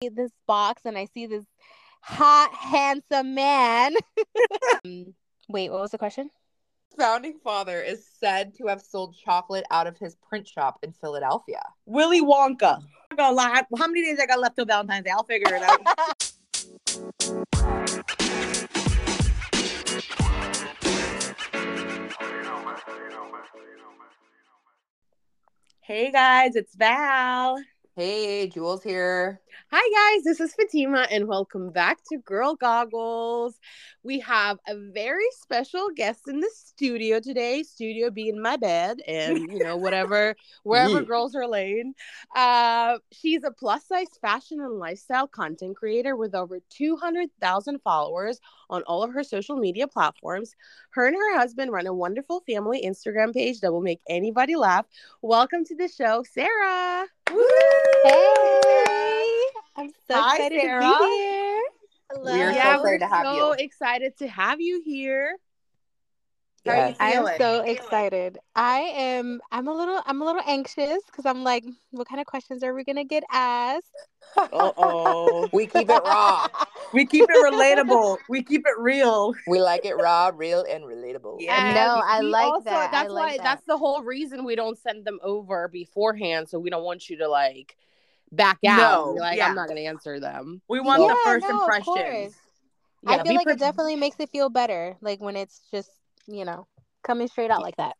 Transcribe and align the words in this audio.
this 0.00 0.30
box 0.46 0.82
and 0.84 0.96
I 0.96 1.06
see 1.06 1.26
this 1.26 1.44
hot, 2.02 2.54
handsome 2.54 3.34
man. 3.34 3.94
um, 4.84 5.12
wait, 5.48 5.70
what 5.70 5.80
was 5.80 5.90
the 5.90 5.98
question? 5.98 6.30
Founding 6.96 7.38
father 7.42 7.80
is 7.80 8.06
said 8.20 8.54
to 8.56 8.68
have 8.68 8.80
sold 8.80 9.16
chocolate 9.16 9.64
out 9.70 9.88
of 9.88 9.98
his 9.98 10.16
print 10.16 10.46
shop 10.46 10.78
in 10.82 10.92
Philadelphia. 10.92 11.62
Willy 11.86 12.20
Wonka. 12.20 12.80
I'm 13.10 13.16
gonna 13.16 13.34
lie. 13.34 13.62
How 13.76 13.88
many 13.88 14.04
days 14.04 14.18
I 14.20 14.26
got 14.26 14.38
left 14.38 14.54
till 14.56 14.66
Valentine's 14.66 15.04
Day? 15.04 15.10
I'll 15.10 15.24
figure 15.24 15.54
it 15.54 15.62
out. 15.62 15.80
hey 25.80 26.12
guys, 26.12 26.54
it's 26.56 26.74
Val. 26.74 27.58
Hey, 27.98 28.46
Jules 28.46 28.84
here. 28.84 29.42
Hi, 29.72 30.14
guys. 30.16 30.24
This 30.24 30.40
is 30.40 30.54
Fatima, 30.54 31.06
and 31.10 31.26
welcome 31.26 31.70
back 31.70 31.98
to 32.10 32.18
Girl 32.18 32.54
Goggles. 32.54 33.58
We 34.02 34.20
have 34.20 34.58
a 34.68 34.74
very 34.92 35.26
special 35.40 35.88
guest 35.94 36.28
in 36.28 36.40
the 36.40 36.50
studio 36.54 37.20
today. 37.20 37.62
Studio 37.62 38.10
being 38.10 38.40
my 38.40 38.56
bed, 38.56 39.00
and 39.06 39.50
you 39.50 39.60
know 39.60 39.76
whatever 39.76 40.36
wherever 40.64 41.00
Yeah. 41.00 41.04
girls 41.04 41.34
are 41.34 41.46
laying. 41.46 41.94
Uh, 42.34 42.98
she's 43.12 43.44
a 43.44 43.50
plus 43.50 43.86
size 43.86 44.08
fashion 44.20 44.60
and 44.60 44.78
lifestyle 44.78 45.26
content 45.26 45.76
creator 45.76 46.16
with 46.16 46.34
over 46.34 46.60
two 46.70 46.96
hundred 46.96 47.30
thousand 47.40 47.80
followers 47.82 48.40
on 48.70 48.82
all 48.82 49.02
of 49.02 49.12
her 49.12 49.22
social 49.24 49.56
media 49.56 49.86
platforms. 49.88 50.54
Her 50.90 51.06
and 51.06 51.16
her 51.16 51.38
husband 51.38 51.72
run 51.72 51.86
a 51.86 51.94
wonderful 51.94 52.40
family 52.40 52.82
Instagram 52.84 53.32
page 53.34 53.60
that 53.60 53.72
will 53.72 53.80
make 53.82 54.00
anybody 54.08 54.56
laugh. 54.56 54.86
Welcome 55.22 55.64
to 55.66 55.74
the 55.76 55.88
show, 55.88 56.22
Sara. 56.30 57.06
Hey, 58.04 59.38
I'm 59.76 59.90
so 60.06 60.14
Hi, 60.14 60.36
excited 60.36 60.60
Sara. 60.60 60.80
to 60.82 60.98
be 60.98 61.04
here. 61.04 61.62
Hello. 62.10 62.32
We 62.32 62.42
are 62.42 62.52
yeah, 62.52 62.74
excited 62.76 62.82
we're 62.82 62.98
to 62.98 63.06
have 63.06 63.26
so 63.26 63.34
you. 63.34 63.52
excited 63.64 64.16
to 64.18 64.28
have 64.28 64.60
you 64.60 64.82
here. 64.84 65.36
How 66.68 66.74
are 66.74 66.88
you 66.88 66.88
Yes. 66.88 66.96
I 67.00 67.10
am 67.12 67.24
feeling? 67.24 67.38
so 67.38 67.60
excited. 67.62 68.38
I 68.54 68.78
am. 68.80 69.40
I'm 69.50 69.68
a 69.68 69.74
little. 69.74 70.02
I'm 70.06 70.20
a 70.22 70.24
little 70.24 70.42
anxious 70.46 70.98
because 71.06 71.26
I'm 71.26 71.44
like, 71.44 71.64
what 71.90 72.08
kind 72.08 72.20
of 72.20 72.26
questions 72.26 72.62
are 72.62 72.74
we 72.74 72.84
gonna 72.84 73.04
get 73.04 73.24
asked? 73.30 73.86
Uh 74.36 74.48
oh. 74.52 75.48
We 75.52 75.66
keep 75.66 75.88
it 75.88 76.02
raw. 76.04 76.46
We 76.94 77.04
keep 77.04 77.26
it 77.28 77.52
relatable. 77.52 78.16
We 78.30 78.42
keep 78.42 78.62
it 78.66 78.78
real. 78.78 79.34
We 79.46 79.60
like 79.60 79.84
it 79.84 79.94
raw, 79.94 80.30
real, 80.34 80.64
and 80.70 80.84
relatable. 80.84 81.36
Yeah. 81.38 81.74
No, 81.74 82.02
I 82.02 82.20
we 82.20 82.26
like 82.28 82.64
that. 82.64 82.88
I 82.88 82.90
That's 82.90 83.12
like 83.12 83.30
why. 83.32 83.36
that. 83.36 83.44
That's 83.44 83.64
the 83.66 83.76
whole 83.76 84.02
reason 84.02 84.42
we 84.44 84.56
don't 84.56 84.78
send 84.78 85.04
them 85.04 85.18
over 85.22 85.68
beforehand. 85.68 86.48
So 86.48 86.58
we 86.58 86.70
don't 86.70 86.84
want 86.84 87.10
you 87.10 87.18
to 87.18 87.28
like 87.28 87.76
back 88.32 88.58
out. 88.66 88.78
No, 88.78 89.10
like 89.20 89.36
yeah. 89.36 89.48
I'm 89.48 89.54
not 89.54 89.68
going 89.68 89.76
to 89.76 89.84
answer 89.84 90.18
them. 90.18 90.62
We 90.66 90.80
want 90.80 91.02
Yeah, 91.02 91.08
the 91.08 91.18
first 91.24 91.46
no, 91.46 91.56
of 91.56 91.60
impressions. 91.60 92.34
Yeah, 93.02 93.10
I 93.10 93.22
feel 93.22 93.34
like 93.34 93.44
pre- 93.44 93.52
it 93.52 93.58
definitely 93.58 93.96
makes 93.96 94.16
it 94.18 94.30
feel 94.30 94.48
better, 94.48 94.96
like 95.00 95.20
when 95.20 95.36
it's 95.36 95.60
just 95.70 95.90
you 96.28 96.44
know 96.44 96.66
coming 97.02 97.26
straight 97.28 97.50
out 97.50 97.62
like 97.62 97.76
that. 97.76 97.96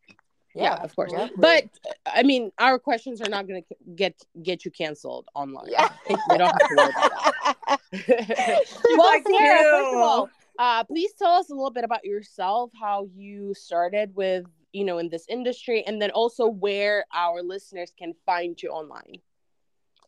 Yeah, 0.55 0.75
of 0.75 0.95
course. 0.95 1.11
Yeah. 1.13 1.27
But 1.37 1.65
I 2.05 2.23
mean, 2.23 2.51
our 2.57 2.79
questions 2.79 3.21
are 3.21 3.29
not 3.29 3.47
going 3.47 3.63
to 3.63 3.75
get 3.95 4.21
get 4.41 4.65
you 4.65 4.71
canceled 4.71 5.27
online. 5.35 5.67
Yeah. 5.69 5.89
we 6.09 6.37
don't 6.37 6.49
have 6.49 6.57
to 6.57 6.75
worry 6.75 6.89
about 6.89 7.23
that. 7.67 7.79
well, 8.97 9.21
Sara, 9.25 9.63
first 9.63 9.93
of 9.93 10.01
all, 10.01 10.29
uh, 10.57 10.83
please 10.85 11.13
tell 11.17 11.31
us 11.31 11.49
a 11.49 11.53
little 11.53 11.71
bit 11.71 11.83
about 11.83 12.03
yourself, 12.03 12.71
how 12.79 13.07
you 13.15 13.53
started 13.53 14.15
with, 14.15 14.45
you 14.73 14.83
know, 14.83 14.97
in 14.97 15.09
this 15.09 15.25
industry, 15.29 15.83
and 15.85 16.01
then 16.01 16.11
also 16.11 16.47
where 16.47 17.05
our 17.13 17.41
listeners 17.41 17.93
can 17.97 18.13
find 18.25 18.61
you 18.61 18.69
online. 18.69 19.21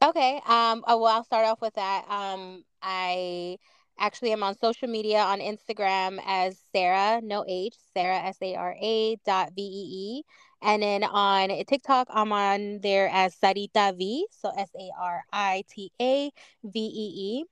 Okay. 0.03 0.41
Um. 0.47 0.83
uh, 0.87 0.97
Well, 0.97 1.05
I'll 1.05 1.23
start 1.23 1.45
off 1.45 1.61
with 1.61 1.75
that. 1.75 2.05
Um. 2.09 2.63
I 2.81 3.57
actually 3.99 4.29
I 4.29 4.33
am 4.33 4.43
on 4.43 4.57
social 4.57 4.87
media 4.87 5.19
on 5.19 5.39
Instagram 5.39 6.19
as 6.25 6.59
Sara, 6.71 7.21
no 7.21 7.45
H, 7.47 7.75
Sara 7.93 8.17
S 8.19 8.37
A 8.41 8.55
R 8.55 8.75
A 8.81 9.15
dot 9.25 9.51
V 9.55 9.61
E 9.61 9.85
E, 10.19 10.23
and 10.61 10.81
then 10.81 11.03
on 11.03 11.49
TikTok 11.65 12.07
I'm 12.11 12.31
on 12.31 12.79
there 12.81 13.09
as 13.11 13.35
Sarita 13.35 13.97
V, 13.97 14.27
so 14.31 14.51
S 14.57 14.69
A 14.79 14.91
R 14.99 15.23
I 15.31 15.63
T 15.69 15.91
A 16.01 16.31
V 16.63 16.79
E 16.79 17.13
E. 17.39 17.45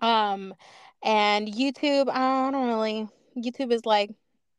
Um, 0.00 0.54
and 1.02 1.48
YouTube, 1.48 2.08
I 2.08 2.50
don't 2.50 2.66
really. 2.66 3.08
YouTube 3.36 3.72
is 3.72 3.84
like 3.84 4.10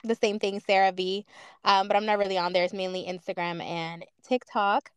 the 0.03 0.15
same 0.15 0.39
thing, 0.39 0.59
Sara 0.59 0.91
V. 0.91 1.25
Um, 1.63 1.87
but 1.87 1.97
I'm 1.97 2.05
not 2.05 2.19
really 2.19 2.37
on 2.37 2.53
there. 2.53 2.63
It's 2.63 2.73
mainly 2.73 3.05
Instagram 3.07 3.61
and 3.61 4.05
TikTok. 4.27 4.91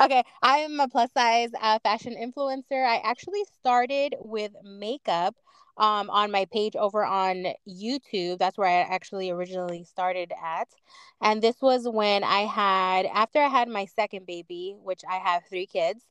Okay, 0.00 0.22
I 0.42 0.58
am 0.58 0.78
a 0.80 0.88
plus 0.88 1.10
size 1.12 1.50
uh, 1.60 1.78
fashion 1.80 2.14
influencer. 2.14 2.86
I 2.86 2.98
actually 2.98 3.44
started 3.58 4.14
with 4.20 4.52
makeup 4.62 5.34
um, 5.76 6.08
on 6.10 6.30
my 6.30 6.44
page 6.52 6.76
over 6.76 7.04
on 7.04 7.46
YouTube. 7.68 8.38
That's 8.38 8.56
where 8.56 8.68
I 8.68 8.82
actually 8.94 9.30
originally 9.30 9.84
started 9.84 10.32
at. 10.42 10.68
And 11.20 11.42
this 11.42 11.56
was 11.60 11.88
when 11.88 12.22
I 12.22 12.40
had, 12.42 13.06
after 13.06 13.40
I 13.40 13.48
had 13.48 13.68
my 13.68 13.86
second 13.86 14.26
baby, 14.26 14.76
which 14.80 15.02
I 15.08 15.16
have 15.16 15.42
three 15.48 15.66
kids. 15.66 16.04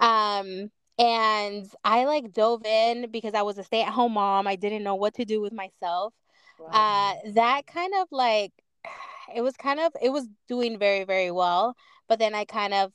Um, 0.00 0.70
and 0.98 1.68
I 1.84 2.04
like 2.04 2.32
dove 2.32 2.64
in 2.64 3.10
because 3.10 3.34
I 3.34 3.42
was 3.42 3.58
a 3.58 3.64
stay 3.64 3.82
at 3.82 3.92
home 3.92 4.12
mom. 4.12 4.46
I 4.46 4.54
didn't 4.56 4.84
know 4.84 4.94
what 4.94 5.14
to 5.14 5.24
do 5.24 5.40
with 5.40 5.52
myself 5.52 6.14
uh 6.72 7.14
that 7.34 7.66
kind 7.66 7.92
of 8.00 8.08
like 8.10 8.52
it 9.34 9.42
was 9.42 9.56
kind 9.56 9.80
of 9.80 9.92
it 10.00 10.10
was 10.10 10.28
doing 10.48 10.78
very 10.78 11.04
very 11.04 11.30
well 11.30 11.74
but 12.08 12.18
then 12.18 12.34
i 12.34 12.44
kind 12.44 12.74
of 12.74 12.92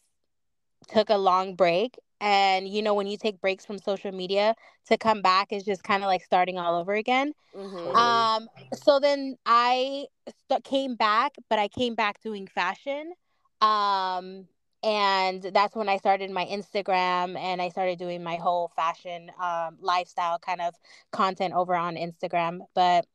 took 0.88 1.10
a 1.10 1.18
long 1.18 1.56
break 1.56 1.96
and 2.22 2.68
you 2.68 2.82
know 2.82 2.94
when 2.94 3.08
you 3.08 3.18
take 3.18 3.40
breaks 3.42 3.66
from 3.66 3.78
social 3.78 4.12
media 4.12 4.56
to 4.86 4.98
come 4.98 5.22
back 5.22 5.52
is 5.52 5.64
just 5.64 5.84
kind 5.84 6.04
of 6.04 6.08
like 6.08 6.24
starting 6.24 6.58
all 6.58 6.80
over 6.80 6.94
again 6.94 7.34
Totally. 7.54 8.30
um 8.36 8.48
so 8.74 9.00
then 9.00 9.36
i 9.46 10.06
st- 10.50 10.64
came 10.64 10.96
back 10.96 11.36
but 11.50 11.60
i 11.60 11.68
came 11.68 11.96
back 11.96 12.20
doing 12.22 12.48
fashion 12.48 13.14
um 13.62 14.48
and 14.84 15.44
that's 15.54 15.76
when 15.76 15.90
i 15.90 15.98
started 15.98 16.30
my 16.32 16.46
instagram 16.46 17.38
and 17.38 17.62
i 17.62 17.70
started 17.70 17.98
doing 17.98 18.24
my 18.24 18.36
whole 18.36 18.70
fashion 18.76 19.32
um 19.42 19.78
lifestyle 19.82 20.40
kind 20.40 20.62
of 20.62 20.76
content 21.12 21.54
over 21.54 21.76
on 21.76 21.96
instagram 21.96 22.60
but 22.76 23.06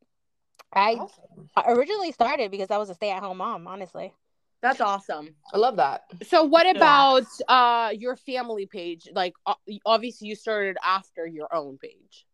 i 0.74 1.00
Awesome. 1.00 1.50
I 1.56 1.72
originally 1.72 2.12
started 2.12 2.50
because 2.50 2.70
I 2.70 2.78
was 2.78 2.90
a 2.90 2.94
stay-at-home 2.94 3.38
mom, 3.38 3.66
honestly. 3.66 4.14
That's 4.62 4.80
awesome. 4.80 5.34
I 5.52 5.58
love 5.58 5.76
that. 5.76 6.04
So, 6.22 6.44
what 6.44 6.66
about 6.70 7.26
uh, 7.48 7.92
your 7.98 8.16
family 8.16 8.66
page? 8.66 9.08
Like, 9.12 9.34
uh, 9.46 9.54
obviously, 9.84 10.28
you 10.28 10.36
started 10.36 10.76
after 10.84 11.26
your 11.26 11.54
own 11.54 11.78
page. 11.78 12.26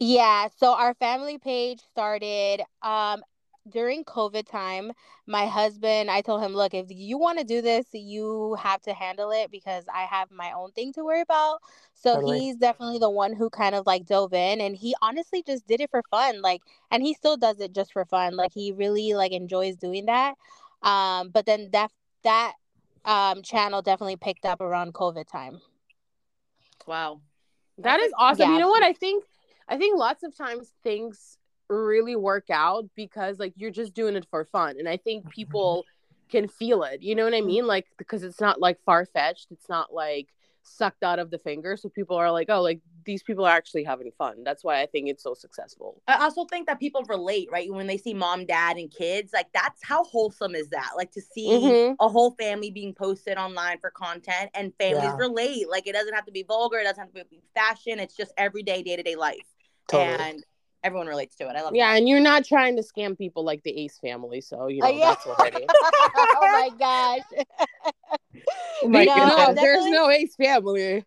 Yeah, 0.00 0.48
so 0.56 0.74
our 0.74 0.94
family 0.94 1.38
page 1.38 1.80
started 1.80 2.62
um 2.82 3.22
during 3.68 4.04
COVID 4.04 4.46
time. 4.48 4.92
My 5.26 5.46
husband, 5.46 6.10
I 6.10 6.20
told 6.22 6.42
him, 6.42 6.52
"Look, 6.54 6.74
if 6.74 6.86
you 6.90 7.18
want 7.18 7.38
to 7.38 7.44
do 7.44 7.62
this, 7.62 7.86
you 7.92 8.54
have 8.60 8.80
to 8.82 8.92
handle 8.94 9.30
it 9.32 9.50
because 9.50 9.84
I 9.92 10.02
have 10.04 10.30
my 10.30 10.52
own 10.52 10.72
thing 10.72 10.92
to 10.94 11.04
worry 11.04 11.20
about." 11.22 11.60
So 11.94 12.14
Totally. 12.14 12.38
he's 12.38 12.56
definitely 12.56 12.98
the 12.98 13.10
one 13.10 13.32
who 13.34 13.48
kind 13.50 13.74
of 13.74 13.86
like 13.86 14.06
dove 14.06 14.32
in 14.34 14.60
and 14.60 14.76
he 14.76 14.94
honestly 15.02 15.42
just 15.46 15.66
did 15.66 15.80
it 15.80 15.90
for 15.90 16.02
fun. 16.10 16.42
Like 16.42 16.62
and 16.90 17.02
he 17.02 17.14
still 17.14 17.36
does 17.36 17.60
it 17.60 17.72
just 17.72 17.92
for 17.92 18.04
fun. 18.04 18.36
Like 18.36 18.52
he 18.52 18.72
really 18.72 19.14
like 19.14 19.32
enjoys 19.32 19.76
doing 19.76 20.06
that. 20.06 20.34
Um 20.82 21.30
but 21.30 21.46
then 21.46 21.70
that 21.72 21.90
that 22.24 22.54
um 23.04 23.42
channel 23.42 23.82
definitely 23.82 24.16
picked 24.16 24.44
up 24.44 24.60
around 24.60 24.94
COVID 24.94 25.26
time. 25.26 25.60
Wow. 26.86 27.20
That 27.78 28.00
is 28.00 28.12
awesome. 28.16 28.48
Yeah. 28.48 28.54
You 28.54 28.60
know 28.60 28.68
what? 28.68 28.82
I 28.82 28.92
think 28.92 29.24
I 29.68 29.76
think 29.76 29.98
lots 29.98 30.22
of 30.22 30.36
times 30.36 30.72
things 30.82 31.38
really 31.68 32.16
work 32.16 32.48
out 32.50 32.84
because 32.94 33.38
like 33.38 33.52
you're 33.56 33.70
just 33.70 33.94
doing 33.94 34.16
it 34.16 34.26
for 34.30 34.44
fun. 34.44 34.76
And 34.78 34.88
I 34.88 34.96
think 34.96 35.28
people 35.30 35.84
can 36.28 36.48
feel 36.48 36.82
it. 36.84 37.02
You 37.02 37.14
know 37.14 37.24
what 37.24 37.34
I 37.34 37.40
mean? 37.40 37.66
Like 37.66 37.86
because 37.98 38.22
it's 38.22 38.40
not 38.40 38.60
like 38.60 38.78
far 38.84 39.04
fetched. 39.04 39.48
It's 39.50 39.68
not 39.68 39.92
like 39.92 40.28
sucked 40.66 41.02
out 41.02 41.18
of 41.18 41.30
the 41.30 41.38
finger. 41.38 41.76
So 41.76 41.88
people 41.88 42.16
are 42.16 42.30
like, 42.30 42.48
oh, 42.50 42.60
like 42.62 42.80
these 43.04 43.22
people 43.22 43.44
are 43.44 43.52
actually 43.56 43.84
having 43.84 44.10
fun. 44.18 44.42
That's 44.44 44.64
why 44.64 44.82
I 44.82 44.86
think 44.86 45.08
it's 45.08 45.22
so 45.22 45.32
successful. 45.34 46.02
I 46.08 46.16
also 46.24 46.44
think 46.44 46.66
that 46.66 46.80
people 46.80 47.04
relate, 47.08 47.48
right? 47.52 47.72
When 47.72 47.86
they 47.86 47.96
see 47.96 48.14
mom, 48.14 48.46
dad, 48.46 48.76
and 48.76 48.90
kids, 48.90 49.32
like 49.32 49.46
that's 49.54 49.82
how 49.84 50.04
wholesome 50.04 50.54
is 50.54 50.68
that? 50.70 50.90
Like 50.96 51.12
to 51.12 51.20
see 51.20 51.48
Mhm. 51.48 51.96
a 52.00 52.08
whole 52.08 52.32
family 52.32 52.70
being 52.70 52.94
posted 52.94 53.38
online 53.38 53.78
for 53.78 53.90
content 53.90 54.50
and 54.54 54.72
families 54.78 55.04
Yeah. 55.10 55.16
relate. 55.16 55.68
Like 55.68 55.86
it 55.86 55.92
doesn't 55.92 56.14
have 56.14 56.26
to 56.26 56.32
be 56.32 56.42
vulgar, 56.42 56.78
it 56.78 56.84
doesn't 56.84 57.02
have 57.02 57.12
to 57.14 57.24
be 57.30 57.42
fashion. 57.54 58.00
It's 58.00 58.16
just 58.16 58.32
everyday, 58.36 58.82
day 58.82 58.96
to 58.96 59.02
day 59.02 59.14
life. 59.14 59.46
Totally. 59.88 60.16
And 60.18 60.44
everyone 60.82 61.06
relates 61.06 61.36
to 61.36 61.44
it. 61.48 61.54
I 61.56 61.62
love 61.62 61.74
it. 61.74 61.78
Yeah, 61.78 61.92
that. 61.92 61.98
and 61.98 62.08
you're 62.08 62.20
not 62.20 62.44
trying 62.44 62.76
to 62.76 62.82
scam 62.82 63.16
people 63.16 63.44
like 63.44 63.62
the 63.62 63.76
Ace 63.84 63.98
family. 64.00 64.40
So, 64.40 64.66
you 64.66 64.80
know, 64.82 64.88
Oh, 64.88 64.90
yeah. 64.90 65.10
that's 65.10 65.26
already. 65.26 65.66
oh 65.70 66.48
my 66.52 66.70
gosh. 66.78 67.20
Oh 68.82 68.88
my 68.88 69.10
No, 69.14 69.26
no, 69.26 69.54
there's 69.54 69.86
no 69.86 70.10
Ace 70.10 70.34
family. 70.36 71.04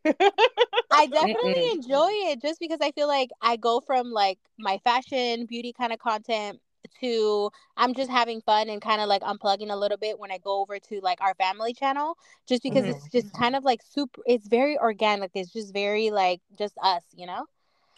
I 0.91 1.05
definitely 1.07 1.61
Mm-mm. 1.61 1.73
enjoy 1.73 2.09
it 2.31 2.41
just 2.41 2.59
because 2.59 2.79
I 2.81 2.91
feel 2.91 3.07
like 3.07 3.29
I 3.41 3.57
go 3.57 3.79
from 3.81 4.11
like 4.11 4.39
my 4.57 4.79
fashion, 4.83 5.45
beauty 5.45 5.71
kind 5.73 5.93
of 5.93 5.99
content 5.99 6.59
to 7.01 7.51
I'm 7.77 7.93
just 7.93 8.09
having 8.09 8.41
fun 8.41 8.69
and 8.69 8.81
kind 8.81 9.01
of 9.01 9.07
like 9.07 9.21
unplugging 9.21 9.71
a 9.71 9.75
little 9.75 9.97
bit 9.97 10.17
when 10.17 10.31
I 10.31 10.37
go 10.39 10.61
over 10.61 10.79
to 10.79 10.99
like 11.01 11.21
our 11.21 11.35
family 11.35 11.73
channel 11.73 12.15
just 12.47 12.63
because 12.63 12.85
Mhm. 12.85 12.95
it's 12.95 13.07
just 13.11 13.31
kind 13.33 13.55
of 13.55 13.63
like 13.63 13.81
super 13.83 14.21
it's 14.25 14.47
very 14.47 14.77
organic. 14.79 15.31
It's 15.35 15.51
just 15.53 15.73
very 15.73 16.09
like 16.11 16.41
just 16.57 16.75
us, 16.81 17.03
you 17.15 17.27
know? 17.27 17.45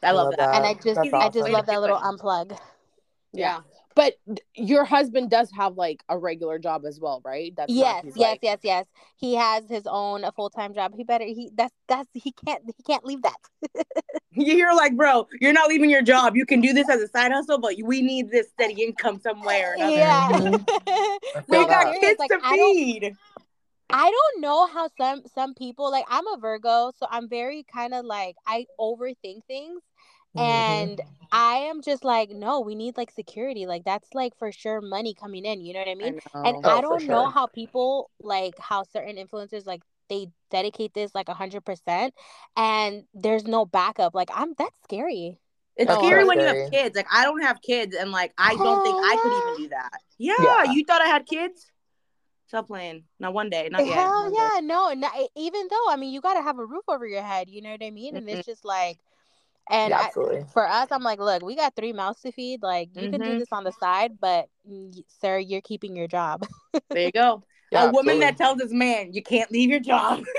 I 0.03 0.11
love 0.11 0.29
Love 0.29 0.31
that. 0.31 0.39
that. 0.39 0.49
and 0.51 0.65
I 0.65 0.75
just 0.75 1.01
that's 1.01 1.13
I 1.19 1.29
just 1.29 1.49
awesome. 1.49 1.49
love 1.49 1.67
that 1.67 1.81
little 1.81 1.99
unplug. 1.99 2.57
Yeah. 3.33 3.61
But 3.95 4.13
your 4.55 4.85
husband 4.85 5.29
does 5.29 5.51
have 5.51 5.75
like 5.75 6.01
a 6.07 6.17
regular 6.17 6.59
job 6.59 6.85
as 6.85 6.99
well, 6.99 7.21
right? 7.25 7.53
That's 7.55 7.71
yes, 7.71 8.03
yes, 8.05 8.17
like- 8.17 8.39
yes, 8.41 8.59
yes. 8.63 8.85
He 9.17 9.35
has 9.35 9.67
his 9.69 9.83
own 9.85 10.23
a 10.23 10.31
full 10.31 10.49
time 10.49 10.73
job. 10.73 10.93
He 10.95 11.03
better 11.03 11.25
he 11.25 11.51
that's 11.53 11.73
that's 11.87 12.09
he 12.13 12.31
can't 12.31 12.63
he 12.65 12.83
can't 12.83 13.05
leave 13.05 13.21
that. 13.23 13.35
You're 14.33 14.75
like, 14.75 14.95
bro, 14.95 15.27
you're 15.41 15.51
not 15.51 15.67
leaving 15.67 15.89
your 15.89 16.01
job. 16.01 16.37
You 16.37 16.45
can 16.45 16.61
do 16.61 16.71
this 16.71 16.89
as 16.89 17.01
a 17.01 17.07
side 17.09 17.33
hustle, 17.33 17.59
but 17.59 17.75
we 17.83 18.01
need 18.01 18.31
this 18.31 18.47
steady 18.49 18.81
income 18.81 19.19
somewhere. 19.19 19.75
Yeah. 19.77 20.29
We 21.47 21.57
feel 21.57 21.65
got 21.65 21.99
kids 21.99 22.17
like, 22.17 22.29
to 22.29 22.39
I 22.43 22.55
don't- 22.55 22.75
feed. 22.75 23.15
I 23.93 24.09
don't 24.09 24.41
know 24.41 24.67
how 24.67 24.87
some 24.97 25.23
some 25.35 25.53
people 25.53 25.91
like 25.91 26.05
I'm 26.07 26.25
a 26.27 26.37
Virgo, 26.37 26.93
so 26.97 27.05
I'm 27.09 27.27
very 27.27 27.65
kind 27.73 27.93
of 27.93 28.05
like 28.05 28.37
I 28.47 28.65
overthink 28.79 29.43
things 29.47 29.81
Mhm. 30.35 30.95
and 30.95 31.01
I 31.31 31.55
am 31.69 31.81
just 31.81 32.03
like 32.03 32.29
no, 32.31 32.59
we 32.61 32.75
need 32.75 32.97
like 32.97 33.11
security. 33.11 33.65
Like 33.65 33.83
that's 33.85 34.13
like 34.13 34.37
for 34.37 34.51
sure 34.51 34.81
money 34.81 35.13
coming 35.13 35.45
in, 35.45 35.61
you 35.61 35.73
know 35.73 35.79
what 35.79 35.89
I 35.89 35.95
I 36.03 36.09
mean? 36.09 36.11
know. 36.11 36.21
And 36.43 36.57
Oh, 36.63 36.63
I 36.63 36.81
don't 36.81 37.07
know 37.07 37.27
sure. 37.27 37.29
how 37.29 37.47
people 37.47 38.11
like 38.21 38.57
how 38.59 38.83
certain 38.83 39.15
influencers 39.17 39.65
like 39.65 39.81
they 40.09 40.27
dedicate 40.51 40.93
this 40.93 41.15
like 41.15 41.27
100% 41.29 42.13
and 42.57 43.05
there's 43.13 43.45
no 43.45 43.65
backup. 43.65 44.15
Like 44.15 44.29
I'm 44.33 44.53
that's 44.57 44.75
scary. 44.83 45.39
It's 45.75 45.93
That's 45.93 45.95
scary 45.95 46.25
so 46.25 46.25
when 46.25 46.39
you 46.39 46.47
have 46.47 46.59
kids. 46.71 46.95
Like 46.95 47.07
I 47.11 47.23
don't 47.23 47.41
have 47.41 47.61
kids, 47.61 47.95
and 47.95 48.11
like 48.11 48.33
I 48.37 48.57
don't 48.57 48.81
think 48.83 48.99
I 49.03 49.17
could 49.17 49.33
even 49.33 49.53
do 49.55 49.69
that. 49.69 49.99
Yeah, 50.17 50.35
Yeah. 50.37 50.63
you 50.63 50.83
thought 50.85 51.01
I 51.01 51.07
had 51.07 51.25
kids? 51.25 51.71
Stop 52.47 52.67
playing. 52.67 53.05
Not 53.19 53.33
one 53.33 53.49
day. 53.49 53.69
Not 53.71 53.85
yet. 53.87 54.13
Hell 54.13 54.23
One 54.23 54.35
day. 54.35 54.51
yeah, 54.53 54.59
no, 54.61 54.93
no. 54.93 55.09
Even 55.35 55.67
though 55.69 55.85
I 55.89 55.95
mean, 55.95 56.13
you 56.13 56.21
got 56.21 56.35
to 56.35 56.41
have 56.41 56.59
a 56.59 56.65
roof 56.65 56.83
over 56.87 57.07
your 57.07 57.23
head. 57.23 57.49
You 57.49 57.61
know 57.61 57.71
what 57.71 57.83
I 57.83 57.89
mean? 57.89 58.15
And 58.15 58.29
it's 58.29 58.45
just 58.45 58.63
like, 58.65 58.99
and 59.69 59.93
Yeah, 59.93 59.97
I, 59.97 60.11
for 60.53 60.67
us, 60.67 60.87
I'm 60.91 61.03
like, 61.03 61.19
look, 61.19 61.43
we 61.43 61.55
got 61.55 61.75
three 61.75 61.93
mouths 61.93 62.21
to 62.21 62.31
feed. 62.31 62.61
Like, 62.61 62.89
you 62.93 63.07
can 63.09 63.21
do 63.21 63.35
Mhm. 63.35 63.37
this 63.37 63.51
on 63.51 63.63
the 63.63 63.71
side, 63.71 64.13
but 64.19 64.49
sir, 65.07 65.37
you're 65.39 65.61
keeping 65.61 65.95
your 65.95 66.07
job. 66.07 66.45
There 66.93 67.05
you 67.05 67.11
go. 67.11 67.43
Yeah, 67.71 67.83
a 67.83 67.87
woman 67.87 68.19
that 68.19 68.37
tells 68.37 68.57
this 68.57 68.71
man, 68.71 69.13
you 69.13 69.23
can't 69.23 69.51
leave 69.51 69.69
your 69.69 69.79
job. 69.79 70.23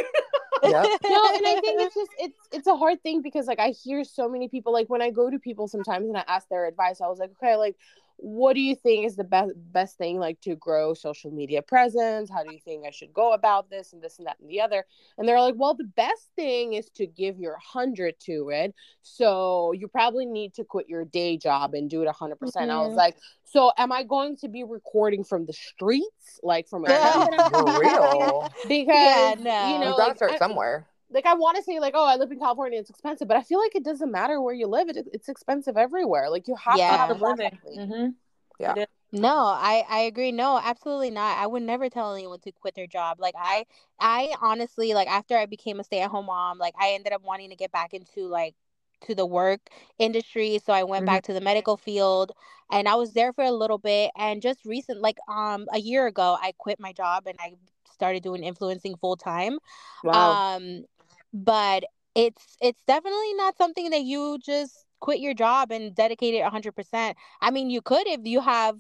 Yep. 0.63 0.93
no, 1.09 1.31
and 1.37 1.47
I 1.47 1.57
think 1.61 1.81
it's 1.81 1.95
just 1.95 2.11
it's 2.19 2.39
it's 2.53 2.67
a 2.69 2.77
hard 2.77 3.03
thing 3.03 3.21
because 3.21 3.47
like 3.49 3.59
I 3.59 3.71
hear 3.71 4.05
so 4.05 4.29
many 4.29 4.49
people 4.49 4.73
like 4.73 4.89
when 4.89 5.03
I 5.03 5.11
go 5.11 5.29
to 5.29 5.39
people 5.41 5.67
sometimes 5.67 6.07
and 6.09 6.17
I 6.17 6.25
ask 6.29 6.49
their 6.49 6.67
advice, 6.67 7.01
I 7.01 7.09
was 7.09 7.19
like, 7.19 7.31
okay, 7.33 7.57
like 7.57 7.77
what 8.25 8.55
do 8.55 8.61
you 8.61 8.77
think 8.77 9.05
is 9.05 9.17
the 9.17 9.25
best 9.25 9.51
best 9.73 9.99
thing 9.99 10.17
like 10.21 10.41
to 10.43 10.55
grow 10.55 10.95
social 10.95 11.33
media 11.33 11.61
presence? 11.61 12.31
How 12.31 12.45
do 12.45 12.53
you 12.53 12.61
think 12.65 12.87
I 12.87 12.93
should 12.93 13.13
go 13.13 13.33
about 13.33 13.69
this 13.69 13.93
and 13.93 14.01
this 14.01 14.19
and 14.19 14.29
that 14.29 14.39
and 14.39 14.49
the 14.49 14.61
other? 14.61 14.85
And 15.19 15.27
they're 15.27 15.41
like, 15.41 15.57
well, 15.57 15.75
the 15.75 15.91
best 15.97 16.31
thing 16.37 16.75
is 16.75 16.89
to 16.91 17.07
give 17.09 17.41
your 17.41 17.57
hundred 17.59 18.15
to 18.27 18.51
it. 18.51 18.75
So 19.03 19.73
you 19.73 19.89
probably 19.89 20.25
need 20.25 20.55
to 20.55 20.63
quit 20.65 20.89
your 20.89 21.05
day 21.05 21.37
job 21.37 21.75
and 21.75 21.91
do 21.91 22.03
it 22.03 22.09
hundred 22.11 22.37
percent. 22.39 22.71
I 22.71 22.79
was 22.79 22.93
Mhm. 22.93 22.97
like, 22.97 23.17
so 23.43 23.73
am 23.77 23.91
I 23.91 24.05
going 24.05 24.37
to 24.37 24.49
be 24.49 24.63
recording 24.63 25.25
from 25.25 25.45
the 25.47 25.53
streets, 25.53 26.39
like 26.45 26.69
from 26.69 26.85
a 26.85 26.91
Yeah. 26.91 26.99
tent 27.01 27.31
that 27.33 27.41
I'm 27.41 27.51
For 27.51 27.65
real. 27.81 28.49
Because 28.69 29.41
Yeah, 29.41 29.73
you 29.73 29.79
know, 29.81 29.91
You 29.91 29.97
gotta 29.97 30.15
start 30.17 30.33
I- 30.35 30.39
somewhere. 30.39 30.87
Like 31.13 31.27
I 31.27 31.35
want 31.35 31.57
to 31.57 31.63
say 31.63 31.81
like 31.81 31.95
oh 31.97 32.07
I 32.07 32.17
live 32.17 32.31
in 32.31 32.39
California 32.39 32.79
it's 32.79 32.91
expensive 32.91 33.29
but 33.29 33.37
I 33.37 33.43
feel 33.43 33.59
like 33.59 33.75
it 33.75 33.85
doesn't 33.85 34.11
matter 34.11 34.41
where 34.41 34.55
you 34.55 34.67
live 34.67 34.89
it 34.89 35.07
it's 35.13 35.29
expensive 35.29 35.77
everywhere 35.77 36.31
like 36.31 36.49
you 36.49 36.57
have 36.57 36.77
Yeah. 36.77 36.93
to 36.93 36.99
have 36.99 37.11
a 37.11 37.15
Living. 37.15 37.51
backup. 37.53 37.61
Mm-hmm. 37.77 38.83
No, 39.15 39.37
I 39.45 39.85
I 39.89 40.01
agree. 40.01 40.33
No, 40.33 40.59
absolutely 40.63 41.11
not. 41.11 41.37
I 41.39 41.47
would 41.47 41.63
never 41.63 41.91
tell 41.91 42.15
anyone 42.15 42.41
to 42.41 42.53
quit 42.53 42.75
their 42.75 42.87
job. 42.87 43.21
Like 43.21 43.35
I 43.37 43.67
I 44.01 44.35
honestly 44.41 44.95
like 44.95 45.09
after 45.09 45.37
I 45.37 45.45
became 45.47 45.81
a 45.81 45.85
stay-at-home 45.85 46.27
mom, 46.27 46.59
like 46.59 46.75
I 46.81 46.93
ended 46.93 47.13
up 47.13 47.23
wanting 47.23 47.51
to 47.51 47.57
get 47.57 47.71
back 47.73 47.93
into 47.93 48.23
like 48.27 48.55
to 49.03 49.15
the 49.15 49.27
work 49.27 49.61
industry, 49.99 50.59
so 50.65 50.73
I 50.73 50.85
went 50.85 51.03
Mhm. 51.03 51.07
back 51.07 51.25
to 51.25 51.33
the 51.35 51.41
medical 51.43 51.77
field 51.77 52.33
and 52.71 52.89
I 52.89 52.95
was 52.95 53.13
there 53.13 53.33
for 53.35 53.45
a 53.45 53.51
little 53.51 53.77
bit 53.79 54.13
and 54.17 54.41
just 54.41 54.65
recent 54.65 55.03
like 55.03 55.19
um 55.29 55.67
a 55.73 55.79
year 55.79 56.07
ago 56.07 56.39
I 56.41 56.53
quit 56.57 56.81
my 56.81 56.93
job 56.93 57.27
and 57.27 57.37
I 57.41 57.55
started 57.93 58.23
doing 58.23 58.45
influencing 58.45 58.97
full 58.97 59.17
time. 59.17 59.59
Wow. 60.05 60.41
Um 60.57 60.85
but 61.33 61.85
it's 62.15 62.57
it's 62.61 62.83
definitely 62.87 63.35
not 63.35 63.57
something 63.57 63.91
that 63.91 64.03
you 64.03 64.39
just 64.45 64.85
quit 65.01 65.21
your 65.21 65.35
job 65.35 65.73
and 65.73 65.95
dedicate 65.95 66.35
it 66.35 66.45
100%. 66.45 67.15
I 67.41 67.51
mean, 67.51 67.71
you 67.71 67.83
could 67.83 68.07
if 68.07 68.21
you 68.25 68.41
have 68.41 68.77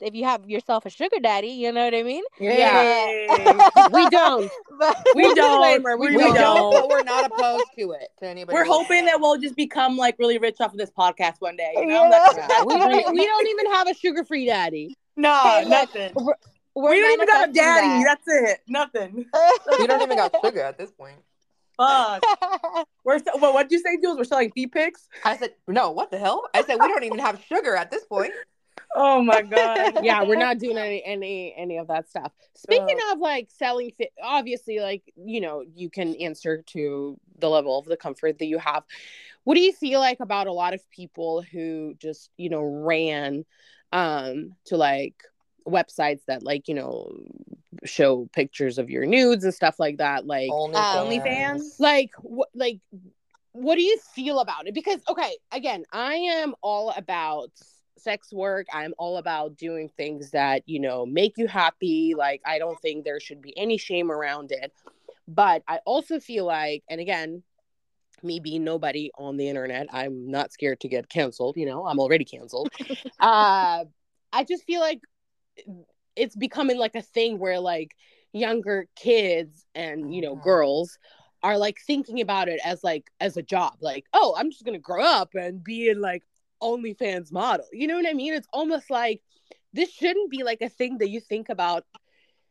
if 0.00 0.14
you 0.14 0.24
have 0.24 0.48
yourself 0.48 0.86
a 0.86 0.90
sugar 0.90 1.18
daddy, 1.22 1.48
you 1.48 1.72
know 1.72 1.84
what 1.84 1.94
I 1.94 2.02
mean? 2.02 2.22
Yeah, 2.38 3.86
we 3.92 4.08
don't 4.10 4.50
But 4.78 4.96
We 5.14 5.32
don't. 5.34 5.82
We 5.98 6.10
We, 6.10 6.16
We 6.16 6.22
don't. 6.24 6.34
don't, 6.34 6.72
but 6.72 6.88
we're 6.88 7.02
not 7.04 7.26
opposed 7.30 7.66
to 7.78 7.92
it. 7.92 8.08
To 8.20 8.26
anybody. 8.26 8.54
We're 8.54 8.64
hoping 8.64 9.06
that 9.06 9.20
we'll 9.20 9.38
just 9.38 9.56
become 9.56 9.96
like 9.96 10.16
really 10.18 10.38
rich 10.38 10.60
off 10.60 10.72
of 10.72 10.78
this 10.78 10.90
podcast 10.90 11.36
one 11.40 11.56
day. 11.56 11.72
You 11.76 11.86
know? 11.86 12.04
Yeah. 12.04 12.10
That's, 12.10 12.36
yeah, 12.36 12.64
we, 12.64 12.74
don't, 12.74 13.14
we 13.14 13.24
don't 13.24 13.46
even 13.46 13.66
have 13.72 13.88
a 13.88 13.94
sugar 13.94 14.24
free 14.24 14.46
daddy 14.46 14.96
No, 15.16 15.40
Hey, 15.42 15.60
look, 15.62 15.70
nothing. 15.70 16.12
we're 16.16 16.34
we 16.90 17.00
don't 17.00 17.12
even 17.12 17.26
got 17.26 17.48
a 17.48 17.52
daddy. 17.52 18.04
that. 18.04 18.18
That's 18.26 18.52
it. 18.52 18.60
Nothing. 18.68 19.26
We 19.78 19.86
don't 19.86 20.02
even 20.02 20.16
got 20.16 20.34
sugar 20.44 20.60
at 20.60 20.76
this 20.76 20.90
point. 20.90 21.16
Fuck. 21.76 22.22
We're 23.04 23.18
so, 23.18 23.36
well, 23.40 23.52
what'd 23.52 23.72
you 23.72 23.80
say, 23.80 23.98
Jules? 24.00 24.16
We're 24.16 24.24
selling 24.24 24.50
feet 24.52 24.72
pics? 24.72 25.08
I 25.24 25.36
said, 25.36 25.54
no, 25.68 25.90
what 25.90 26.10
the 26.10 26.18
hell? 26.18 26.42
I 26.54 26.62
said, 26.62 26.76
we 26.80 26.88
don't 26.88 27.04
even 27.04 27.18
have 27.18 27.42
sugar 27.48 27.76
at 27.76 27.90
this 27.90 28.04
point. 28.04 28.32
Oh 28.96 29.22
my 29.22 29.42
god. 29.42 29.98
yeah 30.04 30.22
we're 30.22 30.38
not 30.38 30.58
doing 30.58 30.78
any 30.78 31.02
any 31.04 31.54
any 31.56 31.78
of 31.78 31.88
that 31.88 32.08
stuff 32.08 32.32
speaking 32.54 32.98
of 33.10 33.18
like 33.18 33.48
selling 33.50 33.90
fit 33.96 34.12
obviously 34.22 34.78
like 34.78 35.02
you 35.16 35.40
know 35.40 35.64
you 35.74 35.90
can 35.90 36.14
answer 36.16 36.62
to 36.62 37.18
the 37.38 37.48
level 37.48 37.78
of 37.78 37.86
the 37.86 37.96
comfort 37.96 38.38
that 38.38 38.46
you 38.46 38.58
have 38.58 38.84
what 39.42 39.54
do 39.54 39.60
you 39.60 39.72
feel 39.72 40.00
like 40.00 40.20
about 40.20 40.46
a 40.46 40.52
lot 40.52 40.74
of 40.74 40.90
people 40.90 41.42
who 41.42 41.94
just 41.98 42.30
you 42.36 42.48
know 42.48 42.62
ran 42.62 43.44
um 43.92 44.52
to 44.64 44.76
like 44.76 45.24
websites 45.66 46.20
that 46.26 46.42
like 46.42 46.68
you 46.68 46.74
know 46.74 47.10
show 47.84 48.28
pictures 48.32 48.78
of 48.78 48.90
your 48.90 49.06
nudes 49.06 49.44
and 49.44 49.54
stuff 49.54 49.78
like 49.78 49.98
that 49.98 50.26
like 50.26 50.50
Only 50.52 50.76
OnlyFans? 50.76 51.78
like 51.78 52.10
what 52.20 52.48
like 52.54 52.80
what 53.52 53.76
do 53.76 53.82
you 53.82 53.98
feel 54.14 54.40
about 54.40 54.66
it? 54.66 54.74
Because 54.74 55.00
okay 55.08 55.36
again 55.52 55.84
i 55.92 56.14
am 56.14 56.54
all 56.60 56.90
about 56.90 57.50
sex 57.96 58.32
work. 58.32 58.66
I'm 58.72 58.92
all 58.98 59.16
about 59.16 59.56
doing 59.56 59.88
things 59.96 60.32
that 60.32 60.62
you 60.66 60.78
know 60.78 61.06
make 61.06 61.38
you 61.38 61.46
happy. 61.46 62.14
Like 62.16 62.42
i 62.44 62.58
don't 62.58 62.80
think 62.80 63.04
there 63.04 63.20
should 63.20 63.40
be 63.40 63.56
any 63.56 63.78
shame 63.78 64.10
around 64.10 64.52
it. 64.52 64.72
But 65.26 65.62
i 65.66 65.78
also 65.86 66.20
feel 66.20 66.44
like 66.44 66.82
and 66.88 67.00
again 67.00 67.42
me 68.22 68.40
being 68.40 68.64
nobody 68.64 69.10
on 69.18 69.36
the 69.36 69.46
internet 69.48 69.86
i'm 69.92 70.30
not 70.30 70.50
scared 70.50 70.80
to 70.80 70.88
get 70.88 71.10
canceled 71.10 71.56
you 71.56 71.66
know 71.66 71.84
i'm 71.86 71.98
already 71.98 72.24
canceled. 72.24 72.68
Uh 73.20 73.84
i 74.32 74.44
just 74.44 74.64
feel 74.64 74.80
like 74.80 75.00
it's 76.16 76.36
becoming 76.36 76.78
like 76.78 76.94
a 76.94 77.02
thing 77.02 77.38
where 77.38 77.60
like 77.60 77.94
younger 78.32 78.86
kids 78.96 79.64
and 79.74 80.14
you 80.14 80.20
know 80.20 80.36
Mhm. 80.36 80.42
girls 80.42 80.98
are 81.42 81.58
like 81.58 81.78
thinking 81.86 82.20
about 82.20 82.48
it 82.48 82.60
as 82.64 82.82
like 82.82 83.10
as 83.20 83.36
a 83.36 83.42
job 83.42 83.74
like 83.80 84.06
oh 84.12 84.34
i'm 84.36 84.50
just 84.50 84.64
gonna 84.64 84.78
grow 84.78 85.02
up 85.02 85.34
and 85.34 85.62
be 85.62 85.88
in 85.88 86.00
like 86.00 86.22
onlyfans 86.62 87.30
model 87.32 87.66
you 87.72 87.86
know 87.86 87.96
what 87.96 88.08
i 88.08 88.12
mean 88.12 88.32
it's 88.32 88.48
almost 88.52 88.90
like 88.90 89.20
this 89.72 89.90
shouldn't 89.90 90.30
be 90.30 90.42
like 90.42 90.62
a 90.62 90.68
thing 90.68 90.98
that 90.98 91.08
you 91.10 91.20
think 91.20 91.48
about 91.48 91.84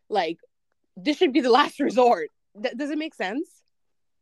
like 0.10 0.38
this 0.96 1.18
should 1.18 1.34
be 1.34 1.42
the 1.42 1.50
last 1.60 1.80
resort 1.80 2.30
Th- 2.62 2.76
does 2.76 2.92
it 2.92 2.98
make 2.98 3.14
sense 3.16 3.64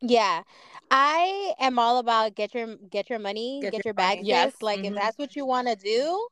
Yeah. 0.01 0.43
I 0.89 1.53
am 1.59 1.77
all 1.79 1.97
about 1.99 2.35
get 2.35 2.53
your 2.53 2.75
get 2.89 3.09
your 3.09 3.19
money, 3.19 3.59
Get 3.61 3.71
get, 3.71 3.85
your 3.85 3.89
your 3.89 3.93
bag, 3.93 4.19
Yes. 4.23 4.53
Like 4.61 4.79
Mhm. 4.79 4.85
if 4.89 4.95
that's 4.95 5.17
what 5.17 5.35
you 5.35 5.45
want 5.45 5.67
to 5.67 5.75
do, 5.75 6.27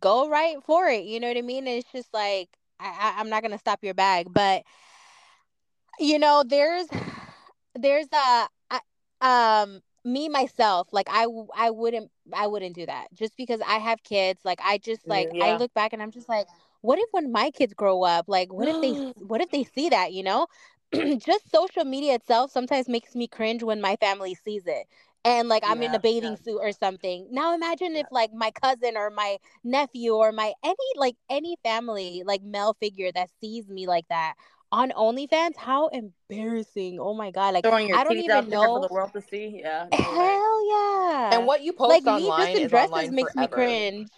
go 0.00 0.28
right 0.28 0.56
for 0.64 0.88
it. 0.88 1.04
You 1.04 1.20
know 1.20 1.28
what 1.28 1.36
I 1.36 1.42
mean? 1.42 1.66
It's 1.66 1.90
just 1.92 2.12
like 2.12 2.48
I, 2.80 2.86
I 2.88 3.20
I'm 3.20 3.28
not 3.30 3.42
gonna 3.42 3.58
stop 3.58 3.82
your 3.82 3.94
bag, 3.94 4.28
but 4.32 4.64
you 5.98 6.18
know, 6.18 6.44
there's 6.46 6.88
there's 7.74 8.06
a 8.12 8.46
I, 8.70 8.80
um 9.20 9.80
me 10.04 10.28
myself 10.28 10.88
like 10.92 11.06
I 11.10 11.26
I 11.56 11.70
wouldn't 11.70 12.10
I 12.32 12.46
wouldn't 12.46 12.74
do 12.74 12.86
that 12.86 13.08
just 13.14 13.36
because 13.36 13.60
I 13.66 13.74
have 13.78 14.02
kids. 14.02 14.44
Like 14.44 14.60
I 14.62 14.78
just 14.78 15.08
like 15.08 15.30
I 15.40 15.52
look 15.52 15.72
back 15.74 15.92
and 15.92 16.02
I'm 16.02 16.10
just 16.10 16.28
like, 16.28 16.46
what 16.80 16.98
if 16.98 17.08
when 17.12 17.32
my 17.32 17.50
kids 17.50 17.74
grow 17.74 18.02
up, 18.02 18.26
like 18.28 18.52
what 18.52 18.68
if 18.68 18.80
they 18.80 18.96
what 19.26 19.40
if 19.40 19.50
they 19.50 19.64
see 19.64 19.88
that? 19.90 20.12
You 20.12 20.22
know, 20.24 20.46
just 21.18 21.50
social 21.50 21.84
media 21.84 22.14
itself 22.14 22.50
sometimes 22.50 22.88
makes 22.88 23.14
me 23.14 23.26
cringe 23.28 23.62
when 23.62 23.80
my 23.80 23.96
family 23.96 24.34
sees 24.34 24.66
it. 24.66 24.86
And 25.24 25.48
like 25.48 25.62
I'm 25.66 25.82
in 25.82 25.94
a 25.94 26.00
bathing 26.00 26.32
yeah. 26.32 26.42
suit 26.42 26.58
or 26.62 26.72
something. 26.72 27.28
Now 27.30 27.54
imagine 27.54 27.94
if 27.94 28.06
like 28.10 28.32
my 28.32 28.50
cousin 28.50 28.96
or 28.96 29.10
my 29.10 29.36
nephew 29.62 30.14
or 30.14 30.32
my 30.32 30.54
any 30.64 30.76
like 30.96 31.16
any 31.28 31.56
family 31.62 32.22
like 32.24 32.42
male 32.42 32.74
figure 32.80 33.12
that 33.12 33.28
sees 33.40 33.68
me 33.68 33.86
like 33.86 34.08
that 34.08 34.34
on 34.72 34.90
OnlyFans, 34.90 35.56
how 35.56 35.88
embarrassing. 35.88 36.98
Oh 37.00 37.14
my 37.14 37.30
god. 37.30 37.54
Like 37.54 37.64
Throwing 37.64 37.88
your 37.88 37.98
I 37.98 38.04
don't 38.04 38.16
even 38.16 38.30
out 38.30 38.48
there 38.48 38.58
for 38.58 38.80
know. 38.80 38.86
the 38.86 38.94
world 38.94 39.12
to 39.14 39.20
see. 39.20 39.60
Yeah. 39.62 39.88
no. 39.92 39.98
Hell 39.98 40.68
yeah. 40.68 41.30
And 41.34 41.46
what 41.46 41.62
you 41.62 41.72
post 41.72 41.90
like 41.90 42.04
me 42.04 42.28
online 42.28 42.46
just 42.46 42.56
in 42.56 42.62
is 42.64 42.70
dresses 42.70 42.92
online 42.92 43.14
makes 43.14 43.32
forever. 43.32 43.56
me 43.56 43.64
cringe. 43.64 44.08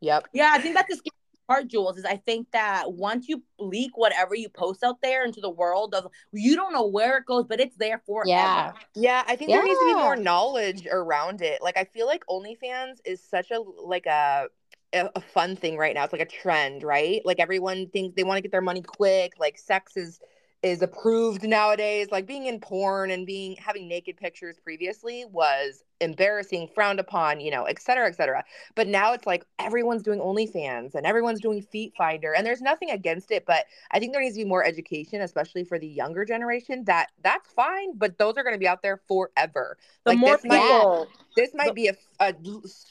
Yep. 0.00 0.28
Yeah, 0.32 0.50
I 0.52 0.58
think 0.58 0.74
that's 0.74 0.88
the 0.88 0.96
scary 0.96 1.12
part, 1.46 1.68
Jules. 1.68 1.96
Is 1.96 2.04
I 2.04 2.16
think 2.16 2.50
that 2.52 2.92
once 2.92 3.28
you 3.28 3.42
leak 3.58 3.96
whatever 3.96 4.34
you 4.34 4.48
post 4.48 4.82
out 4.82 5.00
there 5.02 5.24
into 5.24 5.40
the 5.40 5.50
world 5.50 5.94
of, 5.94 6.10
you 6.32 6.56
don't 6.56 6.72
know 6.72 6.86
where 6.86 7.18
it 7.18 7.26
goes, 7.26 7.46
but 7.46 7.60
it's 7.60 7.76
there 7.76 8.02
for 8.06 8.24
Yeah. 8.26 8.72
Yeah, 8.94 9.24
I 9.26 9.36
think 9.36 9.50
there 9.50 9.62
needs 9.62 9.78
to 9.78 9.94
be 9.94 9.94
more 9.94 10.16
knowledge 10.16 10.86
around 10.90 11.42
it. 11.42 11.62
Like 11.62 11.76
I 11.76 11.84
feel 11.84 12.06
like 12.06 12.24
OnlyFans 12.30 12.98
is 13.04 13.22
such 13.22 13.50
a 13.50 13.60
like 13.60 14.06
a 14.06 14.48
a, 14.92 15.10
a 15.14 15.20
fun 15.20 15.56
thing 15.56 15.76
right 15.76 15.94
now. 15.94 16.04
It's 16.04 16.12
like 16.12 16.22
a 16.22 16.26
trend, 16.26 16.82
right? 16.82 17.20
Like 17.24 17.40
everyone 17.40 17.88
thinks 17.88 18.14
they 18.14 18.24
want 18.24 18.38
to 18.38 18.42
get 18.42 18.52
their 18.52 18.60
money 18.60 18.82
quick. 18.82 19.34
Like 19.38 19.58
sex 19.58 19.96
is 19.96 20.20
is 20.66 20.82
approved 20.82 21.44
nowadays. 21.44 22.08
Like 22.10 22.26
being 22.26 22.46
in 22.46 22.58
porn 22.58 23.12
and 23.12 23.24
being 23.24 23.56
having 23.56 23.86
naked 23.86 24.16
pictures 24.16 24.58
previously 24.58 25.24
was 25.30 25.84
embarrassing, 26.00 26.68
frowned 26.74 26.98
upon, 26.98 27.40
you 27.40 27.50
know, 27.52 27.64
et 27.64 27.80
cetera, 27.80 28.08
et 28.08 28.16
cetera. 28.16 28.44
But 28.74 28.88
now 28.88 29.12
it's 29.12 29.26
like 29.26 29.44
everyone's 29.60 30.02
doing 30.02 30.18
OnlyFans 30.18 30.94
and 30.94 31.06
everyone's 31.06 31.40
doing 31.40 31.62
Feet 31.62 31.94
Finder, 31.96 32.34
and 32.34 32.44
there's 32.44 32.60
nothing 32.60 32.90
against 32.90 33.30
it, 33.30 33.46
but 33.46 33.64
I 33.92 34.00
think 34.00 34.12
there 34.12 34.20
needs 34.20 34.36
to 34.36 34.42
be 34.42 34.48
more 34.48 34.64
education, 34.64 35.22
especially 35.22 35.64
for 35.64 35.78
the 35.78 35.86
younger 35.86 36.24
generation. 36.24 36.84
That 36.84 37.10
that's 37.22 37.50
fine, 37.52 37.96
but 37.96 38.18
those 38.18 38.36
are 38.36 38.42
going 38.42 38.54
to 38.54 38.58
be 38.58 38.68
out 38.68 38.82
there 38.82 39.00
forever. 39.08 39.78
The 40.04 40.10
Like, 40.10 40.18
more 40.18 40.36
this 40.36 40.44
might- 40.44 41.06
This 41.36 41.54
might 41.54 41.68
The- 41.68 41.72
be 41.74 41.88
a 42.20 42.34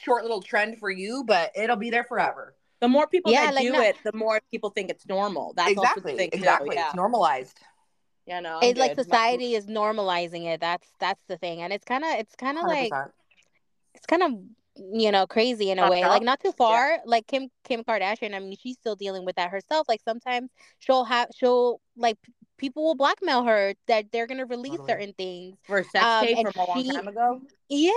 short 0.02 0.24
little 0.24 0.42
trend 0.42 0.80
for 0.80 0.90
you, 0.90 1.24
but 1.26 1.52
it'll 1.56 1.76
be 1.76 1.90
there 1.90 2.04
forever. 2.06 2.56
The 2.82 2.88
more 2.88 3.08
people 3.08 3.32
Yeah, 3.32 3.46
that 3.46 3.56
like, 3.56 3.68
do 3.68 3.74
no- 3.74 3.82
it, 3.82 3.98
the 4.04 4.14
more 4.14 4.42
people 4.52 4.70
think 4.70 4.90
it's 4.90 5.08
normal. 5.08 5.54
That's 5.56 5.78
also 5.78 5.82
exactly, 5.82 6.12
the 6.14 6.18
thing. 6.18 6.32
too, 6.32 6.38
exactly. 6.38 6.76
Yeah. 6.76 6.88
It's 6.88 6.96
normalized. 6.96 7.60
Yeah, 8.26 8.40
no. 8.40 8.58
I'm 8.58 8.70
It's 8.70 8.80
like 8.80 8.96
good. 8.96 9.06
society 9.06 9.54
is 9.56 9.68
normalizing 9.68 10.46
it. 10.46 10.60
That's 10.60 10.88
that's 11.00 11.22
the 11.28 11.38
thing. 11.38 11.62
And 11.62 11.72
it's 11.72 11.86
kind 11.86 12.04
of 12.04 12.12
it's 12.12 12.36
kind 12.36 12.58
of 12.58 12.64
like 12.66 12.92
it's 13.94 14.06
kind 14.06 14.24
of 14.24 14.32
you 14.94 15.12
know 15.12 15.26
crazy 15.26 15.72
in 15.72 15.80
a 15.80 15.90
way 15.90 16.06
like 16.06 16.22
not 16.22 16.40
too 16.42 16.52
far 16.52 17.00
like 17.06 17.26
kim 17.28 17.48
kim 17.64 17.82
kardashian 17.82 18.36
i 18.36 18.40
mean 18.40 18.58
she's 18.62 18.76
still 18.76 18.98
dealing 18.98 19.24
with 19.24 19.38
that 19.38 19.50
herself 19.50 19.88
like 19.88 20.02
sometimes 20.04 20.50
she'll 20.80 21.06
have 21.06 21.30
she'll 21.34 21.80
like 21.96 22.18
people 22.58 22.84
will 22.84 22.96
blackmail 22.96 23.44
her 23.44 23.74
that 23.88 24.12
they're 24.12 24.28
gonna 24.28 24.46
release 24.46 24.72
Totally. 24.78 24.88
certain 24.92 25.14
things 25.14 25.58
for 25.66 25.84
sex 25.84 26.06
Um, 26.06 26.26
tape 26.26 26.38
and 26.38 26.54
from 26.54 26.64
a 26.64 26.68
long 26.68 26.84
she- 26.84 26.92
time 26.94 27.08
ago. 27.08 27.42
yeah 27.70 27.90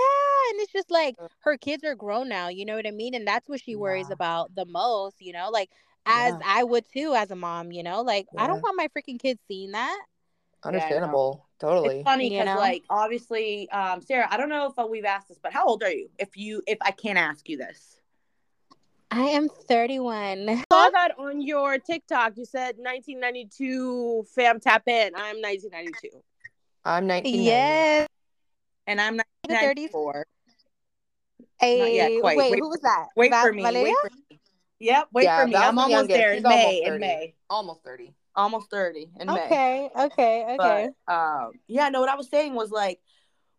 and 0.51 0.59
it's 0.61 0.71
just 0.73 0.91
like 0.91 1.15
her 1.41 1.57
kids 1.57 1.83
are 1.83 1.95
grown 1.95 2.27
now 2.29 2.47
you 2.49 2.65
know 2.65 2.75
what 2.75 2.87
i 2.87 2.91
mean 2.91 3.13
and 3.15 3.27
that's 3.27 3.47
what 3.47 3.61
she 3.61 3.75
worries 3.75 4.07
Yeah. 4.09 4.13
about 4.13 4.55
the 4.55 4.65
most 4.65 5.21
you 5.21 5.31
know 5.33 5.49
like 5.49 5.69
as 6.05 6.33
Yeah. 6.33 6.39
i 6.45 6.63
would 6.63 6.85
too 6.91 7.13
as 7.15 7.31
a 7.31 7.35
mom 7.35 7.71
you 7.71 7.83
know 7.83 8.01
like 8.01 8.27
i 8.37 8.47
don't 8.47 8.61
want 8.63 8.77
my 8.77 8.87
freaking 8.87 9.19
kids 9.19 9.39
seeing 9.47 9.71
that 9.71 9.99
Understandable. 10.63 11.47
Totally. 11.59 11.99
It's 11.99 12.03
funny 12.03 12.25
You 12.25 12.29
because, 12.31 12.45
know? 12.55 12.59
like, 12.59 12.83
obviously, 12.89 13.69
um, 13.69 14.01
Sara, 14.01 14.27
I 14.29 14.37
don't 14.37 14.49
know 14.49 14.67
if 14.67 14.77
uh, 14.77 14.85
we've 14.89 15.05
asked 15.05 15.29
this, 15.29 15.39
but 15.41 15.53
how 15.53 15.65
old 15.65 15.83
are 15.83 15.89
you? 15.91 16.09
If 16.17 16.35
you, 16.37 16.61
if 16.67 16.77
I 16.81 16.91
can't 16.91 17.17
ask 17.17 17.47
you 17.49 17.57
this, 17.57 17.98
i 19.11 19.21
am 19.21 19.49
31 19.49 20.49
I 20.49 20.63
saw 20.71 20.89
that 20.91 21.15
on 21.17 21.41
your 21.41 21.77
TikTok. 21.79 22.33
You 22.37 22.45
said 22.45 22.75
1992 22.77 24.25
fam 24.35 24.59
tap 24.59 24.87
in. 24.87 25.13
I'm 25.15 25.41
1992. 25.41 26.09
I'm 26.85 27.07
19. 27.07 27.41
yes 27.43 28.07
and 28.87 29.01
I'm 29.01 29.17
not 29.17 29.25
The 29.47 29.55
30s? 29.55 29.91
94. 29.91 30.25
Hey, 31.59 31.95
yet, 31.95 32.11
quite. 32.21 32.37
wait, 32.37 32.51
Wait 32.51 32.59
who 32.59 32.69
was 32.69 32.79
that 32.81 33.07
Wait 33.15 33.31
Va- 33.31 33.41
for 33.41 33.53
me. 33.53 33.63
Valeria? 33.63 33.93
Wait 34.03 34.11
for 34.11 34.15
me. 34.31 34.39
Yep, 34.79 35.07
wait 35.11 35.23
Yeah, 35.25 35.41
for 35.41 35.47
me. 35.47 35.55
I'm 35.55 35.77
almost 35.77 35.91
youngest. 35.91 36.17
there 36.17 36.33
in 36.33 36.45
almost 36.45 36.63
May. 36.63 36.81
In 36.83 36.89
30. 36.93 36.99
May, 36.99 37.35
Almost 37.49 37.83
30. 37.83 38.13
almost 38.35 38.71
30 38.71 39.09
in 39.19 39.27
May. 39.27 39.33
Okay, 39.33 39.89
okay, 39.99 40.43
okay. 40.55 40.89
But 41.07 41.13
um, 41.13 41.51
yeah, 41.67 41.89
no, 41.89 41.99
what 41.99 42.09
I 42.09 42.15
was 42.15 42.29
saying 42.29 42.55
was 42.55 42.71
like 42.71 42.99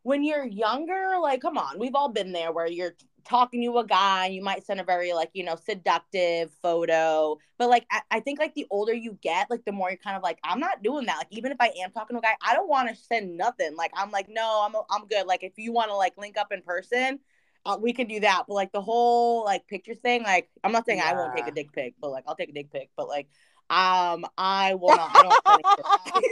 when 0.03 0.25
you're 0.25 0.47
younger, 0.47 1.17
like, 1.21 1.43
come 1.43 1.59
on, 1.59 1.79
we've 1.79 1.95
all 1.95 2.09
been 2.09 2.33
there 2.33 2.53
where 2.53 2.67
you're 2.67 2.95
talking 3.25 3.63
to 3.65 3.79
a 3.79 3.87
guy, 3.87 4.27
you 4.27 4.43
might 4.43 4.65
send 4.65 4.81
a 4.81 4.85
very 4.85 5.13
like, 5.13 5.31
you 5.33 5.45
know, 5.45 5.57
seductive 5.57 6.51
photo. 6.63 7.39
But 7.59 7.69
like 7.71 7.87
I, 7.91 8.01
I 8.11 8.21
think 8.21 8.39
like 8.39 8.55
the 8.55 8.67
older 8.71 8.93
you 8.95 9.19
get, 9.23 9.51
like 9.51 9.65
the 9.65 9.73
more 9.73 9.91
you're 9.91 9.99
kind 9.99 10.17
of 10.17 10.23
like, 10.23 10.39
I'm 10.45 10.61
not 10.61 10.83
doing 10.83 11.07
that. 11.07 11.19
Like, 11.19 11.29
even 11.31 11.53
if 11.53 11.59
I 11.61 11.73
am 11.83 11.93
talking 11.93 12.15
to 12.15 12.19
a 12.19 12.23
guy, 12.23 12.37
I 12.43 12.55
don't 12.55 12.69
want 12.69 12.89
to 12.89 12.95
send 12.95 13.37
nothing. 13.37 13.77
Like, 13.77 13.93
I'm 13.95 14.11
like, 14.11 14.29
no, 14.29 14.63
I'm 14.67 14.75
I'm 14.91 15.07
good. 15.07 15.27
Like, 15.27 15.43
if 15.43 15.53
you 15.57 15.73
want 15.73 15.91
to 15.91 15.97
like 15.97 16.17
link 16.17 16.37
up 16.37 16.53
in 16.53 16.63
person, 16.63 17.21
uh, 17.67 17.77
we 17.81 17.93
can 17.93 18.07
do 18.07 18.21
that. 18.21 18.45
But 18.49 18.55
like 18.55 18.73
the 18.73 18.81
whole 18.81 19.45
like 19.45 19.67
picture 19.67 19.95
thing, 19.95 20.23
like 20.23 20.49
I'm 20.65 20.73
not 20.73 20.87
saying 20.87 21.01
I 21.01 21.13
won't 21.13 21.35
take 21.35 21.49
a 21.49 21.53
dick 21.53 21.73
pic, 21.73 21.95
but 22.01 22.11
like 22.11 22.25
I'll 22.27 22.37
take 22.37 22.51
a 22.51 22.55
dick 22.55 22.73
pic. 22.73 22.91
But 22.97 23.09
like 23.09 23.29
um 23.69 24.25
I 24.37 24.75
will 24.75 24.95
not 24.95 25.11
I 25.13 25.23
don't 25.23 25.39
send. 25.47 25.63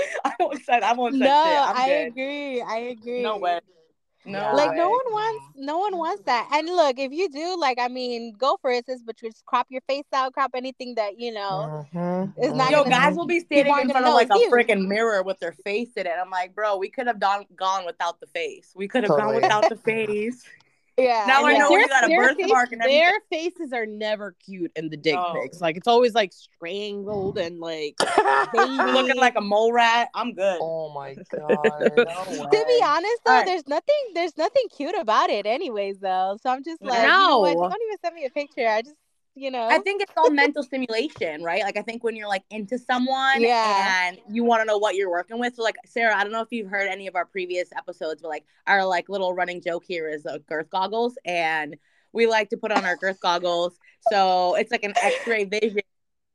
I 0.24 0.32
won't 0.38 0.64
send 0.64 0.84
I 0.84 0.92
won't 0.92 1.12
send 1.12 1.24
no, 1.24 1.42
shit. 1.44 1.58
I'm 1.68 1.76
I 1.76 1.86
good. 1.86 2.06
agree. 2.08 2.62
I 2.62 2.76
agree. 2.76 3.22
No 3.22 3.38
way. 3.38 3.60
No 4.26 4.52
Like 4.54 4.76
no 4.76 4.90
one 4.90 5.06
wants, 5.12 5.44
no 5.56 5.78
one 5.78 5.96
wants 5.96 6.22
that. 6.26 6.48
And 6.52 6.66
look, 6.68 6.98
if 6.98 7.10
you 7.10 7.30
do, 7.30 7.56
like, 7.58 7.78
I 7.80 7.88
mean, 7.88 8.34
go 8.36 8.58
for 8.60 8.70
it, 8.70 8.84
sis. 8.84 9.00
But 9.02 9.16
just 9.16 9.44
crop 9.46 9.66
your 9.70 9.80
face 9.88 10.04
out, 10.12 10.34
crop 10.34 10.50
anything 10.54 10.94
that 10.96 11.18
you 11.18 11.32
know. 11.32 11.86
Mhm, 11.94 12.34
It's 12.36 12.54
not. 12.54 12.70
Yo, 12.70 12.82
gonna- 12.84 12.90
guys 12.90 13.16
will 13.16 13.26
be 13.26 13.40
standing 13.40 13.74
in 13.80 13.90
front 13.90 14.06
of 14.06 14.12
like 14.12 14.28
a 14.28 14.34
freaking 14.50 14.86
mirror 14.86 15.22
with 15.22 15.38
their 15.40 15.52
face 15.52 15.90
in 15.96 16.06
it. 16.06 16.12
I'm 16.22 16.30
like, 16.30 16.54
bro, 16.54 16.76
we 16.76 16.90
could 16.90 17.06
have 17.06 17.18
done 17.18 17.46
gone 17.56 17.86
without 17.86 18.20
the 18.20 18.26
face. 18.26 18.72
We 18.76 18.88
could 18.88 19.04
have 19.04 19.08
Totally. 19.10 19.40
gone 19.40 19.42
without 19.42 19.68
the 19.70 19.76
face. 19.76 20.44
Yeah. 21.00 21.24
Now 21.26 21.44
I 21.44 21.52
yeah. 21.52 21.58
know 21.58 21.70
you 21.70 21.88
got 21.88 22.04
a 22.04 22.08
their 22.08 22.34
birthmark 22.34 22.72
and 22.72 22.80
Their 22.82 23.12
faces 23.30 23.72
are 23.72 23.86
never 23.86 24.36
cute 24.44 24.70
in 24.76 24.88
the 24.90 24.96
dick 24.96 25.14
No. 25.14 25.32
pics. 25.34 25.60
Like 25.60 25.76
it's 25.76 25.88
always 25.88 26.14
like 26.14 26.32
strangled 26.32 27.38
and 27.38 27.58
like 27.58 27.94
looking 28.54 29.16
like 29.16 29.34
a 29.36 29.40
mole 29.40 29.72
rat. 29.72 30.08
I'm 30.14 30.32
good. 30.34 30.58
oh 30.60 30.92
my 30.92 31.14
god. 31.36 31.92
No 31.96 32.04
To 32.04 32.64
be 32.68 32.80
honest, 32.84 33.20
though, 33.24 33.32
Alright. 33.32 33.46
there's 33.46 33.66
nothing, 33.66 33.94
there's 34.14 34.36
nothing 34.36 34.64
cute 34.74 34.94
about 34.98 35.30
it, 35.30 35.46
anyways. 35.46 35.98
Though, 36.00 36.38
so 36.42 36.50
I'm 36.50 36.62
just 36.64 36.82
like, 36.82 37.02
you 37.02 37.08
know 37.08 37.38
what? 37.40 37.54
No. 37.54 37.68
Don't 37.68 37.82
even 37.86 37.98
send 38.02 38.14
me 38.14 38.24
a 38.26 38.30
picture. 38.30 38.66
I 38.68 38.82
just, 38.82 38.94
you 39.34 39.50
know. 39.50 39.68
I 39.68 39.78
think 39.78 40.02
it's 40.02 40.12
all 40.16 40.30
mental 40.30 40.62
stimulation, 40.62 41.42
right? 41.42 41.62
Like 41.62 41.76
I 41.76 41.82
think 41.82 42.02
when 42.04 42.16
you're 42.16 42.28
like 42.28 42.44
into 42.50 42.78
someone 42.78 43.42
Yeah. 43.42 43.94
and 44.08 44.18
you 44.30 44.44
want 44.44 44.60
to 44.62 44.64
know 44.66 44.78
what 44.78 44.96
you're 44.96 45.10
working 45.10 45.38
with. 45.38 45.54
So 45.54 45.62
like 45.62 45.76
Sara, 45.86 46.16
I 46.16 46.22
don't 46.22 46.32
know 46.32 46.42
if 46.42 46.52
you've 46.52 46.68
heard 46.70 46.88
any 46.88 47.06
of 47.06 47.16
our 47.16 47.24
previous 47.26 47.70
episodes, 47.76 48.22
but 48.22 48.28
like 48.28 48.44
our 48.66 48.84
like 48.84 49.08
little 49.08 49.34
running 49.34 49.60
joke 49.60 49.84
here 49.86 50.08
is 50.08 50.26
uh, 50.26 50.38
girth 50.48 50.70
goggles, 50.70 51.16
and 51.24 51.76
we 52.12 52.26
like 52.26 52.50
to 52.50 52.56
put 52.56 52.72
on 52.72 52.84
our 52.84 52.96
girth 52.96 53.20
goggles. 53.20 53.78
So 54.00 54.54
it's 54.56 54.70
like 54.72 54.84
an 54.84 54.94
X-ray 55.00 55.44
vision 55.44 55.80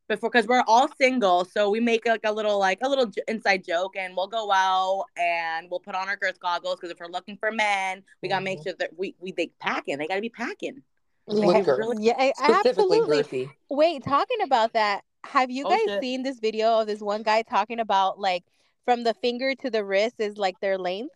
before 0.07 0.29
because 0.29 0.47
we're 0.47 0.63
all 0.67 0.87
single, 0.99 1.45
so 1.45 1.69
we 1.69 1.79
make 1.79 2.05
like 2.05 2.21
a 2.25 2.31
little 2.31 2.59
like 2.59 2.77
a 2.83 2.87
little 2.89 3.07
j- 3.07 3.23
inside 3.27 3.63
joke, 3.65 3.95
and 3.97 4.15
we'll 4.15 4.27
go 4.27 4.51
out 4.51 5.05
and 5.17 5.67
we'll 5.69 5.79
put 5.79 5.95
on 5.95 6.07
our 6.07 6.15
girth 6.15 6.39
goggles 6.39 6.75
because 6.75 6.91
if 6.91 6.99
we're 6.99 7.07
looking 7.07 7.37
for 7.37 7.51
men, 7.51 8.03
we 8.21 8.29
gotta 8.29 8.43
make 8.45 8.59
Mhm. 8.59 8.63
sure 8.63 8.73
that 8.79 8.91
we 8.97 9.15
we 9.19 9.31
they 9.31 9.47
packing. 9.59 9.97
They 9.97 10.07
gotta 10.07 10.21
be 10.21 10.29
packing. 10.29 10.83
Yeah, 11.27 11.61
yeah, 11.99 12.31
absolutely. 12.39 12.99
girthy. 13.23 13.49
Wait, 13.69 14.03
talking 14.03 14.41
about 14.43 14.73
that, 14.73 15.03
have 15.25 15.49
you 15.49 15.65
Oh, 15.65 15.69
guys 15.69 15.79
shit. 15.85 16.01
seen 16.01 16.23
this 16.23 16.39
video 16.39 16.79
of 16.79 16.87
this 16.87 17.01
one 17.01 17.23
guy 17.23 17.41
talking 17.41 17.79
about 17.79 18.19
like 18.19 18.43
from 18.85 19.03
the 19.03 19.13
finger 19.15 19.55
to 19.55 19.69
the 19.69 19.83
wrist 19.83 20.15
is 20.19 20.37
like 20.37 20.59
their 20.59 20.77
length? 20.77 21.15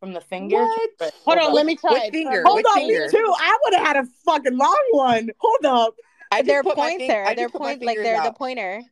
From 0.00 0.12
the 0.12 0.20
finger. 0.20 0.56
What? 0.98 1.14
Hold 1.24 1.38
on, 1.38 1.54
let 1.54 1.64
me 1.64 1.76
try 1.76 1.92
Which 1.92 2.10
finger? 2.12 2.42
Hold 2.44 2.56
Which 2.56 2.66
on, 2.66 2.74
finger? 2.80 3.04
me 3.06 3.10
too. 3.10 3.34
I 3.38 3.58
would 3.64 3.74
have 3.74 3.86
had 3.86 3.96
a 3.96 4.06
fucking 4.26 4.56
long 4.58 4.84
one. 4.90 5.30
Hold 5.38 5.64
up. 5.64 5.94
I 6.30 6.40
just 6.40 6.46
Their 6.48 6.62
put 6.62 6.76
my 6.76 6.88
fing- 6.90 6.98
pointer, 7.08 7.24
I 7.24 7.34
their 7.34 7.44
just 7.46 7.54
point, 7.54 7.82
like 7.82 7.96
fingers 7.96 8.04
they're 8.04 8.22
the 8.22 8.32
pointer. 8.32 8.82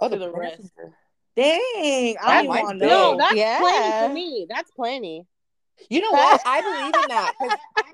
Oh, 0.00 0.08
to 0.08 0.16
the, 0.16 0.26
the 0.26 0.32
wrist. 0.32 0.56
finger. 0.56 0.96
Dang. 1.36 2.16
I 2.20 2.26
That 2.26 2.42
don't 2.42 2.48
might 2.48 2.64
want 2.64 2.80
be. 2.80 2.86
to 2.86 2.90
No, 2.90 3.12
know. 3.12 3.18
that's 3.18 3.34
Yeah. 3.36 3.58
plenty 3.60 4.08
for 4.08 4.14
me. 4.14 4.46
That's 4.48 4.70
plenty. 4.72 5.26
You 5.90 6.00
know 6.00 6.10
what? 6.12 6.40
I 6.46 6.60
believe 6.60 6.94
in 7.04 7.08
that. 7.08 7.32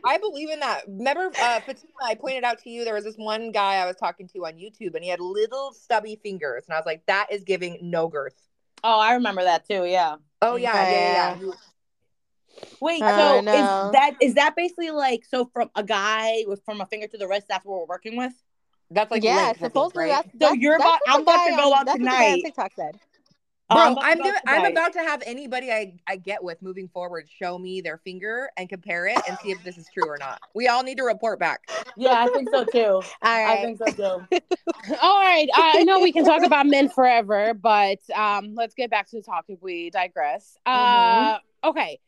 I 0.04 0.18
believe 0.18 0.50
in 0.50 0.60
that. 0.60 0.82
Remember, 0.86 1.26
uh, 1.26 1.60
Fatima, 1.60 1.88
I 2.02 2.14
pointed 2.14 2.44
out 2.44 2.58
to 2.62 2.70
you 2.70 2.84
there 2.84 2.94
was 2.94 3.04
this 3.04 3.16
one 3.16 3.50
guy 3.52 3.76
I 3.76 3.86
was 3.86 3.96
talking 3.96 4.28
to 4.34 4.46
on 4.46 4.54
YouTube, 4.54 4.94
and 4.94 5.02
he 5.02 5.10
had 5.10 5.20
little 5.20 5.72
stubby 5.72 6.18
fingers, 6.22 6.64
and 6.66 6.74
I 6.74 6.78
was 6.78 6.86
like, 6.86 7.02
that 7.06 7.28
is 7.30 7.44
giving 7.44 7.78
no 7.82 8.08
girth. 8.08 8.34
Oh, 8.84 8.98
I 9.00 9.14
remember 9.14 9.42
that 9.44 9.66
too. 9.68 9.84
Yeah. 9.84 10.16
Oh 10.40 10.56
yeah, 10.56 10.72
yeah, 10.90 10.90
yeah. 10.90 11.36
Yeah. 11.40 11.52
Wait. 12.80 13.02
I 13.02 13.10
So 13.10 13.40
know. 13.40 13.52
is 13.52 13.92
that 13.92 14.14
is 14.20 14.34
that 14.34 14.54
basically 14.56 14.90
like 14.90 15.24
so 15.24 15.46
from 15.52 15.70
a 15.74 15.82
guy 15.82 16.44
with 16.46 16.62
from 16.64 16.80
a 16.80 16.86
finger 16.86 17.06
to 17.08 17.18
the 17.18 17.26
wrist? 17.26 17.46
That's 17.48 17.64
what 17.64 17.80
we're 17.80 17.86
working 17.86 18.16
with. 18.16 18.32
That's 18.90 19.10
like 19.10 19.22
yeah, 19.22 19.36
length, 19.36 19.48
I 19.48 19.52
think, 19.52 19.72
supposedly 19.72 20.04
right? 20.04 20.10
that's, 20.24 20.28
that's 20.38 20.56
you're 20.56 20.78
that's 20.78 20.88
about- 20.88 21.00
I'm 21.14 21.22
about 21.22 21.44
to 21.44 21.50
go 21.50 21.72
on- 21.72 21.78
out 21.80 21.86
that's 21.86 21.98
what 21.98 22.04
the 22.04 22.04
guy 22.06 22.14
on 22.14 22.22
tonight. 22.30 22.42
TikTok 22.44 22.72
said. 22.74 22.98
Bro, 23.70 23.82
Um, 23.82 23.98
I'm 24.00 24.18
gonna, 24.18 24.32
I'm 24.46 24.70
about 24.72 24.94
to 24.94 25.00
have 25.00 25.22
anybody 25.26 25.70
I, 25.70 25.94
I 26.06 26.16
get 26.16 26.42
with 26.42 26.62
moving 26.62 26.88
forward 26.88 27.28
show 27.28 27.58
me 27.58 27.80
their 27.82 27.98
finger 27.98 28.48
and 28.56 28.68
compare 28.68 29.06
it 29.06 29.18
and 29.28 29.38
see 29.38 29.50
if 29.50 29.62
this 29.62 29.76
is 29.76 29.86
true 29.92 30.08
or 30.08 30.16
not. 30.18 30.40
We 30.54 30.68
all 30.68 30.82
need 30.82 30.96
to 30.98 31.04
report 31.04 31.38
back. 31.38 31.68
Yeah, 31.96 32.24
I 32.24 32.28
think 32.28 32.48
so 32.50 32.64
too. 32.64 32.78
All 33.04 33.04
I 33.22 33.62
think 33.62 33.78
so 33.78 33.92
too. 33.92 34.38
All 35.02 35.20
right. 35.20 35.48
I 35.54 35.84
know 35.84 36.00
we 36.00 36.12
can 36.12 36.24
talk 36.24 36.42
about 36.42 36.66
men 36.66 36.88
forever, 36.88 37.52
but 37.52 37.98
um, 38.14 38.54
let's 38.54 38.74
get 38.74 38.90
back 38.90 39.08
to 39.10 39.16
the 39.16 39.22
topic. 39.22 39.58
We 39.60 39.90
digress. 39.90 40.56
Uh, 40.64 41.38
okay. 41.62 42.00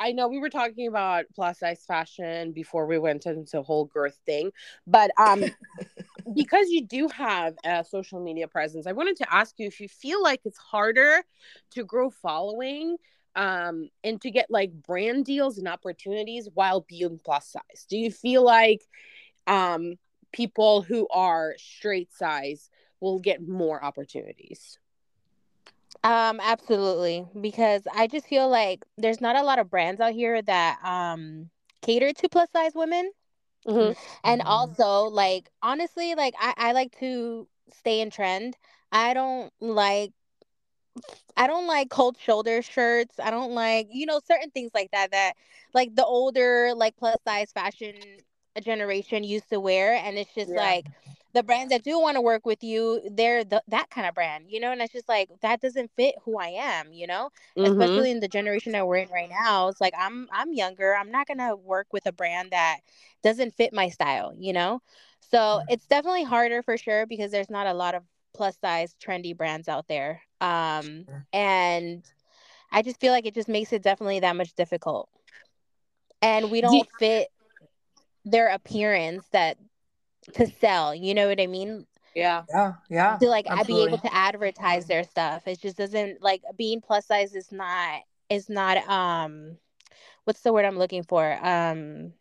I 0.00 0.12
know 0.12 0.28
we 0.28 0.38
were 0.38 0.50
talking 0.50 0.88
about 0.88 1.26
plus 1.34 1.60
size 1.60 1.84
fashion 1.86 2.52
before 2.52 2.86
we 2.86 2.98
went 2.98 3.26
into 3.26 3.44
the 3.52 3.62
whole 3.62 3.84
girth 3.84 4.18
thing, 4.26 4.50
but 4.86 5.12
um, 5.16 5.44
because 6.34 6.68
you 6.68 6.86
do 6.86 7.08
have 7.08 7.54
a 7.64 7.84
social 7.84 8.20
media 8.20 8.48
presence, 8.48 8.86
I 8.86 8.92
wanted 8.92 9.16
to 9.16 9.34
ask 9.34 9.58
you 9.58 9.66
if 9.66 9.80
you 9.80 9.88
feel 9.88 10.22
like 10.22 10.40
it's 10.44 10.58
harder 10.58 11.22
to 11.72 11.84
grow 11.84 12.10
following 12.10 12.96
um 13.34 13.88
and 14.04 14.20
to 14.20 14.30
get 14.30 14.50
like 14.50 14.70
brand 14.72 15.24
deals 15.24 15.56
and 15.58 15.66
opportunities 15.66 16.48
while 16.54 16.82
being 16.82 17.18
plus 17.24 17.48
size. 17.48 17.86
Do 17.88 17.96
you 17.96 18.10
feel 18.10 18.44
like 18.44 18.82
um 19.46 19.94
people 20.32 20.82
who 20.82 21.08
are 21.08 21.54
straight 21.58 22.12
size 22.12 22.70
will 23.00 23.18
get 23.20 23.46
more 23.46 23.82
opportunities 23.82 24.78
Um, 26.04 26.40
absolutely. 26.42 27.26
Because 27.40 27.82
I 27.94 28.06
just 28.06 28.26
feel 28.26 28.48
like 28.48 28.84
there's 28.98 29.20
not 29.20 29.36
a 29.36 29.42
lot 29.42 29.58
of 29.58 29.70
brands 29.70 30.00
out 30.00 30.12
here 30.12 30.42
that 30.42 30.78
um 30.84 31.50
cater 31.82 32.12
to 32.12 32.28
plus 32.28 32.50
size 32.52 32.72
women. 32.74 33.10
Mhm. 33.66 33.94
And 34.24 34.42
Mhm. 34.42 34.46
also, 34.46 35.04
like, 35.04 35.50
honestly, 35.62 36.14
like 36.14 36.34
I, 36.38 36.54
I 36.56 36.72
like 36.72 36.98
to 36.98 37.48
stay 37.72 38.00
in 38.00 38.10
trend. 38.10 38.56
I 38.92 39.14
don't 39.14 39.52
like 39.60 40.12
I 41.36 41.46
don't 41.46 41.66
like 41.66 41.90
cold 41.90 42.18
shoulder 42.18 42.62
shirts. 42.62 43.18
I 43.18 43.30
don't 43.30 43.52
like, 43.52 43.88
you 43.90 44.06
know, 44.06 44.20
certain 44.24 44.50
things 44.50 44.70
like 44.74 44.90
that 44.92 45.10
that 45.12 45.34
like 45.74 45.94
the 45.94 46.04
older 46.04 46.72
like 46.74 46.96
plus 46.96 47.16
size 47.22 47.52
fashion 47.52 47.94
generation 48.62 49.24
used 49.24 49.48
to 49.50 49.60
wear 49.60 49.94
and 49.94 50.18
it's 50.18 50.34
just 50.34 50.54
Yeah. 50.54 50.56
like 50.56 50.86
the 51.34 51.42
brands 51.42 51.70
that 51.72 51.82
do 51.82 51.98
want 51.98 52.16
to 52.16 52.20
work 52.20 52.44
with 52.46 52.62
you, 52.62 53.00
they're 53.10 53.44
the, 53.44 53.62
that 53.68 53.90
kind 53.90 54.06
of 54.06 54.14
brand, 54.14 54.46
you 54.50 54.60
know, 54.60 54.72
and 54.72 54.80
it's 54.82 54.92
just 54.92 55.08
like 55.08 55.30
that 55.40 55.60
doesn't 55.60 55.90
fit 55.96 56.14
who 56.24 56.38
I 56.38 56.48
am, 56.48 56.92
you 56.92 57.06
know? 57.06 57.30
Mhm. 57.56 57.72
especially 57.82 58.10
in 58.10 58.20
the 58.20 58.28
generation 58.28 58.72
that 58.72 58.86
we're 58.86 58.96
in 58.96 59.08
right 59.10 59.30
now 59.30 59.68
it's 59.68 59.80
like 59.80 59.94
i'm 59.98 60.28
i'm 60.32 60.52
younger 60.52 60.94
i'm 60.96 61.10
not 61.10 61.26
gonna 61.26 61.54
work 61.56 61.86
with 61.92 62.06
a 62.06 62.12
brand 62.12 62.50
that 62.50 62.78
doesn't 63.22 63.54
fit 63.54 63.72
my 63.72 63.88
style 63.88 64.32
you 64.36 64.52
know 64.52 64.80
so 65.20 65.60
Mhm. 65.60 65.66
it's 65.68 65.86
definitely 65.86 66.24
harder 66.24 66.62
for 66.62 66.76
sure 66.76 67.06
because 67.06 67.30
there's 67.30 67.50
not 67.50 67.66
a 67.66 67.74
lot 67.74 67.94
of 67.94 68.02
plus 68.34 68.58
size 68.58 68.94
trendy 69.02 69.36
brands 69.36 69.68
out 69.68 69.86
there 69.88 70.22
um 70.40 71.06
Sure. 71.06 71.26
and 71.32 72.04
i 72.70 72.82
just 72.82 73.00
feel 73.00 73.12
like 73.12 73.26
it 73.26 73.34
just 73.34 73.48
makes 73.48 73.72
it 73.72 73.82
definitely 73.82 74.20
that 74.20 74.36
much 74.36 74.54
difficult 74.54 75.08
and 76.20 76.50
we 76.50 76.60
Do- 76.60 76.66
don't 76.66 76.88
fit 76.98 77.28
their 78.24 78.48
appearance 78.48 79.28
that 79.32 79.56
to 80.34 80.46
sell 80.60 80.94
you 80.94 81.14
know 81.14 81.28
what 81.28 81.40
i 81.40 81.46
mean 81.46 81.86
Yeah. 82.14 82.42
Yeah, 82.48 82.72
yeah. 82.88 83.16
to 83.18 83.26
like 83.26 83.46
I 83.48 83.62
be 83.64 83.82
able 83.84 83.98
to 83.98 84.14
advertise 84.14 84.86
their 84.86 85.02
stuff. 85.04 85.48
It 85.48 85.60
just 85.60 85.76
doesn't 85.76 86.22
like 86.22 86.42
being 86.56 86.80
plus 86.80 87.06
size 87.06 87.34
is 87.34 87.50
not 87.50 88.02
is 88.28 88.48
not 88.48 88.76
um 88.88 89.56
what's 90.24 90.42
the 90.42 90.52
word 90.52 90.64
I'm 90.64 90.78
looking 90.78 91.02
for? 91.02 91.24
Um 91.42 92.12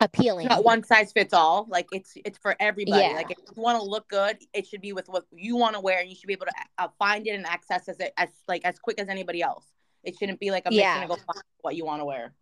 appealing. 0.00 0.46
Not 0.48 0.64
one 0.64 0.84
size 0.84 1.12
fits 1.12 1.32
all. 1.32 1.66
Like 1.68 1.86
it's 1.90 2.12
it's 2.24 2.38
for 2.38 2.54
everybody. 2.60 3.00
Yeah. 3.00 3.12
Like 3.16 3.30
if 3.30 3.38
you 3.38 3.62
want 3.62 3.78
to 3.80 3.84
look 3.88 4.08
good, 4.08 4.36
it 4.52 4.66
should 4.66 4.82
be 4.82 4.92
with 4.92 5.08
what 5.08 5.24
you 5.32 5.56
want 5.56 5.74
to 5.74 5.80
wear, 5.80 6.00
and 6.00 6.08
you 6.10 6.14
should 6.16 6.26
be 6.26 6.34
able 6.34 6.46
to 6.46 6.52
uh, 6.78 6.88
find 6.98 7.26
it 7.26 7.30
and 7.30 7.46
access 7.46 7.88
it 7.88 8.12
as 8.16 8.28
like 8.46 8.64
as 8.64 8.78
quick 8.78 9.00
as 9.00 9.08
anybody 9.08 9.40
else. 9.42 9.64
It 10.02 10.16
shouldn't 10.18 10.38
be 10.38 10.50
like 10.50 10.66
a 10.66 10.70
mission 10.70 10.82
Yeah. 10.82 11.00
to 11.00 11.08
go 11.08 11.14
find 11.16 11.42
what 11.62 11.76
you 11.76 11.86
want 11.86 12.02
to 12.02 12.04
wear. 12.04 12.34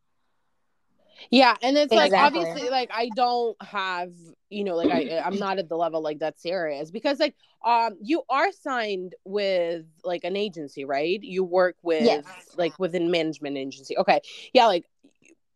Yeah, 1.30 1.56
and 1.62 1.76
it's 1.76 1.94
like 1.94 2.12
obviously 2.16 2.68
like 2.70 2.90
I 2.92 3.10
don't 3.10 3.56
have, 3.62 4.12
you 4.50 4.64
know, 4.64 4.76
like 4.76 4.90
I 4.90 5.18
I'm 5.24 5.38
not 5.38 5.58
at 5.58 5.68
the 5.68 5.76
level 5.76 6.02
like 6.02 6.20
that 6.20 6.40
serious 6.40 6.90
because 6.90 7.18
like 7.20 7.34
um 7.64 7.96
you 8.02 8.22
are 8.28 8.50
signed 8.52 9.14
with 9.24 9.84
like 10.04 10.24
an 10.24 10.36
agency, 10.36 10.84
right? 10.84 11.18
You 11.22 11.44
work 11.44 11.76
with 11.82 12.04
Yes. 12.04 12.26
like 12.56 12.78
within 12.78 13.10
management 13.10 13.56
agency. 13.56 13.96
Okay. 13.96 14.20
Yeah, 14.52 14.66
like 14.66 14.86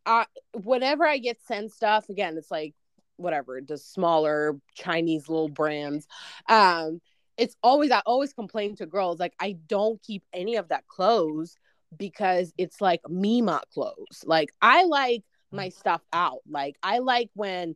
uh 0.06 0.24
whenever 0.54 1.06
I 1.06 1.18
get 1.18 1.40
sent 1.42 1.72
stuff, 1.72 2.08
again, 2.08 2.36
it's 2.36 2.50
like 2.50 2.74
whatever, 3.16 3.60
the 3.66 3.78
smaller 3.78 4.58
Chinese 4.74 5.28
little 5.28 5.48
brands. 5.48 6.06
Um 6.48 7.00
it's 7.36 7.56
always 7.62 7.90
I 7.90 8.00
always 8.06 8.32
complain 8.32 8.76
to 8.76 8.86
girls 8.86 9.20
like 9.20 9.34
I 9.40 9.56
don't 9.68 10.02
keep 10.02 10.22
any 10.32 10.56
of 10.56 10.68
that 10.68 10.86
clothes 10.86 11.56
because 11.96 12.52
it's 12.58 12.80
like 12.80 13.00
Mima 13.08 13.62
clothes. 13.72 14.22
Like 14.24 14.50
I 14.62 14.84
like 14.84 15.22
my 15.56 15.68
stuff 15.70 16.02
out. 16.12 16.40
Like 16.48 16.76
I 16.82 16.98
like 16.98 17.30
when 17.34 17.74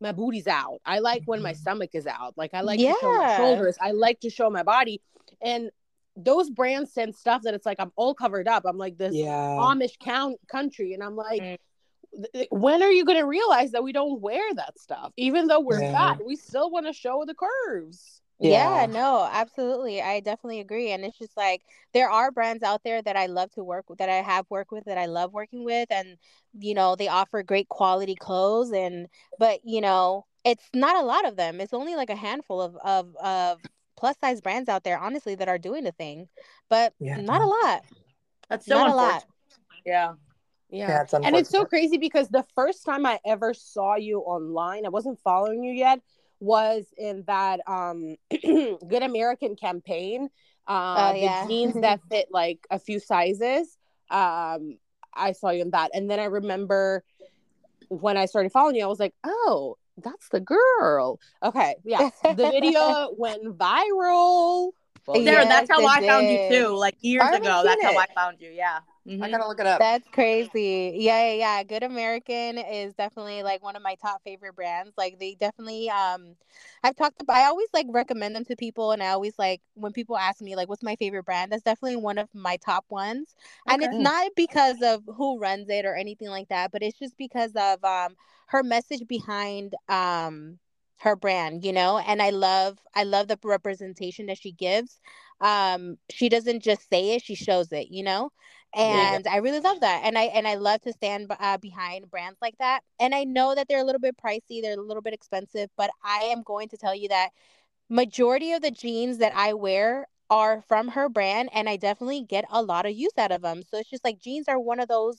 my 0.00 0.12
booty's 0.12 0.46
out. 0.46 0.80
I 0.84 0.98
like 1.00 1.22
when 1.26 1.42
my 1.42 1.52
stomach 1.52 1.90
is 1.94 2.06
out. 2.06 2.34
Like 2.36 2.54
I 2.54 2.62
like 2.62 2.78
to 2.80 2.94
show 3.00 3.16
my 3.18 3.36
shoulders. 3.36 3.76
I 3.80 3.90
like 3.92 4.20
to 4.20 4.30
show 4.30 4.50
my 4.50 4.62
body. 4.62 5.00
And 5.42 5.70
those 6.16 6.50
brands 6.50 6.92
send 6.92 7.14
stuff 7.14 7.42
that 7.42 7.54
it's 7.54 7.66
like 7.66 7.78
I'm 7.80 7.92
all 7.96 8.14
covered 8.14 8.48
up. 8.48 8.64
I'm 8.66 8.78
like 8.78 8.96
this 8.98 9.14
Yeah. 9.14 9.56
Amish 9.60 9.98
count 9.98 10.38
country, 10.48 10.92
and 10.94 11.02
I'm 11.02 11.16
like, 11.16 11.42
Mm. 11.42 12.46
when 12.50 12.82
are 12.82 12.90
you 12.90 13.04
going 13.04 13.18
to 13.20 13.26
realize 13.26 13.70
that 13.70 13.84
we 13.84 13.92
don't 13.92 14.20
wear 14.20 14.42
that 14.54 14.78
stuff? 14.78 15.12
Even 15.16 15.46
though 15.46 15.60
we're 15.60 15.80
Yeah. 15.80 15.92
fat, 15.92 16.24
we 16.26 16.34
still 16.34 16.68
want 16.70 16.86
to 16.86 16.92
show 16.92 17.24
the 17.24 17.34
curves. 17.34 18.19
Yeah, 18.42 18.86
Yeah. 18.86 18.86
no, 18.88 19.28
absolutely. 19.30 20.00
I 20.00 20.20
definitely 20.20 20.60
agree. 20.60 20.92
And 20.92 21.04
it's 21.04 21.18
just 21.18 21.36
like 21.36 21.62
there 21.92 22.08
are 22.10 22.30
brands 22.30 22.62
out 22.62 22.82
there 22.84 23.02
that 23.02 23.16
I 23.16 23.26
love 23.26 23.50
to 23.52 23.64
work 23.64 23.90
with, 23.90 23.98
that 23.98 24.08
I 24.08 24.16
have 24.22 24.46
worked 24.48 24.72
with, 24.72 24.84
that 24.86 24.96
I 24.98 25.06
love 25.06 25.32
working 25.32 25.64
with. 25.64 25.90
And, 25.90 26.16
you 26.58 26.74
know, 26.74 26.96
they 26.96 27.08
offer 27.08 27.42
great 27.42 27.68
quality 27.68 28.14
clothes. 28.14 28.72
And, 28.72 29.08
but, 29.38 29.60
you 29.64 29.80
know, 29.82 30.24
it's 30.44 30.64
not 30.72 30.96
a 30.96 31.02
lot 31.04 31.26
of 31.26 31.36
them. 31.36 31.60
It's 31.60 31.74
only 31.74 31.96
like 31.96 32.08
a 32.10 32.16
handful 32.16 32.62
of, 32.62 32.76
of, 32.82 33.14
of 33.16 33.58
plus 33.96 34.16
size 34.20 34.40
brands 34.40 34.70
out 34.70 34.84
there, 34.84 34.98
honestly, 34.98 35.34
that 35.34 35.48
are 35.48 35.58
doing 35.58 35.84
the 35.84 35.92
thing, 35.92 36.28
but 36.70 36.94
Yeah. 36.98 37.16
not 37.20 37.42
a 37.42 37.46
lot. 37.46 37.84
That's 38.48 38.66
so 38.66 38.74
not 38.76 38.90
a 38.90 38.94
lot. 38.94 39.24
Yeah. 39.84 40.14
Yeah. 40.70 40.88
Yeah, 40.88 41.02
it's 41.02 41.12
and 41.12 41.36
it's 41.36 41.50
so 41.50 41.64
crazy 41.64 41.98
because 41.98 42.28
the 42.28 42.44
first 42.54 42.84
time 42.86 43.04
I 43.04 43.18
ever 43.26 43.52
saw 43.54 43.96
you 43.96 44.20
online, 44.20 44.86
I 44.86 44.88
wasn't 44.88 45.18
following 45.20 45.62
you 45.62 45.72
yet, 45.72 46.00
was 46.40 46.86
in 46.96 47.24
that 47.26 47.60
um 47.66 48.16
Good 48.30 49.02
American 49.02 49.56
campaign. 49.56 50.28
Uh 50.66 51.12
Oh, 51.12 51.14
yeah. 51.14 51.42
the 51.42 51.48
jeans 51.48 51.74
that 51.80 52.00
fit 52.10 52.28
like 52.30 52.66
a 52.70 52.78
few 52.78 52.98
sizes. 52.98 53.76
Um 54.10 54.78
I 55.14 55.32
saw 55.32 55.50
you 55.50 55.62
in 55.62 55.70
that. 55.70 55.90
And 55.94 56.10
then 56.10 56.20
I 56.20 56.24
remember 56.24 57.04
when 57.88 58.16
I 58.16 58.26
started 58.26 58.52
following 58.52 58.76
you, 58.76 58.84
I 58.84 58.88
was 58.88 59.00
like, 59.00 59.14
oh, 59.24 59.76
that's 59.98 60.28
the 60.28 60.40
girl. 60.40 61.18
Okay. 61.42 61.76
Yeah. 61.84 62.10
The 62.22 62.34
video 62.50 63.10
went 63.18 63.44
viral. 63.58 64.70
Well, 65.06 65.20
Yeah. 65.20 65.32
Sara, 65.32 65.46
that's 65.46 65.68
how 65.70 65.84
it 65.84 65.86
I 65.86 66.00
found 66.02 66.30
you 66.30 66.38
too. 66.38 66.68
Like 66.76 66.96
years 67.00 67.32
I 67.32 67.32
ago. 67.32 67.62
That's 67.64 67.82
seen 67.82 67.82
how 67.82 67.96
I 67.96 68.06
found 68.14 68.40
you. 68.40 68.50
Yeah. 68.50 68.80
I 69.20 69.28
Mhm. 69.28 69.30
gotta 69.30 69.46
look 69.46 69.60
it 69.60 69.66
up. 69.66 69.84
That's 69.84 70.08
crazy. 70.08 70.94
Yeah, 70.98 71.26
yeah, 71.28 71.34
yeah. 71.34 71.62
Good 71.64 71.82
American 71.82 72.58
is 72.58 72.94
definitely 72.94 73.42
like 73.42 73.62
one 73.62 73.76
of 73.76 73.82
my 73.82 73.94
top 73.96 74.22
favorite 74.24 74.54
brands. 74.56 74.92
Like 74.96 75.18
they 75.18 75.34
definitely 75.34 75.88
um 75.90 76.36
I've 76.82 76.96
talked 76.96 77.20
about 77.22 77.36
I 77.36 77.46
always 77.46 77.68
like 77.72 77.86
recommend 77.90 78.36
them 78.36 78.44
to 78.46 78.56
people 78.56 78.92
and 78.92 79.02
I 79.02 79.08
always 79.08 79.38
like 79.38 79.60
when 79.74 79.92
people 79.92 80.16
ask 80.18 80.40
me 80.42 80.56
like 80.56 80.68
what's 80.68 80.82
my 80.82 80.96
favorite 80.96 81.24
brand, 81.24 81.52
that's 81.52 81.62
definitely 81.62 81.96
one 81.96 82.18
of 82.18 82.28
my 82.34 82.56
top 82.58 82.84
ones. 82.90 83.34
And 83.68 83.82
it's 83.82 83.98
not 83.98 84.32
because 84.36 84.82
of 84.82 85.02
who 85.16 85.38
runs 85.38 85.68
it 85.70 85.86
or 85.86 85.94
anything 85.94 86.28
like 86.28 86.48
that, 86.48 86.72
but 86.72 86.82
it's 86.82 86.98
just 86.98 87.16
because 87.16 87.52
of 87.56 87.82
um 87.84 88.16
her 88.46 88.62
message 88.62 89.06
behind 89.08 89.74
um 89.88 90.58
her 91.00 91.16
brand, 91.16 91.64
you 91.64 91.72
know? 91.72 91.98
And 91.98 92.22
I 92.22 92.30
love 92.30 92.78
I 92.94 93.04
love 93.04 93.28
the 93.28 93.38
representation 93.44 94.26
that 94.26 94.38
she 94.38 94.52
gives. 94.52 95.00
Um 95.40 95.98
she 96.10 96.28
doesn't 96.28 96.62
just 96.62 96.88
say 96.90 97.14
it, 97.16 97.22
she 97.22 97.34
shows 97.34 97.72
it, 97.72 97.88
you 97.90 98.02
know? 98.04 98.30
Yeah. 98.82 99.18
and 99.18 99.26
I 99.26 99.38
really 99.38 99.60
love 99.60 99.80
that. 99.80 100.02
And 100.04 100.16
I 100.18 100.24
and 100.24 100.46
I 100.46 100.54
love 100.56 100.80
to 100.82 100.92
stand 100.92 101.32
uh, 101.40 101.58
behind 101.58 102.10
brands 102.10 102.38
like 102.42 102.56
that. 102.58 102.80
And 103.00 103.14
I 103.14 103.24
know 103.24 103.54
that 103.54 103.68
they're 103.68 103.80
a 103.80 103.84
little 103.84 104.00
bit 104.00 104.16
pricey, 104.16 104.62
they're 104.62 104.78
a 104.78 104.82
little 104.82 105.02
bit 105.02 105.14
expensive, 105.14 105.70
but 105.76 105.90
I 106.04 106.24
am 106.32 106.42
going 106.42 106.68
to 106.70 106.76
tell 106.76 106.94
you 106.94 107.08
that 107.08 107.30
majority 107.88 108.52
of 108.52 108.62
the 108.62 108.70
jeans 108.70 109.18
that 109.18 109.32
I 109.34 109.54
wear 109.54 110.06
are 110.30 110.62
from 110.62 110.88
her 110.88 111.08
brand, 111.08 111.50
and 111.52 111.68
I 111.68 111.76
definitely 111.76 112.22
get 112.24 112.44
a 112.50 112.62
lot 112.62 112.86
of 112.86 112.92
use 112.92 113.12
out 113.18 113.32
of 113.32 113.42
them. 113.42 113.62
So 113.62 113.78
it's 113.78 113.90
just 113.90 114.04
like 114.04 114.20
jeans 114.20 114.48
are 114.48 114.58
one 114.60 114.80
of 114.80 114.88
those 114.88 115.18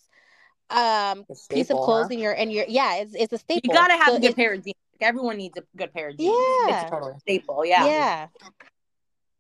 um 0.70 1.26
A 1.30 1.36
piece 1.50 1.70
of 1.70 1.80
staple, 1.80 1.82
clothes 1.82 2.10
huh? 2.10 2.12
in 2.12 2.20
your 2.20 2.34
and 2.34 2.52
your 2.52 2.66
yeah, 2.68 2.96
it's 2.98 3.16
it's 3.16 3.34
a 3.34 3.38
staple. 3.38 3.62
You 3.64 3.70
gotta 3.72 3.96
have 3.98 4.16
So 4.16 4.16
a 4.16 4.20
good 4.20 4.36
pair 4.36 4.54
of 4.54 4.64
jeans. 4.64 4.76
Like, 5.02 5.08
everyone 5.10 5.38
needs 5.38 5.58
a 5.58 5.64
good 5.76 5.94
pair 5.94 6.10
of 6.10 6.18
jeans. 6.18 6.34
Yeah. 6.68 6.82
It's 6.84 6.92
Totally. 6.92 7.14
a 7.16 7.20
staple. 7.20 7.66
Yeah. 7.66 7.86
yeah. 7.86 8.28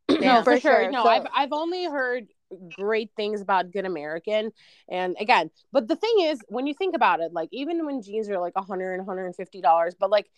no, 0.19 0.39
for, 0.43 0.55
For 0.55 0.59
sure. 0.59 0.71
sure. 0.83 0.91
No, 0.91 1.03
So- 1.03 1.09
I've 1.09 1.27
I've 1.33 1.53
only 1.53 1.85
heard 1.85 2.27
great 2.75 3.11
things 3.15 3.39
about 3.41 3.71
Good 3.71 3.85
American, 3.85 4.51
and 4.89 5.15
again, 5.19 5.51
but 5.71 5.87
the 5.87 5.95
thing 5.95 6.15
is, 6.21 6.41
when 6.49 6.67
you 6.67 6.73
think 6.73 6.95
about 6.95 7.21
it, 7.21 7.31
like 7.31 7.49
even 7.53 7.85
when 7.85 8.01
jeans 8.01 8.29
are 8.29 8.39
like 8.39 8.55
100 8.55 8.93
and 8.93 9.07
150 9.07 9.61
dollars, 9.61 9.95
but 9.97 10.09
like 10.09 10.29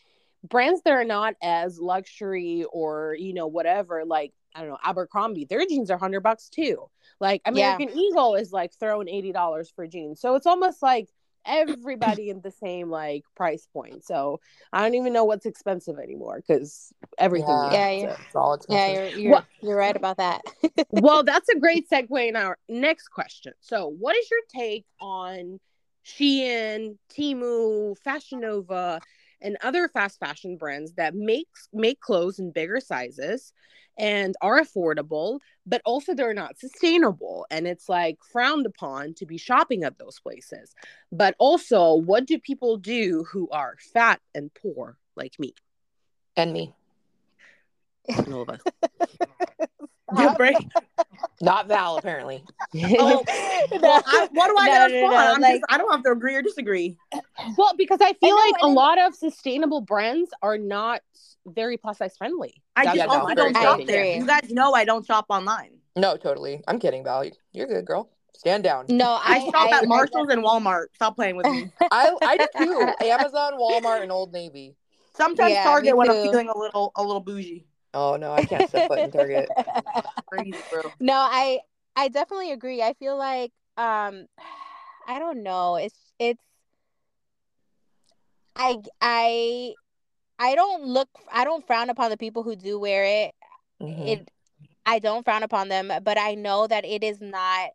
brands 0.48 0.82
that 0.84 0.92
are 0.94 1.06
not 1.06 1.36
as 1.42 1.80
luxury 1.80 2.66
or 2.72 3.16
you 3.18 3.34
know 3.34 3.48
whatever, 3.48 4.04
like 4.06 4.34
I 4.54 4.60
don't 4.60 4.70
know 4.70 4.78
Abercrombie, 4.84 5.46
their 5.46 5.66
jeans 5.66 5.90
are 5.90 5.96
100 5.98 6.20
bucks 6.22 6.50
too. 6.50 6.90
Like 7.20 7.42
Yeah. 7.46 7.74
American 7.76 7.98
Eagle 7.98 8.36
is 8.36 8.52
like 8.52 8.74
throwing 8.80 9.08
80 9.10 9.32
dollars 9.32 9.72
for 9.76 9.88
jeans, 9.88 10.20
so 10.22 10.36
it's 10.36 10.46
almost 10.46 10.84
like 10.84 11.10
everybody 11.46 12.30
in 12.30 12.42
the 12.42 12.52
same 12.52 12.90
like 12.90 13.24
price 13.36 13.68
point. 13.74 14.06
So 14.06 14.40
I 14.72 14.82
don't 14.82 14.96
even 14.96 15.14
know 15.14 15.26
what's 15.26 15.46
expensive 15.46 16.00
anymore 16.00 16.42
because 16.46 16.94
everything. 17.18 17.50
Yeah. 17.50 17.72
Yeah, 17.72 17.90
is 17.90 18.02
yeah. 18.04 18.16
It's 18.26 18.36
all 18.36 18.60
Yeah, 18.70 18.88
you're 18.94 19.08
you're 19.08 19.32
What- 19.32 19.46
you're 19.62 19.78
right 19.78 19.96
about 19.96 20.18
that. 20.18 20.42
well, 20.92 21.24
that's 21.24 21.50
a 21.50 21.60
great 21.60 21.90
segue 21.90 22.28
in 22.28 22.36
our 22.36 22.58
next 22.68 23.10
question. 23.10 23.54
So, 23.62 23.88
what 23.88 24.16
is 24.16 24.30
your 24.30 24.42
take 24.54 24.86
on 25.00 25.60
Shein, 26.06 26.98
Temu, 27.16 27.98
Fashion 27.98 28.42
Nova, 28.42 29.00
and 29.42 29.58
other 29.62 29.88
fast 29.88 30.20
fashion 30.20 30.58
brands 30.58 30.94
that 30.94 31.16
makes 31.16 31.68
make 31.74 32.00
clothes 32.00 32.40
in 32.40 32.52
bigger 32.52 32.80
sizes 32.80 33.54
and 33.98 34.36
are 34.42 34.60
affordable, 34.62 35.40
but 35.66 35.82
also 35.86 36.14
they're 36.14 36.34
not 36.34 36.58
sustainable 36.60 37.46
and 37.52 37.68
it's 37.68 37.88
like 37.88 38.18
frowned 38.32 38.66
upon 38.66 39.14
to 39.16 39.26
be 39.26 39.38
shopping 39.38 39.84
at 39.84 39.98
those 40.00 40.20
places. 40.20 40.74
But 41.12 41.36
also, 41.40 41.96
what 41.96 42.26
do 42.26 42.40
people 42.40 42.78
do 42.78 43.26
who 43.32 43.48
are 43.52 43.76
fat 43.94 44.20
and 44.34 44.52
poor? 44.54 44.98
like 45.16 45.40
me, 45.40 45.54
And 46.36 46.52
me. 46.54 46.74
all 48.28 48.42
of 48.42 48.50
us. 48.50 48.62
Your 50.18 50.34
break. 50.36 50.56
Not 51.42 51.68
Val, 51.68 51.98
apparently. 51.98 52.44
Oh, 52.76 53.24
well, 53.80 54.02
I, 54.08 54.28
what 54.32 54.48
do 54.48 54.56
I 54.60 54.66
No, 54.66 54.72
gotta 54.74 54.94
no, 54.94 55.02
respond? 55.02 55.12
no, 55.14 55.34
I'm 55.36 55.42
like- 55.42 55.54
just, 55.56 55.66
I 55.70 55.78
don't 55.78 55.92
have 55.92 56.04
to 56.04 56.12
agree 56.12 56.36
or 56.36 56.42
disagree. 56.42 56.98
Well, 57.58 57.74
because 57.78 58.00
I 58.02 58.14
feel 58.14 58.30
know, 58.32 58.36
like 58.36 58.54
a 58.54 58.66
and 58.66 58.70
then- 58.70 58.76
lot 58.76 58.98
of 59.00 59.14
sustainable 59.14 59.82
brands 59.82 60.32
are 60.42 60.58
not 60.58 61.02
very 61.46 61.78
plus 61.78 62.00
size 62.00 62.18
friendly. 62.18 62.63
I 62.76 62.86
That's 62.86 62.98
just 62.98 63.08
Yeah, 63.10 63.20
also 63.20 63.28
no, 63.30 63.36
don't 63.36 63.56
shop 63.56 63.78
true. 63.78 63.86
there. 63.88 64.06
You 64.06 64.26
guys 64.26 64.50
know 64.50 64.74
I 64.74 64.86
don't 64.86 65.06
shop 65.06 65.26
online. 65.30 65.78
No, 65.96 66.18
totally. 66.18 66.64
I'm 66.68 66.80
kidding, 66.80 67.04
Val. 67.04 67.24
You're 67.52 67.68
good, 67.68 67.86
girl. 67.86 68.10
Stand 68.36 68.64
down. 68.64 68.86
No, 68.90 69.12
I, 69.24 69.36
I 69.36 69.40
shop 69.52 69.54
I- 69.72 69.78
at 69.84 69.88
Marshalls 69.88 70.30
and 70.30 70.44
Walmart. 70.44 70.88
Stop 70.96 71.16
playing 71.16 71.36
with 71.36 71.48
me. 71.48 71.70
I 71.92 72.16
I 72.22 72.38
do 72.38 72.48
too. 72.58 72.90
Amazon, 73.02 73.54
Walmart, 73.54 74.02
and 74.02 74.12
Old 74.12 74.34
Navy. 74.34 74.76
Sometimes 75.16 75.52
Yeah, 75.54 75.64
Target 75.64 75.96
when 75.96 76.10
I'm 76.10 76.24
feeling 76.24 76.50
a 76.50 76.58
little 76.58 76.92
a 76.96 77.04
little 77.04 77.22
bougie. 77.22 77.68
Oh 77.94 78.16
no, 78.16 78.32
I 78.34 78.44
can't 78.46 78.68
step 78.68 78.88
foot 78.88 79.00
in 79.00 79.12
Target. 79.12 79.50
Crazy, 80.32 80.56
bro. 80.72 80.82
no, 81.00 81.14
I 81.14 81.60
I 81.96 82.08
definitely 82.08 82.52
agree. 82.52 82.82
I 82.82 82.94
feel 82.94 83.16
like 83.18 83.52
um 83.78 84.26
I 85.08 85.20
don't 85.20 85.44
know. 85.44 85.76
It's 85.76 86.12
it's 86.18 86.42
I 88.56 88.78
I 89.02 89.74
I 90.40 90.56
don't 90.56 90.84
look 90.86 91.10
I 91.32 91.44
don't 91.44 91.66
frown 91.66 91.90
upon 91.90 92.10
the 92.10 92.18
people 92.18 92.44
who 92.44 92.56
do 92.56 92.80
wear 92.80 93.04
it. 93.06 93.36
Mhm. 93.80 94.06
It 94.08 94.30
I 94.86 95.00
don't 95.00 95.24
frown 95.26 95.44
upon 95.44 95.70
them, 95.70 95.92
but 96.04 96.18
I 96.18 96.36
know 96.36 96.68
that 96.68 96.86
it 96.86 97.04
is 97.04 97.22
not 97.22 97.72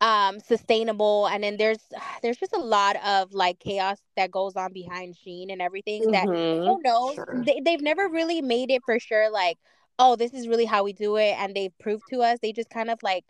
um 0.00 0.40
sustainable 0.40 1.26
and 1.28 1.44
then 1.44 1.56
there's 1.58 1.80
there's 2.22 2.38
just 2.38 2.52
a 2.54 2.58
lot 2.60 2.96
of 3.04 3.32
like 3.34 3.58
chaos 3.60 3.98
that 4.16 4.30
goes 4.30 4.56
on 4.56 4.72
behind 4.72 5.14
Shein 5.16 5.52
and 5.52 5.62
everything 5.62 6.10
that 6.12 6.28
Mhm. 6.28 6.64
who 6.64 6.80
knows 6.82 7.14
Sure. 7.16 7.44
they, 7.46 7.60
they've 7.64 7.80
never 7.80 8.08
really 8.08 8.42
made 8.42 8.70
it 8.70 8.82
for 8.84 8.98
sure 8.98 9.30
like 9.30 9.58
oh 9.98 10.16
this 10.16 10.32
is 10.34 10.48
really 10.48 10.64
how 10.66 10.84
we 10.84 10.92
do 10.92 11.16
it 11.16 11.34
and 11.38 11.54
they've 11.54 11.76
proved 11.78 12.06
to 12.08 12.20
us 12.22 12.38
they 12.42 12.52
just 12.52 12.70
kind 12.70 12.90
of 12.90 12.98
like 13.02 13.24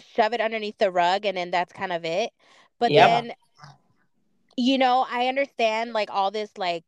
shove 0.00 0.32
it 0.32 0.40
underneath 0.40 0.78
the 0.78 0.90
rug 0.90 1.24
and 1.26 1.36
then 1.36 1.50
that's 1.50 1.72
kind 1.72 1.92
of 1.92 2.04
it 2.04 2.30
but 2.78 2.94
then 2.96 3.32
you 4.56 4.78
know 4.78 5.06
i 5.10 5.26
understand 5.26 5.92
like 5.92 6.10
all 6.10 6.30
this 6.30 6.50
like 6.58 6.84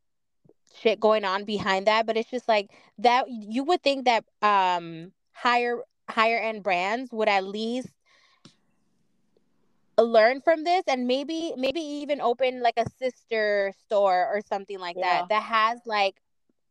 shit 0.75 0.99
going 0.99 1.25
on 1.25 1.45
behind 1.45 1.87
that 1.87 2.05
but 2.05 2.17
it's 2.17 2.29
just 2.29 2.47
like 2.47 2.69
that 2.97 3.25
you 3.29 3.63
would 3.63 3.81
think 3.83 4.05
that 4.05 4.23
um 4.41 5.11
higher 5.33 5.77
higher 6.09 6.37
end 6.37 6.63
brands 6.63 7.11
would 7.11 7.29
at 7.29 7.43
least 7.43 7.89
learn 9.97 10.41
from 10.41 10.63
this 10.63 10.83
and 10.87 11.07
maybe 11.07 11.53
maybe 11.57 11.81
even 11.81 12.21
open 12.21 12.61
like 12.61 12.75
a 12.77 12.89
sister 12.97 13.73
store 13.85 14.27
or 14.33 14.41
something 14.41 14.79
like 14.79 14.95
Yeah. 14.97 15.21
that 15.21 15.29
that 15.29 15.43
has 15.43 15.79
like 15.85 16.15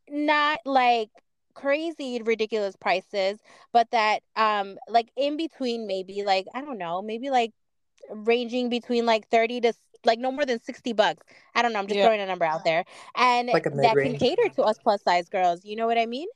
not 0.09 0.61
like 0.65 1.11
crazy 1.55 2.23
ridiculous 2.23 2.77
prices 2.77 3.39
but 3.73 3.91
that 3.91 4.23
um 4.37 4.79
like 4.89 5.09
in 5.17 5.37
between 5.37 5.87
maybe 5.87 6.23
like 6.23 6.47
i 6.55 6.61
don't 6.61 6.79
know 6.79 7.03
maybe 7.03 7.31
like 7.31 7.53
ranging 8.11 8.69
between 8.69 9.07
like 9.07 9.29
30 9.29 9.61
to 9.63 9.73
like 10.05 10.19
no 10.19 10.31
more 10.31 10.47
than 10.47 10.61
60 10.63 10.93
bucks 10.93 11.25
i 11.55 11.63
don't 11.63 11.73
know 11.73 11.79
i'm 11.79 11.87
just 11.87 11.99
Yeah. 11.99 12.07
throwing 12.07 12.21
a 12.21 12.27
number 12.27 12.45
out 12.45 12.65
there 12.65 12.85
and 13.17 13.49
Like 13.49 13.65
that 13.65 13.97
can 13.97 14.17
cater 14.19 14.49
to 14.57 14.63
us 14.63 14.79
plus 14.79 15.03
size 15.03 15.29
girls 15.29 15.65
you 15.65 15.77
know 15.77 15.87
what 15.87 15.99
i 15.99 16.07
mean 16.07 16.29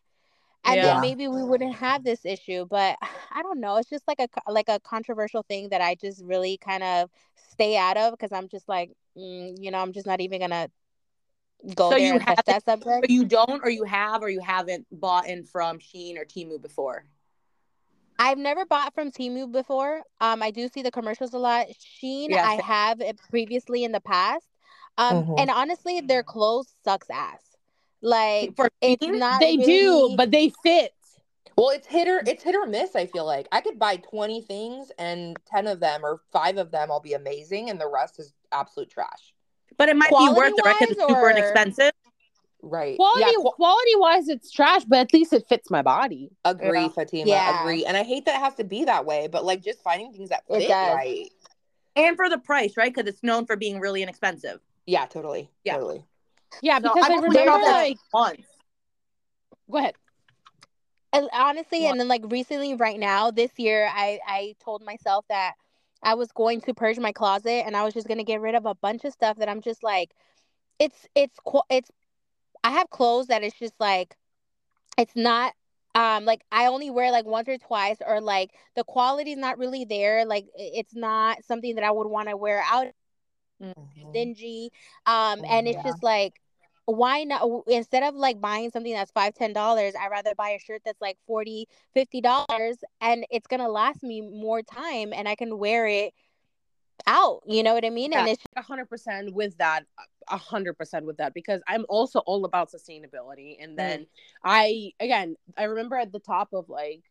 and 0.65 0.77
Yeah. 0.77 0.83
then 0.95 1.01
maybe 1.01 1.29
we 1.29 1.43
wouldn't 1.45 1.75
have 1.77 2.03
this 2.05 2.25
issue 2.25 2.67
but 2.67 2.97
i 3.33 3.43
don't 3.43 3.61
know 3.61 3.77
it's 3.77 3.89
just 3.89 4.07
like 4.09 4.19
a 4.21 4.29
like 4.51 4.69
a 4.69 4.81
controversial 4.81 5.43
thing 5.45 5.69
that 5.71 5.81
i 5.81 5.95
just 5.95 6.23
really 6.25 6.57
kind 6.59 6.83
of 6.83 7.11
stay 7.53 7.77
out 7.77 7.97
of 7.97 8.13
because 8.13 8.33
i'm 8.33 8.49
just 8.49 8.69
like 8.69 8.91
mm, 9.17 9.55
you 9.61 9.71
know 9.71 9.79
i'm 9.79 9.93
just 9.93 10.07
not 10.07 10.21
even 10.21 10.41
gonna 10.41 10.69
go 11.77 11.91
So 11.91 11.97
there 11.97 11.99
you 12.01 12.13
and 12.15 12.21
touch 12.21 12.29
haven't- 12.39 12.47
that 12.47 12.65
subject 12.65 13.01
But 13.01 13.11
you 13.11 13.25
don't, 13.25 13.63
or 13.65 13.71
you 13.71 13.85
have, 13.85 14.23
or 14.23 14.29
you 14.29 14.41
haven't 14.41 14.87
bought 14.91 15.29
in 15.29 15.45
from 15.45 15.79
Shein 15.79 16.19
or 16.19 16.25
Temu 16.25 16.61
before. 16.61 17.05
I've 18.19 18.39
never 18.39 18.65
bought 18.67 18.95
from 18.95 19.11
Temu 19.11 19.51
before. 19.51 20.03
Um, 20.21 20.43
I 20.43 20.51
do 20.51 20.69
see 20.69 20.83
the 20.83 20.91
commercials 20.91 21.33
a 21.35 21.39
lot. 21.39 21.67
Shein, 21.69 22.29
Yeah, 22.31 22.47
I 22.47 22.55
have 22.63 23.01
previously 23.31 23.85
in 23.85 23.93
the 23.93 24.01
past. 24.01 24.47
Um, 24.99 25.25
Mhm. 25.25 25.41
and 25.41 25.51
honestly, 25.51 26.01
their 26.01 26.23
clothes 26.23 26.73
sucks 26.85 27.09
ass. 27.11 27.41
Like 28.01 28.57
For 28.57 28.69
it's 28.81 29.05
Shein? 29.05 29.19
not. 29.19 29.41
They 29.41 29.57
do, 29.57 30.15
but 30.17 30.31
they 30.31 30.51
fit. 30.63 30.93
Well, 31.57 31.71
it's 31.71 31.87
hit 31.87 32.09
or 32.09 32.23
it's 32.27 32.43
hit 32.43 32.55
or 32.55 32.67
miss. 32.67 32.97
I 32.97 33.07
feel 33.07 33.25
like 33.27 33.47
I 33.53 33.61
could 33.61 33.79
buy 33.79 33.97
twenty 33.97 34.41
things, 34.41 34.91
and 34.99 35.37
ten 35.47 35.67
of 35.67 35.81
them 35.81 36.01
or 36.05 36.21
five 36.33 36.57
of 36.57 36.71
them 36.71 36.89
will 36.89 37.01
be 37.01 37.13
amazing, 37.13 37.69
and 37.71 37.81
the 37.81 37.89
rest 37.89 38.19
is 38.19 38.33
absolute 38.51 38.91
trash. 38.91 39.35
But 39.77 39.89
it 39.89 39.97
might 39.97 40.11
be 40.11 40.29
worth 40.31 40.55
it, 40.57 40.65
right? 40.65 40.77
Because 40.81 40.97
it's 40.97 41.01
super 41.07 41.21
or- 41.27 41.31
inexpensive. 41.31 41.93
Right? 42.65 42.97
Quality 42.97 43.21
Yeah. 43.21 43.33
qu- 43.43 43.51
quality 43.57 43.97
wise, 43.97 44.29
it's 44.29 44.51
trash, 44.51 44.85
but 44.85 45.01
at 45.01 45.13
least 45.13 45.33
it 45.33 45.47
fits 45.49 45.69
my 45.71 45.83
body. 45.83 46.31
agree, 46.45 46.83
Yeah. 46.83 46.89
Fatima. 46.89 47.29
Yeah. 47.29 47.61
Agree. 47.63 47.85
And 47.85 47.97
I 47.97 48.05
hate 48.05 48.25
that 48.27 48.37
it 48.37 48.41
has 48.41 48.55
to 48.55 48.65
be 48.65 48.85
that 48.85 49.05
way, 49.05 49.27
but 49.27 49.45
like 49.45 49.63
just 49.63 49.83
finding 49.83 50.13
things 50.13 50.29
that 50.29 50.45
It 50.49 50.61
fit 50.61 50.71
right. 50.71 51.29
And 51.97 52.17
for 52.17 52.29
the 52.31 52.39
price, 52.39 52.77
right? 52.77 52.95
Because 52.95 53.09
it's 53.09 53.23
known 53.23 53.47
for 53.47 53.57
being 53.57 53.81
really 53.81 54.03
inexpensive. 54.03 54.61
Yeah, 54.87 55.07
totally. 55.07 55.51
Yeah. 55.65 55.75
Totally. 55.75 56.05
Yeah, 56.63 56.77
So 56.79 56.83
because 56.83 57.05
I've 57.05 57.11
I 57.11 57.15
remember 57.17 57.39
shopped 57.51 57.65
at 57.65 57.73
like 57.73 57.99
once. 58.13 58.47
go 59.71 59.79
ahead. 59.79 59.95
And 61.13 61.29
honestly, 61.33 61.83
What? 61.83 61.91
and 61.91 62.01
then 62.01 62.09
like 62.09 62.23
recently, 62.29 62.75
right 62.75 62.99
now, 62.99 63.31
this 63.31 63.51
year, 63.59 63.91
I 63.93 64.21
I 64.27 64.55
told 64.65 64.83
myself 64.83 65.25
that 65.29 65.55
I 66.03 66.15
was 66.15 66.31
going 66.33 66.61
to 66.63 66.75
purge 66.75 66.99
my 66.99 67.13
closet, 67.13 67.65
and 67.67 67.77
I 67.77 67.85
was 67.85 67.93
just 67.93 68.09
gonna 68.09 68.25
get 68.25 68.41
rid 68.41 68.55
of 68.55 68.67
a 68.67 68.75
bunch 68.77 69.05
of 69.05 69.13
stuff 69.13 69.37
that 69.39 69.49
I'm 69.49 69.61
just 69.61 69.83
like, 69.83 70.13
it's 70.79 71.07
it's 71.15 71.39
qu- 71.45 71.63
it's. 71.69 71.91
I 72.65 72.71
have 72.73 72.91
clothes 72.91 73.27
that 73.29 73.43
it's 73.43 73.59
just 73.59 73.75
like, 73.81 74.17
it's 74.99 75.17
not 75.17 75.55
um 75.95 76.25
like 76.25 76.43
I 76.53 76.67
only 76.67 76.91
wear 76.91 77.11
like 77.13 77.27
once 77.27 77.49
or 77.49 77.59
twice, 77.59 77.99
or 78.07 78.21
like 78.21 78.53
the 78.77 78.85
quality's 78.85 79.39
not 79.39 79.59
really 79.59 79.85
there. 79.85 80.25
Like 80.27 80.47
it's 80.57 80.95
not 80.95 81.45
something 81.45 81.75
that 81.77 81.85
I 81.85 81.91
would 81.91 82.09
want 82.09 82.29
to 82.29 82.37
wear 82.37 82.63
out 82.71 82.89
Mhm. 83.61 83.83
dingy 84.13 84.71
um 85.07 85.43
and 85.49 85.67
it's 85.67 85.83
Yeah. 85.83 85.83
just 85.83 86.03
like 86.03 86.41
why 86.87 87.25
not 87.25 87.43
instead 87.69 88.03
of 88.03 88.15
like 88.15 88.41
buying 88.41 88.71
something 88.71 88.93
that's 88.93 89.11
five 89.13 89.35
ten 89.35 89.53
dollars 89.53 89.95
i'd 90.01 90.11
rather 90.11 90.35
buy 90.35 90.51
a 90.51 90.59
shirt 90.59 90.83
that's 90.85 91.01
like 91.01 91.17
40 91.27 91.67
50 91.95 92.21
dollars 92.21 92.79
and 93.01 93.25
it's 93.31 93.47
gonna 93.47 93.69
last 93.69 94.03
me 94.03 94.21
more 94.21 94.63
time 94.63 95.13
and 95.13 95.29
i 95.29 95.35
can 95.35 95.59
wear 95.59 95.87
it 95.87 96.13
out 97.07 97.43
you 97.47 97.63
know 97.63 97.75
what 97.75 97.85
i 97.85 97.91
mean? 97.91 98.13
And 98.13 98.29
it's 98.29 98.43
a 98.57 98.63
hundred 98.63 98.89
percent 98.89 99.33
with 99.33 99.57
that 99.59 99.85
a 100.29 100.37
hundred 100.37 100.75
percent 100.75 101.05
with 101.05 101.17
that 101.17 101.35
because 101.35 101.61
i'm 101.67 101.85
also 101.89 102.21
all 102.21 102.45
about 102.45 102.71
sustainability 102.71 103.57
and 103.61 103.73
mm. 103.73 103.77
then 103.77 104.07
i 104.45 104.93
again 105.01 105.37
i 105.57 105.65
remember 105.65 105.97
at 105.97 106.13
the 106.13 106.21
top 106.21 106.49
of 106.53 106.69
like 106.69 107.03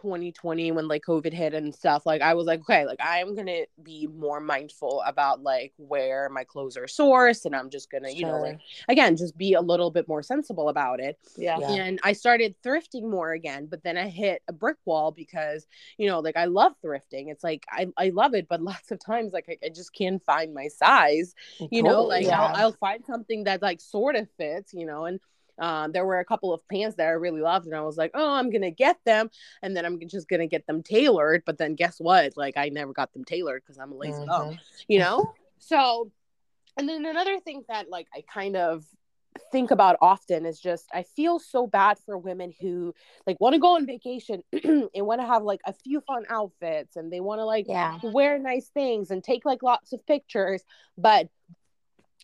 2020 0.00 0.72
when 0.72 0.88
like 0.88 1.02
covid 1.02 1.32
hit 1.32 1.52
and 1.54 1.74
stuff 1.74 2.06
like 2.06 2.22
i 2.22 2.32
was 2.34 2.46
like 2.46 2.60
okay 2.60 2.86
like 2.86 2.98
i'm 3.02 3.34
gonna 3.34 3.62
be 3.82 4.06
more 4.06 4.40
mindful 4.40 5.02
about 5.06 5.42
like 5.42 5.72
where 5.76 6.28
my 6.30 6.44
clothes 6.44 6.76
are 6.76 6.84
sourced 6.86 7.44
and 7.44 7.54
i'm 7.54 7.68
just 7.68 7.90
gonna 7.90 8.10
you 8.10 8.24
know 8.24 8.38
like 8.40 8.58
again 8.88 9.16
just 9.16 9.36
be 9.36 9.54
a 9.54 9.60
little 9.60 9.90
bit 9.90 10.08
more 10.08 10.22
sensible 10.22 10.68
about 10.68 11.00
it 11.00 11.18
Yeah. 11.36 11.58
Yeah. 11.58 11.72
and 11.72 12.00
I 12.02 12.12
started 12.14 12.54
thrifting 12.64 13.08
more 13.10 13.32
again, 13.32 13.66
but 13.66 13.82
then 13.82 13.96
I 13.96 14.08
hit 14.08 14.42
a 14.48 14.52
brick 14.52 14.76
wall 14.84 15.10
because, 15.10 15.66
you 15.98 16.06
know, 16.08 16.20
like 16.20 16.36
I 16.36 16.46
love 16.46 16.72
thrifting. 16.84 17.28
It's 17.30 17.42
like 17.44 17.66
I, 17.70 17.88
I 17.96 18.10
love 18.10 18.34
it, 18.34 18.46
but 18.48 18.62
lots 18.72 18.90
of 18.90 18.98
times 19.04 19.32
like 19.32 19.46
I, 19.48 19.66
I 19.66 19.68
just 19.70 19.92
can't 19.94 20.22
find 20.24 20.54
my 20.54 20.68
size, 20.68 21.34
you 21.70 21.82
know, 21.82 22.02
like 22.04 22.24
yeah. 22.26 22.40
I'll, 22.40 22.56
I'll 22.66 22.72
find 22.72 23.04
something 23.04 23.44
that 23.44 23.62
like 23.62 23.80
sort 23.80 24.16
of 24.16 24.28
fits, 24.38 24.72
you 24.72 24.86
know, 24.86 25.04
and 25.06 25.20
um, 25.60 25.92
there 25.92 26.04
were 26.04 26.18
a 26.18 26.24
couple 26.24 26.52
of 26.52 26.66
pants 26.68 26.96
that 26.96 27.06
I 27.06 27.10
really 27.10 27.40
loved, 27.40 27.66
and 27.66 27.76
I 27.76 27.82
was 27.82 27.96
like, 27.96 28.10
"Oh, 28.14 28.34
I'm 28.34 28.50
gonna 28.50 28.70
get 28.70 28.98
them," 29.04 29.30
and 29.62 29.76
then 29.76 29.84
I'm 29.84 30.00
just 30.08 30.28
gonna 30.28 30.46
get 30.46 30.66
them 30.66 30.82
tailored. 30.82 31.42
But 31.46 31.58
then 31.58 31.74
guess 31.74 32.00
what? 32.00 32.36
Like, 32.36 32.56
I 32.56 32.68
never 32.70 32.92
got 32.92 33.12
them 33.12 33.24
tailored 33.24 33.62
because 33.62 33.78
I'm 33.78 33.92
a 33.92 33.96
lazy 33.96 34.24
bum 34.26 34.48
Mhm. 34.48 34.58
you 34.88 34.98
know 34.98 35.34
so 35.58 36.10
and 36.78 36.88
then 36.88 37.04
another 37.04 37.38
thing 37.40 37.62
that 37.68 37.88
like 37.90 38.06
i 38.14 38.22
kind 38.32 38.56
of 38.56 38.84
think 39.52 39.70
about 39.70 39.96
often 40.00 40.46
is 40.46 40.58
just 40.58 40.86
i 40.92 41.02
feel 41.02 41.38
so 41.38 41.66
bad 41.66 41.98
for 42.04 42.18
women 42.18 42.52
who 42.60 42.94
like 43.26 43.38
want 43.40 43.52
to 43.54 43.60
go 43.60 43.76
on 43.76 43.86
vacation 43.86 44.42
and 44.52 45.06
want 45.06 45.20
to 45.20 45.26
have 45.26 45.42
like 45.42 45.60
a 45.66 45.72
few 45.72 46.00
fun 46.00 46.24
outfits 46.30 46.96
and 46.96 47.12
they 47.12 47.20
want 47.20 47.38
to 47.38 47.44
like 47.44 47.66
yeah 47.68 47.98
wear 48.02 48.38
nice 48.38 48.68
things 48.68 49.10
and 49.10 49.22
take 49.22 49.44
like 49.44 49.62
lots 49.62 49.92
of 49.92 50.04
pictures 50.06 50.62
but 50.96 51.28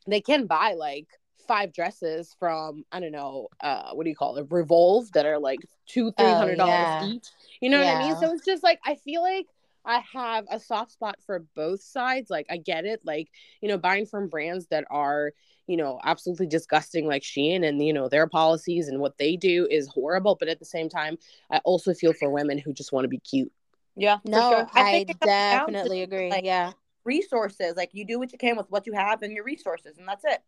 they 0.06 0.20
can 0.20 0.46
buy 0.46 0.72
like 0.72 1.06
five 1.46 1.72
dresses 1.72 2.34
from 2.38 2.84
i 2.92 3.00
don't 3.00 3.12
know 3.12 3.48
uh 3.62 3.90
what 3.92 4.04
do 4.04 4.10
you 4.10 4.16
call 4.16 4.36
it 4.36 4.46
revolve 4.50 5.10
that 5.12 5.26
are 5.26 5.38
like 5.38 5.60
two 5.86 6.12
three 6.12 6.32
hundred 6.32 6.56
dollars 6.56 6.88
Oh, 7.00 7.04
yeah. 7.04 7.12
each 7.12 7.26
you 7.60 7.70
know 7.70 7.78
what 7.78 7.88
i 7.88 7.98
mean 7.98 8.16
so 8.16 8.32
it's 8.32 8.44
just 8.44 8.62
like 8.62 8.80
i 8.84 8.94
feel 8.96 9.22
like 9.22 9.46
i 9.84 10.02
have 10.12 10.44
a 10.50 10.58
soft 10.58 10.92
spot 10.92 11.16
for 11.24 11.44
both 11.54 11.80
sides 11.82 12.30
like 12.30 12.46
i 12.50 12.56
get 12.56 12.84
it 12.84 13.00
like 13.04 13.28
you 13.60 13.68
know 13.68 13.78
buying 13.78 14.06
from 14.06 14.28
brands 14.28 14.66
that 14.68 14.84
are 14.90 15.32
you 15.66 15.76
know 15.76 15.98
absolutely 16.04 16.46
disgusting 16.46 17.06
like 17.06 17.22
shein 17.22 17.66
and 17.66 17.84
you 17.84 17.92
know 17.92 18.08
their 18.08 18.26
policies 18.26 18.88
and 18.88 19.00
what 19.00 19.18
they 19.18 19.36
do 19.36 19.66
is 19.70 19.88
horrible 19.88 20.36
but 20.38 20.48
at 20.48 20.58
the 20.58 20.64
same 20.64 20.88
time 20.88 21.16
i 21.50 21.58
also 21.64 21.92
feel 21.94 22.12
for 22.12 22.30
women 22.30 22.58
who 22.58 22.72
just 22.72 22.92
want 22.92 23.04
to 23.04 23.08
be 23.08 23.18
cute 23.18 23.52
Yeah. 23.96 24.18
no 24.24 24.50
sure. 24.50 24.70
i, 24.74 24.90
think 24.90 25.10
it 25.10 25.20
comes 25.20 25.30
down 25.30 25.66
to, 25.66 25.72
definitely 25.72 26.02
agree 26.02 26.30
like, 26.30 26.44
yeah 26.44 26.72
Resources. 27.06 27.74
Like 27.76 27.90
you 27.92 28.04
do 28.04 28.18
what 28.18 28.32
you 28.32 28.38
can 28.38 28.56
with 28.56 28.68
what 28.68 28.84
you 28.84 28.92
have 28.92 29.22
and 29.22 29.32
your 29.32 29.44
resources, 29.44 29.96
and 29.96 30.08
that's 30.08 30.24
it. 30.24 30.42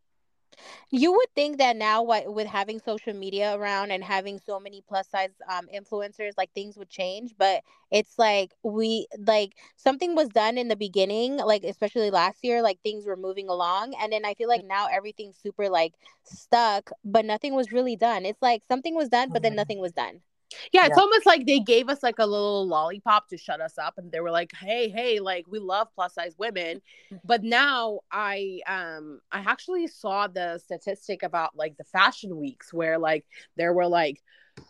You 0.90 1.12
would 1.12 1.34
think 1.34 1.58
that 1.58 1.76
now, 1.76 2.02
what 2.02 2.32
with 2.32 2.46
having 2.46 2.80
social 2.80 3.12
media 3.14 3.54
around 3.56 3.90
and 3.90 4.02
having 4.02 4.38
so 4.38 4.58
many 4.60 4.82
plus 4.86 5.08
size 5.08 5.30
um, 5.48 5.68
influencers, 5.74 6.32
like 6.36 6.50
things 6.52 6.76
would 6.76 6.88
change. 6.90 7.34
But 7.38 7.62
it's 7.90 8.18
like 8.18 8.52
we 8.62 9.06
like 9.26 9.54
something 9.76 10.14
was 10.14 10.28
done 10.28 10.58
in 10.58 10.68
the 10.68 10.76
beginning, 10.76 11.36
like 11.36 11.64
especially 11.64 12.10
last 12.10 12.44
year, 12.44 12.62
like 12.62 12.80
things 12.82 13.06
were 13.06 13.16
moving 13.16 13.48
along, 13.48 13.94
and 14.00 14.12
then 14.12 14.24
I 14.24 14.34
feel 14.34 14.48
like 14.48 14.64
now 14.64 14.86
everything's 14.90 15.36
super 15.38 15.68
like 15.68 15.94
stuck, 16.24 16.90
but 17.04 17.24
nothing 17.24 17.54
was 17.54 17.72
really 17.72 17.96
done. 17.96 18.24
It's 18.24 18.42
like 18.42 18.62
something 18.64 18.94
was 18.94 19.08
done, 19.08 19.30
but 19.32 19.42
then 19.42 19.52
Mhm. 19.52 19.56
nothing 19.56 19.78
was 19.80 19.92
done. 19.92 20.22
Yeah, 20.72 20.86
it's 20.86 20.96
Yeah. 20.96 21.02
almost 21.02 21.26
like 21.26 21.46
they 21.46 21.60
gave 21.60 21.88
us 21.88 22.02
like 22.02 22.18
a 22.18 22.26
little 22.26 22.66
lollipop 22.66 23.28
to 23.28 23.36
shut 23.38 23.60
us 23.60 23.78
up 23.78 23.98
and 23.98 24.10
they 24.10 24.20
were 24.20 24.30
like, 24.30 24.52
"Hey, 24.54 24.88
hey, 24.88 25.20
like 25.20 25.46
we 25.48 25.58
love 25.58 25.88
plus 25.94 26.14
size 26.14 26.34
women." 26.38 26.80
But 27.24 27.42
now 27.44 28.00
I 28.10 28.60
um 28.66 29.20
I 29.32 29.40
actually 29.40 29.86
saw 29.88 30.26
the 30.28 30.58
statistic 30.58 31.22
about 31.22 31.56
like 31.56 31.76
the 31.76 31.84
fashion 31.84 32.36
weeks 32.38 32.72
where 32.72 32.98
like 32.98 33.26
there 33.56 33.72
were 33.74 33.86
like 33.86 34.22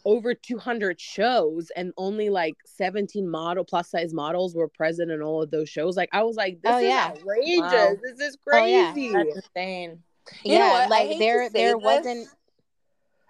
over 0.05 0.35
200 0.35 1.01
shows 1.01 1.71
and 1.77 1.93
only 1.97 2.29
like 2.31 2.57
17 2.67 3.29
model 3.29 3.65
plus 3.65 3.91
size 3.91 4.13
models 4.13 4.55
were 4.55 4.69
present 4.69 5.11
in 5.11 5.23
all 5.23 5.43
of 5.43 5.51
those 5.51 5.69
shows. 5.69 5.97
Like 5.97 6.11
I 6.13 6.23
was 6.23 6.37
like, 6.37 6.61
this 6.63 6.75
Oh, 6.75 6.79
is 6.79 6.85
yeah. 6.85 7.13
outrageous. 7.13 7.59
Wow. 7.59 7.97
This 8.03 8.21
is 8.21 8.37
Oh, 8.53 8.65
yeah. 8.65 8.93
crazy. 8.93 9.13
That's 9.13 9.47
insane. 9.57 10.03
You 10.45 10.59
know 10.59 10.65
yeah? 10.67 10.87
Like 10.91 11.19
there 11.19 11.49
there 11.51 11.75
this. 11.77 11.85
wasn't 11.85 12.29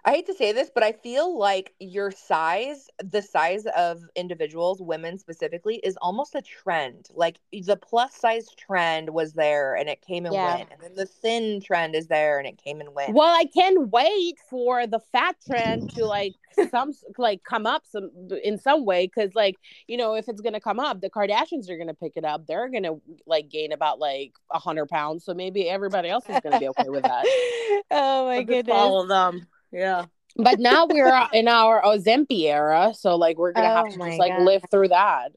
I 0.05 0.11
hate 0.11 0.25
to 0.27 0.33
say 0.33 0.51
this, 0.53 0.71
but 0.73 0.83
I 0.83 0.93
feel 0.93 1.37
like 1.37 1.73
your 1.79 2.09
size, 2.11 2.87
the 3.03 3.21
size 3.21 3.65
of 3.77 4.01
individuals, 4.15 4.81
women 4.81 5.17
specifically, 5.17 5.75
is 5.83 5.97
almost 6.01 6.35
a 6.35 6.41
trend. 6.41 7.07
Like 7.13 7.39
the 7.51 7.77
plus 7.77 8.15
size 8.15 8.47
trend 8.57 9.09
was 9.09 9.33
there 9.33 9.75
and 9.75 9.89
it 9.89 10.01
came 10.01 10.25
and 10.25 10.33
Yeah. 10.33 10.55
went. 10.55 10.69
And 10.71 10.81
then 10.81 10.95
the 10.95 11.05
thin 11.05 11.61
trend 11.61 11.95
is 11.95 12.07
there 12.07 12.39
and 12.39 12.47
it 12.47 12.57
came 12.63 12.79
and 12.79 12.93
went. 12.95 13.13
Well, 13.13 13.33
I 13.35 13.45
can't 13.45 13.89
wait 13.89 14.37
for 14.49 14.85
the 14.87 14.99
fat 15.11 15.35
trend 15.45 15.89
to 15.95 16.05
like 16.05 16.33
some 16.69 16.93
like 17.17 17.43
come 17.43 17.65
up 17.65 17.83
some 17.85 18.11
in 18.43 18.57
some 18.57 18.85
way 18.85 19.07
because 19.07 19.33
like 19.33 19.55
you 19.87 19.97
know 19.97 20.13
if 20.13 20.29
it's 20.29 20.41
gonna 20.41 20.59
come 20.61 20.79
up, 20.79 21.01
the 21.01 21.09
Kardashians 21.09 21.69
are 21.69 21.77
gonna 21.77 21.93
pick 21.93 22.13
it 22.15 22.23
up. 22.25 22.45
They're 22.47 22.69
gonna 22.69 22.93
like 23.25 23.49
gain 23.49 23.71
about 23.71 23.99
like 23.99 24.33
a 24.51 24.59
hundred 24.59 24.89
pounds, 24.89 25.25
so 25.25 25.33
maybe 25.33 25.67
everybody 25.67 26.09
else 26.09 26.29
is 26.29 26.39
gonna 26.39 26.57
be 26.57 26.67
okay 26.69 26.89
with 26.89 27.03
that. 27.03 27.25
oh 27.91 28.25
my 28.27 28.37
I'll 28.37 28.45
goodness. 28.45 28.75
Follow 28.75 29.07
them. 29.07 29.47
Yeah. 29.71 30.05
But 30.35 30.59
now 30.59 30.85
we're 30.85 31.27
in 31.33 31.47
our 31.47 31.81
Ozempic 31.81 32.43
era, 32.43 32.93
so 32.97 33.15
like 33.15 33.37
we're 33.37 33.51
gonna 33.51 33.67
have 33.67 33.85
Oh 33.87 33.91
to 33.91 33.97
my 33.97 34.07
just 34.09 34.19
like 34.19 34.37
God. 34.37 34.43
live 34.43 34.63
through 34.71 34.89
that. 34.89 35.31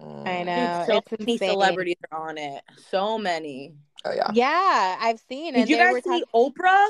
I 0.00 0.04
Mm. 0.04 0.46
know. 0.46 0.84
Dude, 0.86 0.86
so 0.86 0.96
it's 0.98 1.20
many 1.20 1.32
insane. 1.32 1.50
celebrities 1.50 1.96
are 2.12 2.28
on 2.28 2.38
it. 2.38 2.62
So 2.90 3.18
many. 3.18 3.74
Oh 4.04 4.12
yeah. 4.12 4.30
Yeah, 4.32 4.96
I've 5.00 5.20
seen. 5.28 5.54
Did 5.54 5.68
you 5.68 5.76
guys 5.76 6.02
see 6.04 6.22
talk- 6.32 6.54
Oprah? 6.54 6.86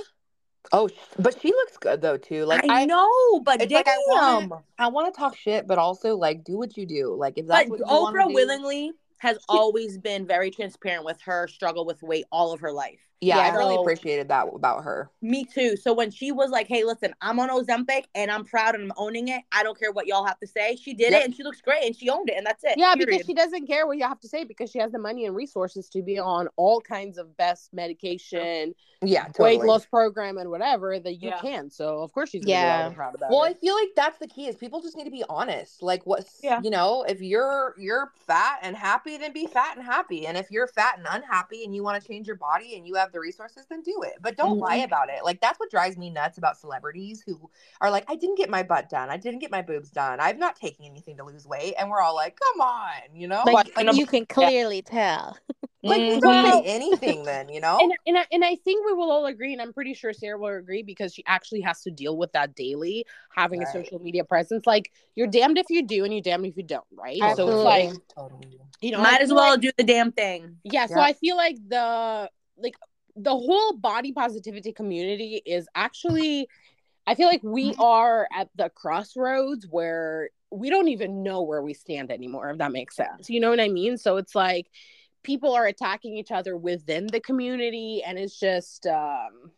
Oh, 0.72 0.90
but 1.18 1.40
she 1.40 1.48
looks 1.48 1.78
good 1.78 2.02
though 2.02 2.18
too. 2.18 2.44
Like 2.44 2.64
I, 2.68 2.82
I, 2.82 2.84
know, 2.84 3.40
but 3.40 3.60
damn. 3.60 3.70
like 3.70 3.88
I 3.88 3.96
wanna- 4.08 4.62
I 4.78 4.88
want 4.88 5.12
to 5.14 5.18
talk 5.18 5.34
shit, 5.36 5.66
but 5.66 5.78
also 5.78 6.16
like 6.16 6.44
do 6.44 6.58
what 6.58 6.76
you 6.76 6.84
do. 6.84 7.14
Like 7.14 7.38
if 7.38 7.46
that's 7.46 7.68
but 7.70 7.80
what 7.80 7.80
you 7.80 7.86
Oprah 7.86 8.28
do- 8.28 8.34
willingly 8.34 8.92
has 9.18 9.38
always 9.48 9.96
been 9.98 10.26
very 10.26 10.50
transparent 10.50 11.04
with 11.04 11.20
her 11.22 11.48
struggle 11.48 11.86
with 11.86 12.02
weight 12.02 12.26
all 12.30 12.52
of 12.52 12.60
her 12.60 12.70
life. 12.72 13.00
Yeah, 13.20 13.38
I 13.38 13.48
really 13.56 13.74
So- 13.74 13.80
appreciated 13.80 14.28
that 14.28 14.46
about 14.54 14.84
her. 14.84 15.10
Me 15.22 15.44
too. 15.44 15.76
So 15.76 15.92
when 15.92 16.10
she 16.10 16.30
was 16.30 16.50
like, 16.50 16.68
"Hey, 16.68 16.84
listen, 16.84 17.12
I'm 17.20 17.40
on 17.40 17.48
Ozempic 17.50 18.04
and 18.14 18.30
I'm 18.30 18.44
proud 18.44 18.74
and 18.76 18.84
I'm 18.84 18.92
owning 18.96 19.26
it. 19.28 19.42
I 19.50 19.62
don't 19.64 19.76
care 19.78 19.90
what 19.90 20.06
y'all 20.06 20.24
have 20.24 20.38
to 20.38 20.46
say." 20.46 20.76
She 20.76 20.94
did 20.94 21.10
Yep. 21.12 21.20
it 21.20 21.24
and 21.24 21.34
she 21.34 21.42
looks 21.42 21.60
great 21.60 21.84
and 21.84 21.96
she 21.96 22.08
owned 22.10 22.28
it 22.30 22.36
and 22.36 22.46
that's 22.46 22.62
it. 22.62 22.74
Yeah, 22.78 22.94
period. 22.94 23.08
because 23.08 23.26
she 23.26 23.34
doesn't 23.34 23.66
care 23.66 23.86
what 23.88 23.98
you 23.98 24.04
have 24.04 24.20
to 24.20 24.28
say 24.28 24.44
because 24.44 24.70
she 24.70 24.78
has 24.78 24.92
the 24.92 24.98
money 25.00 25.26
and 25.26 25.34
resources 25.34 25.88
to 25.90 26.02
be 26.02 26.18
on 26.18 26.48
all 26.56 26.80
kinds 26.80 27.18
of 27.18 27.36
best 27.36 27.72
medication, 27.72 28.74
Yeah, 29.02 29.24
totally. 29.26 29.58
weight 29.58 29.66
loss 29.66 29.84
program, 29.86 30.38
and 30.38 30.50
whatever 30.50 30.98
that 31.00 31.14
you 31.14 31.30
Yeah. 31.30 31.40
can. 31.40 31.70
So 31.70 32.00
of 32.02 32.12
course 32.12 32.30
she's 32.30 32.42
gonna 32.44 32.46
be 32.46 32.52
Yeah. 32.52 32.78
loud 32.78 32.86
and 32.86 32.94
proud 32.96 33.14
about 33.16 33.30
Well, 33.30 33.42
I 33.42 33.54
feel 33.54 33.74
like 33.74 33.90
that's 33.96 34.18
the 34.18 34.28
key 34.28 34.46
is 34.48 34.56
people 34.56 34.80
just 34.80 34.96
need 34.96 35.04
to 35.04 35.10
be 35.10 35.24
honest. 35.28 35.82
Like 35.82 36.02
what's 36.06 36.38
Yeah. 36.42 36.60
you 36.62 36.70
know, 36.70 37.02
if 37.08 37.20
you're 37.20 37.74
you're 37.78 38.12
fat 38.26 38.60
and 38.62 38.76
happy, 38.76 39.16
then 39.16 39.32
be 39.32 39.46
fat 39.46 39.76
and 39.76 39.84
happy. 39.84 40.26
And 40.26 40.36
if 40.36 40.50
you're 40.50 40.68
fat 40.68 40.98
and 40.98 41.06
unhappy 41.10 41.64
and 41.64 41.74
you 41.74 41.82
want 41.82 42.00
to 42.00 42.06
change 42.06 42.26
your 42.28 42.36
body 42.36 42.76
and 42.76 42.86
you 42.86 42.94
have 42.94 43.07
the 43.12 43.20
resources, 43.20 43.66
then 43.68 43.82
do 43.82 44.02
it. 44.02 44.14
But 44.20 44.36
don't 44.36 44.58
Mhm. 44.58 44.62
lie 44.62 44.76
about 44.76 45.08
it. 45.10 45.24
Like 45.24 45.40
that's 45.40 45.58
what 45.60 45.70
drives 45.70 45.96
me 45.96 46.10
nuts 46.10 46.38
about 46.38 46.56
celebrities 46.58 47.22
who 47.24 47.50
are 47.80 47.90
like, 47.90 48.04
I 48.08 48.16
didn't 48.16 48.36
get 48.36 48.50
my 48.50 48.62
butt 48.62 48.88
done. 48.88 49.10
I 49.10 49.16
didn't 49.16 49.40
get 49.40 49.50
my 49.50 49.62
boobs 49.62 49.90
done. 49.90 50.18
I'm 50.20 50.38
not 50.38 50.56
taking 50.56 50.86
anything 50.86 51.16
to 51.18 51.24
lose 51.24 51.46
weight. 51.46 51.74
And 51.78 51.90
we're 51.90 52.00
all 52.00 52.14
like, 52.14 52.38
come 52.38 52.60
on, 52.60 53.14
you 53.14 53.28
know? 53.28 53.42
like 53.46 53.76
Like, 53.76 53.94
you 53.96 54.06
can 54.06 54.26
clearly 54.26 54.82
tell. 54.82 55.36
like 55.84 56.00
Mhm. 56.00 56.20
don't 56.20 56.42
Well- 56.42 56.62
say 56.64 56.68
anything 56.68 57.22
then, 57.22 57.48
you 57.48 57.60
know? 57.66 57.78
And 57.80 57.92
and 58.06 58.18
I, 58.18 58.26
and 58.32 58.44
I 58.44 58.56
think 58.56 58.84
we 58.84 58.92
will 58.94 59.10
all 59.10 59.26
agree, 59.26 59.52
and 59.52 59.62
I'm 59.62 59.72
pretty 59.72 59.94
sure 59.94 60.12
Sara 60.12 60.36
will 60.38 60.48
agree 60.56 60.82
because 60.82 61.14
she 61.14 61.22
actually 61.26 61.60
has 61.60 61.82
to 61.82 61.90
deal 61.90 62.16
with 62.16 62.32
that 62.32 62.54
daily, 62.56 63.06
having 63.34 63.62
a 63.62 63.66
social 63.70 64.00
media 64.00 64.24
presence. 64.24 64.66
Like 64.66 64.90
you're 65.14 65.28
damned 65.28 65.56
if 65.58 65.66
you 65.70 65.82
do, 65.86 66.04
and 66.04 66.12
you're 66.12 66.20
damned 66.22 66.46
if 66.46 66.56
you 66.56 66.64
don't, 66.64 66.84
right? 66.92 67.20
So 67.36 67.48
it's 67.48 67.64
like 67.64 67.92
totally. 68.14 68.58
you 68.80 68.90
know, 68.92 69.00
Might 69.00 69.20
as 69.20 69.32
well 69.32 69.52
like- 69.52 69.60
do 69.60 69.70
the 69.76 69.84
damn 69.84 70.12
thing. 70.12 70.56
yeah 70.64 70.86
so 70.86 71.00
i 71.00 71.12
feel 71.12 71.36
like 71.36 71.56
the 71.68 72.30
like 72.58 72.74
the 73.22 73.30
whole 73.30 73.72
body 73.76 74.12
positivity 74.12 74.72
community 74.72 75.42
is 75.44 75.68
actually 75.74 76.48
i 77.06 77.14
feel 77.14 77.28
like 77.28 77.42
we 77.42 77.74
are 77.78 78.28
at 78.34 78.48
the 78.56 78.70
crossroads 78.70 79.66
where 79.68 80.30
we 80.50 80.70
don't 80.70 80.88
even 80.88 81.22
know 81.22 81.42
where 81.42 81.62
we 81.62 81.74
stand 81.74 82.10
anymore 82.10 82.50
if 82.50 82.58
that 82.58 82.72
makes 82.72 82.96
sense. 82.96 83.28
You 83.28 83.40
know 83.40 83.50
what 83.50 83.60
i 83.60 83.68
mean? 83.68 83.98
So 83.98 84.16
it's 84.16 84.34
like 84.34 84.66
people 85.22 85.52
are 85.54 85.66
attacking 85.66 86.16
each 86.16 86.30
other 86.30 86.56
within 86.56 87.06
the 87.06 87.20
community 87.20 88.02
and 88.06 88.18
it's 88.18 88.38
just 88.38 88.86
um 88.86 89.50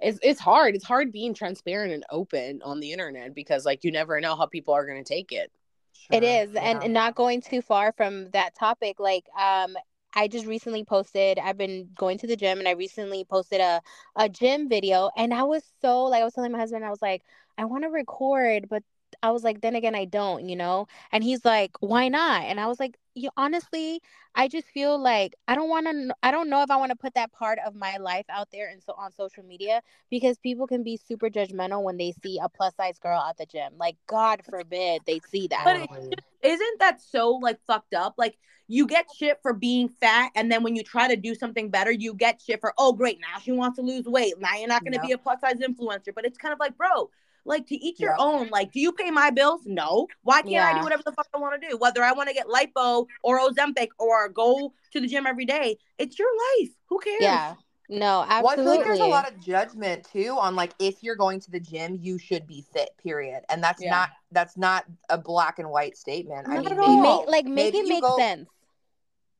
it's, 0.00 0.18
it's 0.22 0.40
hard. 0.40 0.76
It's 0.76 0.84
hard 0.84 1.10
being 1.10 1.34
transparent 1.34 1.92
and 1.92 2.04
open 2.10 2.62
on 2.62 2.78
the 2.78 2.92
internet 2.92 3.34
because 3.34 3.66
like 3.66 3.82
you 3.84 3.90
never 3.90 4.20
know 4.20 4.36
how 4.36 4.46
people 4.46 4.74
are 4.74 4.86
going 4.86 5.02
to 5.02 5.14
take 5.14 5.32
it. 5.32 5.50
It 6.10 6.22
Sure. 6.22 6.42
is, 6.42 6.54
and, 6.54 6.82
and 6.82 6.94
not 6.94 7.14
going 7.14 7.40
too 7.40 7.60
far 7.60 7.92
from 7.92 8.30
that 8.30 8.54
topic. 8.54 9.00
Like, 9.00 9.26
um, 9.38 9.76
I 10.14 10.28
just 10.28 10.46
recently 10.46 10.84
posted. 10.84 11.38
I've 11.38 11.58
been 11.58 11.90
going 11.96 12.18
to 12.18 12.26
the 12.26 12.36
gym, 12.36 12.58
and 12.58 12.68
I 12.68 12.72
recently 12.72 13.24
posted 13.24 13.60
a 13.60 13.80
a 14.16 14.28
gym 14.28 14.68
video, 14.68 15.10
and 15.16 15.32
I 15.34 15.42
was 15.44 15.62
so 15.80 16.04
like, 16.04 16.22
I 16.22 16.24
was 16.24 16.34
telling 16.34 16.52
my 16.52 16.58
husband, 16.58 16.84
I 16.84 16.90
was 16.90 17.02
like, 17.02 17.22
I 17.58 17.64
want 17.66 17.84
to 17.84 17.88
record, 17.90 18.68
but 18.68 18.82
I 19.22 19.30
was 19.30 19.42
like, 19.44 19.60
then 19.60 19.74
again, 19.74 19.94
I 19.94 20.04
don't, 20.04 20.48
you 20.48 20.56
know. 20.56 20.86
And 21.12 21.24
he's 21.24 21.44
like, 21.44 21.72
why 21.80 22.08
not? 22.08 22.42
And 22.44 22.60
I 22.60 22.66
was 22.66 22.78
like, 22.80 22.96
you 23.18 23.30
honestly, 23.36 24.00
I 24.34 24.48
just 24.48 24.68
feel 24.68 24.98
like 24.98 25.34
I 25.46 25.54
don't 25.54 25.68
want 25.68 25.86
to. 25.86 26.14
I 26.22 26.30
don't 26.30 26.48
know 26.48 26.62
if 26.62 26.70
I 26.70 26.76
want 26.76 26.90
to 26.90 26.96
put 26.96 27.14
that 27.14 27.32
part 27.32 27.58
of 27.66 27.74
my 27.74 27.96
life 27.98 28.26
out 28.30 28.48
there 28.52 28.68
and 28.70 28.82
so 28.82 28.94
on 28.96 29.12
social 29.12 29.42
media 29.44 29.82
because 30.10 30.38
people 30.38 30.66
can 30.66 30.82
be 30.82 30.96
super 30.96 31.28
judgmental 31.28 31.82
when 31.82 31.96
they 31.96 32.12
see 32.22 32.38
a 32.42 32.48
plus 32.48 32.74
size 32.76 32.98
girl 32.98 33.20
at 33.20 33.36
the 33.36 33.46
gym. 33.46 33.72
Like, 33.78 33.96
God 34.06 34.42
forbid 34.48 35.02
they 35.06 35.20
see 35.30 35.48
that. 35.48 35.62
But 35.64 35.76
it- 35.76 35.88
Totally. 35.88 36.14
Isn't 36.42 36.78
that 36.78 37.00
so 37.02 37.30
like 37.32 37.58
fucked 37.66 37.94
up? 37.94 38.14
Like 38.16 38.38
you 38.68 38.86
get 38.86 39.06
shit 39.16 39.38
for 39.42 39.52
being 39.52 39.88
fat, 39.88 40.30
and 40.36 40.52
then 40.52 40.62
when 40.62 40.76
you 40.76 40.84
try 40.84 41.08
to 41.08 41.16
do 41.16 41.34
something 41.34 41.68
better, 41.70 41.90
you 41.90 42.14
get 42.14 42.40
shit 42.40 42.60
for 42.60 42.72
oh 42.78 42.92
great 42.92 43.18
now 43.20 43.40
she 43.40 43.50
wants 43.50 43.76
to 43.78 43.82
lose 43.82 44.04
weight. 44.04 44.34
Now 44.38 44.54
you're 44.56 44.68
not 44.68 44.84
going 44.84 44.92
to 44.92 45.00
be 45.00 45.12
a 45.12 45.18
plus 45.18 45.40
size 45.40 45.56
influencer. 45.56 46.14
But 46.14 46.24
it's 46.24 46.38
kind 46.38 46.52
of 46.52 46.60
like 46.60 46.76
bro. 46.76 47.10
Like 47.48 47.66
to 47.68 47.74
each 47.76 47.98
your 47.98 48.12
Yeah. 48.18 48.24
own. 48.24 48.48
Like, 48.50 48.72
do 48.72 48.80
you 48.80 48.92
pay 48.92 49.10
my 49.10 49.30
bills? 49.30 49.62
No. 49.64 50.06
Why 50.22 50.42
can't 50.42 50.64
I 50.64 50.78
do 50.78 50.84
whatever 50.84 51.02
the 51.04 51.12
fuck 51.12 51.26
I 51.34 51.38
want 51.38 51.60
to 51.60 51.68
do? 51.68 51.76
Whether 51.78 52.02
I 52.04 52.12
want 52.12 52.28
to 52.28 52.34
get 52.34 52.46
lipo 52.46 53.06
or 53.22 53.40
Ozempic 53.40 53.88
or 53.98 54.28
go 54.28 54.72
to 54.92 55.00
the 55.00 55.06
gym 55.06 55.26
every 55.26 55.44
day, 55.46 55.78
it's 55.98 56.18
your 56.18 56.28
life. 56.60 56.70
Who 56.88 56.98
cares? 57.00 57.18
Yeah. 57.20 57.54
No, 57.90 58.26
absolutely. 58.28 58.28
Well, 58.28 58.28
I 58.28 58.38
absolutely. 58.38 58.64
feel 58.64 58.76
like 58.76 58.84
there's 58.86 59.00
a 59.00 59.06
lot 59.06 59.32
of 59.32 59.40
judgment 59.40 60.08
too 60.12 60.36
on 60.38 60.54
like 60.54 60.72
if 60.78 61.02
you're 61.02 61.16
going 61.16 61.40
to 61.40 61.50
the 61.50 61.58
gym, 61.60 61.96
you 61.98 62.18
should 62.18 62.46
be 62.46 62.66
fit. 62.74 62.90
Period. 63.02 63.44
And 63.48 63.62
that's 63.64 63.82
Yeah. 63.82 63.90
not 63.90 64.10
that's 64.30 64.58
not 64.58 64.84
a 65.08 65.16
black 65.16 65.58
and 65.58 65.70
white 65.70 65.96
statement. 65.96 66.46
I 66.48 66.56
Not 66.56 66.64
mean, 66.64 66.72
at 66.74 66.78
all. 66.78 67.20
make, 67.20 67.28
like 67.28 67.44
make 67.46 67.72
maybe 67.72 67.78
it 67.78 67.88
make 67.88 68.02
go- 68.02 68.18
sense. 68.18 68.46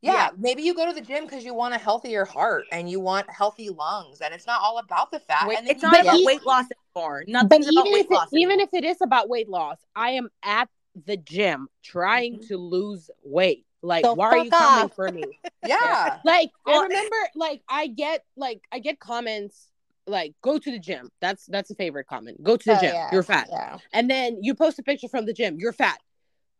Yeah, 0.00 0.12
Yeah. 0.12 0.30
maybe 0.38 0.62
you 0.62 0.74
go 0.74 0.86
to 0.86 0.92
the 0.92 1.00
gym 1.00 1.24
because 1.24 1.44
you 1.44 1.54
want 1.54 1.74
a 1.74 1.78
healthier 1.78 2.24
heart 2.24 2.66
and 2.72 2.88
you 2.88 3.00
want 3.00 3.28
healthy 3.30 3.68
lungs, 3.68 4.20
and 4.20 4.32
it's 4.32 4.46
not 4.46 4.60
all 4.62 4.78
about 4.78 5.10
the 5.10 5.18
fat. 5.18 5.46
Wait, 5.48 5.58
and 5.58 5.68
it's 5.68 5.82
not 5.82 6.00
about 6.00 6.24
weight 6.24 6.44
loss 6.46 6.66
anymore. 6.96 7.24
but 7.26 7.32
Nothing's 7.32 7.68
about 7.68 7.84
even 7.84 7.92
weight 7.92 8.04
if 8.04 8.10
it, 8.10 8.14
loss. 8.14 8.28
even 8.32 8.60
if 8.60 8.68
it 8.72 8.84
is 8.84 9.00
about 9.00 9.28
weight 9.28 9.48
loss 9.48 9.78
i 9.96 10.10
am 10.10 10.28
at 10.42 10.68
the 11.06 11.16
gym 11.16 11.68
trying 11.82 12.38
Mhm. 12.38 12.48
to 12.48 12.56
lose 12.56 13.10
weight 13.22 13.64
like 13.82 14.04
So 14.04 14.14
why 14.14 14.26
are 14.28 14.36
you 14.38 14.50
fuck 14.50 14.58
coming 14.58 14.88
for 14.88 15.10
me 15.10 15.38
yeah, 15.62 16.18
like 16.24 16.50
i 16.66 16.82
remember 16.82 17.16
like 17.36 17.62
i 17.68 17.86
get 17.86 18.24
like 18.36 18.60
i 18.72 18.78
get 18.78 18.98
comments 18.98 19.68
like 20.06 20.34
go 20.42 20.58
to 20.58 20.70
the 20.72 20.78
gym 20.78 21.10
that's 21.20 21.46
that's 21.46 21.70
a 21.70 21.74
favorite 21.74 22.06
comment 22.06 22.42
go 22.42 22.56
to 22.56 22.64
the 22.70 22.76
Oh, 22.76 22.80
gym 22.80 22.94
yeah. 22.94 23.12
you're 23.12 23.22
fat 23.22 23.48
Yeah. 23.50 23.78
and 23.92 24.10
then 24.10 24.38
you 24.42 24.54
post 24.54 24.78
a 24.78 24.82
picture 24.82 25.08
from 25.08 25.26
the 25.26 25.32
gym 25.32 25.56
you're 25.58 25.72
fat 25.72 25.98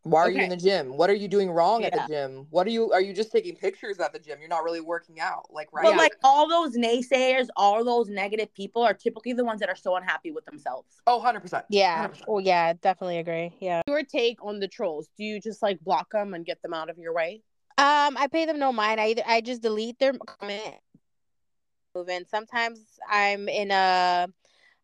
why 0.03 0.21
are 0.21 0.31
you 0.31 0.43
in 0.43 0.49
the 0.49 0.57
gym? 0.57 0.97
What 0.97 1.11
are 1.11 1.15
you 1.15 1.29
doing 1.29 1.51
wrong 1.51 1.85
at 1.85 1.93
the 1.93 2.05
gym? 2.09 2.47
What 2.51 2.67
are 2.67 2.71
you? 2.71 2.93
Are 2.93 3.01
you 3.01 3.13
just 3.13 3.33
taking 3.33 3.57
pictures 3.57 3.99
at 3.99 4.13
the 4.13 4.19
gym? 4.19 4.39
You're 4.41 4.49
not 4.49 4.65
really 4.65 4.81
working 4.81 5.21
out, 5.21 5.47
like 5.51 5.69
right? 5.73 5.85
But 5.85 5.97
like 5.97 6.15
all 6.23 6.49
those 6.49 6.77
naysayers, 6.77 7.49
all 7.57 7.85
those 7.85 8.09
negative 8.09 8.53
people 8.55 8.83
are 8.83 8.95
typically 8.95 9.33
the 9.33 9.45
ones 9.45 9.61
that 9.61 9.69
are 9.69 9.77
so 9.77 9.97
unhappy 9.97 10.31
with 10.31 10.45
themselves. 10.45 10.89
oh, 11.07 11.17
100 11.17 11.41
percent. 11.41 11.65
Yeah. 11.69 12.09
Oh 12.27 12.39
yeah, 12.39 12.73
definitely 12.75 13.19
agree. 13.19 13.55
Yeah. 13.61 13.83
your 13.87 14.03
take 14.03 14.43
on 14.45 14.61
the 14.61 14.69
trolls 14.69 15.09
do 15.17 15.25
you 15.25 15.41
just 15.41 15.63
like 15.63 15.81
block 15.81 16.11
them 16.13 16.35
and 16.35 16.45
get 16.47 16.61
them 16.63 16.73
out 16.73 16.89
of 16.91 16.99
your 16.99 17.13
way 17.15 17.43
Um, 17.77 18.17
I 18.17 18.29
pay 18.31 18.47
them 18.47 18.59
no 18.59 18.73
mind. 18.73 19.01
I 19.01 19.09
either 19.09 19.23
I 19.27 19.41
just 19.41 19.63
delete 19.63 19.99
their 19.99 20.13
comment 20.13 20.75
moving. 21.95 22.25
Sometimes 22.31 22.81
I'm 23.11 23.49
in 23.49 23.71
a 23.71 24.29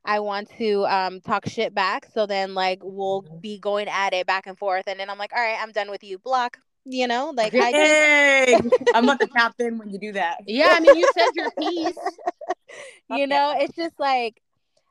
I 0.04 0.20
want 0.20 0.50
to 0.58 0.84
um 0.86 1.20
talk 1.20 1.46
shit 1.46 1.74
back. 1.74 2.06
So 2.12 2.26
then 2.26 2.54
like 2.54 2.80
we'll 2.82 3.22
Mhm. 3.22 3.40
be 3.40 3.58
going 3.58 3.88
at 3.88 4.12
it 4.12 4.26
back 4.26 4.46
and 4.46 4.58
forth 4.58 4.84
and 4.86 4.98
then 4.98 5.10
I'm 5.10 5.18
like, 5.18 5.32
all 5.34 5.40
right, 5.40 5.58
I'm 5.60 5.72
done 5.72 5.90
with 5.90 6.04
you. 6.04 6.18
Block. 6.18 6.58
You 6.86 7.06
know, 7.06 7.32
like 7.34 7.54
I 7.54 7.72
just... 7.72 8.88
I'm 8.94 9.06
not 9.06 9.18
the 9.18 9.28
captain 9.28 9.78
when 9.78 9.88
you 9.90 9.98
do 9.98 10.12
that. 10.12 10.40
Yeah, 10.46 10.68
I 10.70 10.80
mean, 10.80 10.96
you 10.96 11.08
said 11.14 11.28
your 11.34 11.50
piece. 11.58 11.98
you 13.08 13.26
know, 13.26 13.54
it's 13.58 13.74
just 13.74 13.98
like 13.98 14.40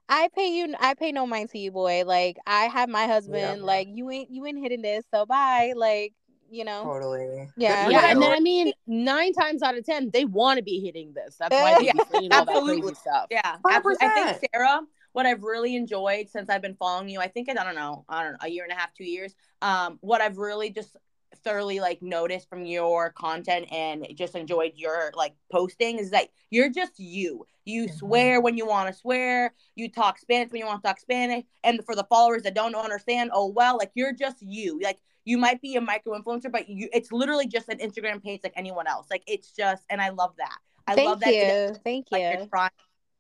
I 0.09 0.29
pay 0.35 0.47
you 0.57 0.73
I 0.79 0.95
pay 0.95 1.11
no 1.11 1.25
mind 1.25 1.51
to 1.51 1.59
you, 1.59 1.71
boy. 1.71 2.03
Like 2.05 2.37
I 2.45 2.65
have 2.65 2.89
my 2.89 3.05
husband, 3.05 3.63
like 3.63 3.87
you 3.91 4.09
ain't 4.09 4.31
you 4.31 4.45
ain't 4.45 4.59
hitting 4.59 4.81
this, 4.81 5.05
so 5.13 5.25
bye. 5.25 5.73
Like, 5.75 6.13
you 6.49 6.65
know. 6.65 6.83
Totally. 6.83 7.49
Yeah. 7.55 7.89
Yeah, 7.89 8.11
and 8.11 8.21
then 8.21 8.31
I 8.31 8.39
mean, 8.39 8.73
nine 8.87 9.33
times 9.33 9.61
out 9.61 9.77
of 9.77 9.85
ten, 9.85 10.09
they 10.11 10.25
want 10.25 10.57
to 10.57 10.63
be 10.63 10.79
hitting 10.79 11.13
this. 11.13 11.37
That's 11.39 11.51
why 11.51 11.75
they 11.77 11.91
be 11.91 11.97
Yeah, 11.97 12.03
saying 12.11 12.31
all 12.33 12.45
that 12.45 12.55
absolutely. 12.55 12.81
crazy 12.81 12.95
stuff. 12.95 13.27
Yeah, 13.29 13.55
absolutely. 13.69 14.07
I 14.07 14.09
100%. 14.09 14.13
think 14.13 14.49
Sara, 14.53 14.81
what 15.13 15.25
I've 15.25 15.43
really 15.43 15.75
enjoyed 15.75 16.29
since 16.29 16.49
I've 16.49 16.61
been 16.61 16.75
following 16.75 17.09
you, 17.09 17.19
I 17.19 17.27
think 17.27 17.49
I 17.49 17.53
don't 17.53 17.75
know, 17.75 18.03
I 18.09 18.23
don't 18.23 18.33
know, 18.33 18.37
a 18.41 18.49
year 18.49 18.63
and 18.63 18.71
a 18.73 18.75
half, 18.75 18.93
two 18.93 19.05
years. 19.05 19.33
Um, 19.61 19.97
what 20.01 20.21
I've 20.21 20.37
really 20.37 20.69
just 20.69 20.97
thoroughly 21.43 21.79
like 21.79 22.01
noticed 22.01 22.47
from 22.47 22.65
your 22.65 23.11
content 23.11 23.65
and 23.71 24.05
just 24.15 24.35
enjoyed 24.35 24.73
your 24.75 25.11
like 25.15 25.33
posting 25.51 25.97
is 25.97 26.11
that 26.11 26.27
you're 26.51 26.69
just 26.69 26.99
you. 26.99 27.45
You 27.65 27.85
Mhm. 27.85 27.97
swear 27.97 28.41
when 28.41 28.57
you 28.57 28.65
want 28.65 28.93
to 28.93 28.99
swear. 28.99 29.53
You 29.75 29.89
talk 29.89 30.19
Spanish 30.19 30.51
when 30.51 30.59
you 30.59 30.67
want 30.67 30.83
to 30.83 30.87
talk 30.87 30.99
Spanish. 30.99 31.43
And 31.63 31.83
for 31.85 31.95
the 31.95 32.03
followers 32.05 32.43
that 32.43 32.53
don't 32.53 32.75
understand, 32.75 33.31
oh 33.33 33.47
well, 33.47 33.77
like 33.77 33.91
you're 33.95 34.13
just 34.13 34.41
you. 34.41 34.79
Like 34.81 34.99
you 35.25 35.37
might 35.37 35.61
be 35.61 35.75
a 35.75 35.81
micro 35.81 36.19
influencer, 36.19 36.51
but 36.51 36.69
you 36.69 36.89
it's 36.93 37.11
literally 37.11 37.47
just 37.47 37.69
an 37.69 37.77
Instagram 37.79 38.21
page 38.21 38.41
like 38.43 38.53
anyone 38.55 38.87
else. 38.87 39.07
Like 39.09 39.23
it's 39.25 39.51
just, 39.51 39.83
and 39.89 40.01
I 40.01 40.09
love 40.09 40.35
that. 40.37 40.57
I 40.87 40.95
Thank 40.95 41.09
love 41.09 41.19
that. 41.21 41.33
you. 41.33 41.75
Thank 41.83 42.07
like 42.11 42.21
you. 42.21 42.29
you're 42.39 42.47
trying 42.47 42.71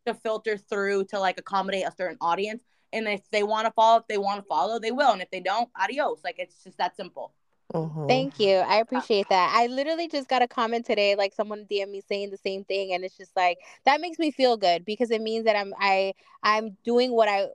to 0.05 0.13
filter 0.13 0.57
through 0.57 1.05
to 1.05 1.19
like 1.19 1.39
accommodate 1.39 1.85
a 1.85 1.91
certain 1.91 2.17
audience. 2.21 2.63
And 2.91 3.07
if 3.07 3.21
they 3.31 3.43
want 3.43 3.65
to 3.65 3.71
follow, 3.71 3.99
if 3.99 4.07
they 4.07 4.17
want 4.17 4.41
to 4.41 4.47
follow, 4.47 4.79
they 4.79 4.91
will. 4.91 5.11
And 5.11 5.21
if 5.21 5.31
they 5.31 5.39
don't, 5.39 5.69
adios. 5.79 6.21
Like 6.23 6.35
it's 6.37 6.63
just 6.63 6.77
that 6.77 6.95
simple. 6.95 7.33
Mhm. 7.73 8.07
Thank 8.07 8.39
you. 8.39 8.57
I 8.57 8.77
appreciate 8.77 9.29
that. 9.29 9.51
I 9.55 9.67
literally 9.67 10.07
just 10.07 10.27
got 10.27 10.41
a 10.41 10.47
comment 10.47 10.85
today, 10.85 11.15
like 11.15 11.33
someone 11.33 11.65
DM 11.65 11.89
me 11.91 12.01
saying 12.07 12.29
the 12.29 12.37
same 12.37 12.63
thing, 12.65 12.93
and 12.93 13.03
it's 13.03 13.17
just 13.17 13.35
like 13.35 13.57
that 13.85 13.99
makes 14.01 14.19
me 14.19 14.29
feel 14.31 14.57
good 14.57 14.85
because 14.85 15.09
it 15.09 15.21
means 15.21 15.45
that 15.45 15.55
I'm 15.55 15.73
I 15.79 16.13
I'm 16.43 16.77
doing 16.83 17.11
what 17.13 17.27
I 17.29 17.47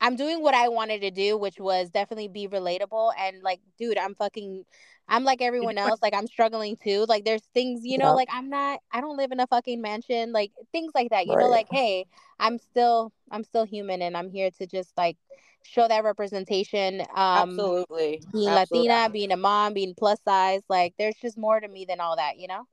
I'm 0.00 0.16
doing 0.16 0.42
what 0.42 0.54
I 0.54 0.68
wanted 0.68 1.00
to 1.02 1.10
do, 1.10 1.36
which 1.38 1.58
was 1.58 1.90
definitely 1.90 2.28
be 2.28 2.48
relatable 2.48 3.12
and 3.18 3.42
like, 3.42 3.60
dude, 3.78 3.98
I'm 3.98 4.14
fucking 4.14 4.64
I'm 5.08 5.24
like 5.24 5.40
everyone 5.40 5.78
else. 5.78 6.00
Like 6.02 6.14
I'm 6.14 6.26
struggling 6.26 6.76
too. 6.76 7.06
Like 7.08 7.24
there's 7.24 7.42
things, 7.54 7.82
you 7.84 7.98
know, 7.98 8.12
Yep. 8.12 8.14
like 8.14 8.28
I'm 8.32 8.48
not 8.50 8.80
I 8.92 9.00
don't 9.00 9.16
live 9.16 9.32
in 9.32 9.40
a 9.40 9.46
fucking 9.46 9.80
mansion, 9.80 10.32
like 10.32 10.52
things 10.72 10.92
like 10.94 11.10
that. 11.10 11.26
You 11.26 11.36
know, 11.36 11.48
like, 11.48 11.68
hey, 11.70 12.06
I'm 12.38 12.58
still 12.58 13.12
I'm 13.30 13.44
still 13.44 13.64
human 13.64 14.02
and 14.02 14.16
I'm 14.16 14.30
here 14.30 14.50
to 14.58 14.66
just 14.66 14.96
like 14.96 15.16
show 15.64 15.88
that 15.88 16.04
representation. 16.04 17.02
Um 17.14 17.72
Absolutely. 17.72 18.22
being 18.32 18.52
Absolutely. 18.52 18.54
Latina, 18.54 19.08
being 19.12 19.32
a 19.32 19.36
mom, 19.36 19.74
being 19.74 19.94
plus 19.96 20.20
size, 20.24 20.62
like 20.68 20.94
there's 20.98 21.16
just 21.16 21.38
more 21.38 21.60
to 21.60 21.68
me 21.68 21.84
than 21.86 22.00
all 22.00 22.16
that, 22.16 22.38
you 22.38 22.48
know? 22.48 22.66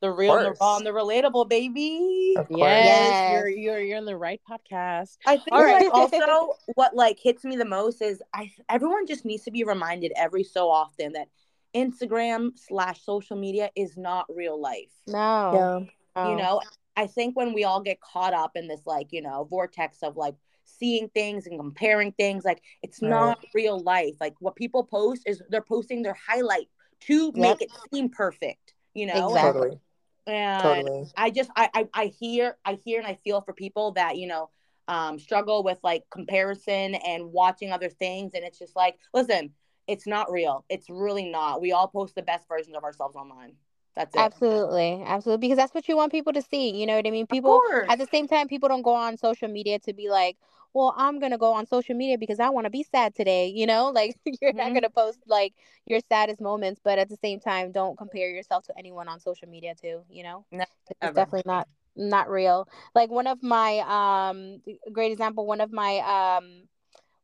The 0.00 0.10
real, 0.10 0.34
the 0.38 0.44
course. 0.46 0.58
raw, 0.60 0.76
and 0.76 0.86
the 0.86 0.90
relatable, 0.90 1.48
baby. 1.48 2.34
Yes, 2.36 2.46
Yes. 2.50 3.30
you're 3.32 3.48
you're 3.48 3.80
you're 3.80 3.98
in 3.98 4.04
the 4.04 4.16
right 4.16 4.40
podcast. 4.48 5.16
I 5.26 5.36
think 5.38 5.52
All 5.52 5.62
right. 5.64 5.88
also 5.92 6.52
what 6.74 6.94
like 6.94 7.18
hits 7.18 7.42
me 7.44 7.56
the 7.56 7.64
most 7.64 8.02
is 8.02 8.22
I 8.34 8.50
everyone 8.68 9.06
just 9.06 9.24
needs 9.24 9.44
to 9.44 9.50
be 9.50 9.64
reminded 9.64 10.12
every 10.16 10.44
so 10.44 10.68
often 10.70 11.12
that 11.12 11.28
Instagram 11.74 12.50
slash 12.58 13.02
social 13.02 13.36
media 13.36 13.70
is 13.74 13.96
not 13.96 14.26
real 14.28 14.60
life. 14.60 14.90
No. 15.06 15.86
Yeah. 16.16 16.28
You 16.30 16.36
know, 16.36 16.60
I 16.96 17.06
think 17.06 17.36
when 17.36 17.52
we 17.54 17.64
all 17.64 17.80
get 17.80 18.00
caught 18.00 18.34
up 18.34 18.52
in 18.56 18.68
this 18.68 18.82
like, 18.86 19.08
you 19.10 19.22
know, 19.22 19.44
vortex 19.50 20.02
of 20.02 20.16
like 20.16 20.34
seeing 20.64 21.08
things 21.08 21.46
and 21.46 21.58
comparing 21.58 22.12
things, 22.12 22.44
like 22.44 22.62
it's 22.82 23.00
Right. 23.02 23.08
not 23.10 23.44
real 23.54 23.80
life. 23.80 24.14
Like 24.20 24.34
what 24.40 24.54
people 24.54 24.84
post 24.84 25.22
is 25.26 25.42
they're 25.48 25.62
posting 25.62 26.02
their 26.02 26.14
highlight 26.28 26.68
to 27.00 27.32
make 27.34 27.60
it 27.62 27.70
seem 27.92 28.08
perfect, 28.10 28.73
you 28.94 29.06
know? 29.06 29.28
Exactly. 29.28 29.60
Totally. 29.60 29.80
And 30.26 30.86
Totally. 30.86 31.12
I 31.16 31.30
just 31.30 31.50
I, 31.54 31.68
I 31.74 31.88
I 31.94 32.06
hear 32.06 32.56
I 32.64 32.74
hear 32.74 32.98
and 32.98 33.06
I 33.06 33.18
feel 33.24 33.42
for 33.42 33.52
people 33.52 33.92
that 33.92 34.16
you 34.16 34.26
know 34.26 34.50
um 34.88 35.18
struggle 35.18 35.62
with 35.62 35.78
like 35.82 36.04
comparison 36.10 36.94
and 36.94 37.32
watching 37.32 37.72
other 37.72 37.90
things 37.90 38.32
and 38.34 38.44
it's 38.44 38.58
just 38.58 38.74
like 38.76 38.96
listen 39.12 39.50
it's 39.86 40.06
not 40.06 40.30
real 40.30 40.64
it's 40.68 40.88
really 40.88 41.30
not 41.30 41.60
we 41.60 41.72
all 41.72 41.88
post 41.88 42.14
the 42.14 42.22
best 42.22 42.48
versions 42.48 42.76
of 42.76 42.84
ourselves 42.84 43.16
online 43.16 43.52
that's 43.94 44.14
it 44.14 44.18
Absolutely. 44.18 45.02
Absolutely. 45.06 45.46
Because 45.46 45.56
that's 45.56 45.74
what 45.74 45.88
you 45.88 45.96
want 45.96 46.12
people 46.12 46.32
to 46.32 46.42
see. 46.42 46.70
You 46.70 46.86
know 46.86 46.96
what 46.96 47.06
I 47.06 47.10
mean? 47.10 47.26
People 47.26 47.60
at 47.88 47.98
the 47.98 48.06
same 48.06 48.28
time, 48.28 48.48
people 48.48 48.68
don't 48.68 48.82
go 48.82 48.94
on 48.94 49.16
social 49.16 49.48
media 49.48 49.78
to 49.80 49.92
be 49.92 50.08
like, 50.08 50.36
well, 50.74 50.94
I'm 50.96 51.20
gonna 51.20 51.38
go 51.38 51.52
on 51.54 51.66
social 51.66 51.96
media 51.96 52.18
because 52.18 52.40
I 52.40 52.50
want 52.50 52.66
to 52.66 52.70
be 52.70 52.82
sad 52.84 53.14
today, 53.14 53.48
you 53.48 53.66
know? 53.66 53.90
Like 53.94 54.16
you're 54.42 54.54
not 54.54 54.72
Mhm. 54.72 54.74
gonna 54.74 54.90
post 54.90 55.20
like 55.26 55.54
your 55.86 56.00
saddest 56.00 56.40
moments, 56.40 56.80
but 56.84 56.98
at 56.98 57.08
the 57.08 57.16
same 57.16 57.40
time, 57.40 57.72
don't 57.72 57.96
compare 57.96 58.30
yourself 58.30 58.64
to 58.64 58.78
anyone 58.78 59.08
on 59.08 59.20
social 59.20 59.48
media 59.48 59.74
too, 59.74 60.04
you 60.10 60.24
know? 60.24 60.44
Ne- 60.52 60.64
it's 61.00 61.14
definitely 61.14 61.42
not 61.46 61.68
not 61.96 62.28
real. 62.30 62.68
Like 62.94 63.10
one 63.10 63.26
of 63.26 63.42
my 63.42 63.78
um 63.86 64.62
great 64.92 65.12
example, 65.12 65.46
one 65.46 65.60
of 65.60 65.72
my 65.72 65.98
um 66.00 66.68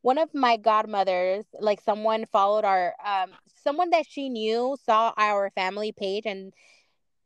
one 0.03 0.19
of 0.19 0.35
my 0.35 0.57
godmothers, 0.57 1.47
like 1.61 1.81
someone 1.81 2.27
followed 2.27 2.65
our 2.65 2.95
um 3.05 3.37
someone 3.55 3.91
that 3.91 4.07
she 4.07 4.29
knew 4.29 4.77
saw 4.83 5.13
our 5.17 5.51
family 5.51 5.93
page 5.93 6.27
and 6.27 6.53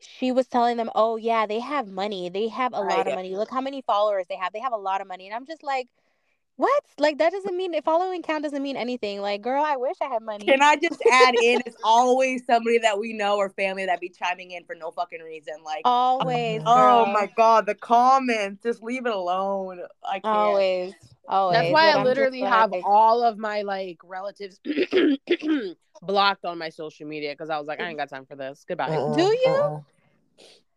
she 0.00 0.32
was 0.32 0.46
telling 0.48 0.76
them, 0.76 0.90
"Oh 0.94 1.16
yeah, 1.16 1.46
they 1.46 1.60
have 1.60 1.88
money. 1.88 2.28
They 2.28 2.48
have 2.48 2.72
a 2.74 2.82
lot 2.82 3.06
of 3.06 3.14
money. 3.14 3.37
Look 3.37 3.50
how 3.50 3.60
many 3.60 3.82
followers 3.82 4.26
they 4.28 4.37
have. 4.37 4.52
They 4.52 4.60
have 4.60 4.72
a 4.72 4.76
lot 4.76 5.00
of 5.00 5.06
money." 5.08 5.26
And 5.26 5.34
I'm 5.34 5.46
just 5.46 5.62
like, 5.62 5.88
"What? 6.56 6.84
Like 6.98 7.18
that 7.18 7.32
doesn't 7.32 7.56
mean 7.56 7.80
following 7.82 8.22
count 8.22 8.42
doesn't 8.44 8.62
mean 8.62 8.76
anything. 8.76 9.20
Like, 9.20 9.42
girl, 9.42 9.64
I 9.64 9.76
wish 9.76 9.96
I 10.00 10.06
had 10.06 10.22
money." 10.22 10.44
can 10.46 10.60
i 10.62 10.76
just 10.76 11.00
add 11.10 11.34
in 11.42 11.60
it's 11.66 11.76
always 11.84 12.44
somebody 12.46 12.78
that 12.78 12.98
we 12.98 13.12
know 13.12 13.36
or 13.36 13.48
family 13.50 13.86
that 13.86 14.00
be 14.00 14.08
chiming 14.08 14.50
in 14.50 14.64
for 14.64 14.74
no 14.74 14.90
fucking 14.90 15.20
reason 15.20 15.54
like 15.64 15.82
Always, 15.84 16.60
oh 16.66 16.74
girl. 16.74 17.04
Oh 17.08 17.12
my 17.12 17.30
god 17.36 17.66
the 17.66 17.74
comments 17.74 18.62
just 18.62 18.82
leave 18.82 19.06
it 19.06 19.12
alone 19.12 19.80
i 20.06 20.14
can't 20.14 20.24
Always, 20.24 20.94
always. 21.28 21.56
That's 21.56 21.72
why 21.72 21.90
But 21.92 21.96
I 21.96 22.00
I'm 22.00 22.04
literally 22.04 22.40
have 22.40 22.70
like- 22.72 22.84
all 22.84 23.22
of 23.22 23.38
my 23.38 23.62
like 23.62 23.98
relatives 24.04 24.60
blocked 26.02 26.44
on 26.44 26.58
my 26.58 26.68
social 26.68 27.06
media 27.06 27.32
because 27.32 27.50
I 27.50 27.58
was 27.58 27.66
like, 27.66 27.80
I 27.80 27.88
ain't 27.88 27.98
got 27.98 28.10
time 28.10 28.26
for 28.26 28.36
this. 28.36 28.64
Goodbye. 28.68 28.90
Mm-mm, 28.90 29.16
Do 29.16 29.22
you? 29.22 29.56
Uh-uh. 29.62 29.80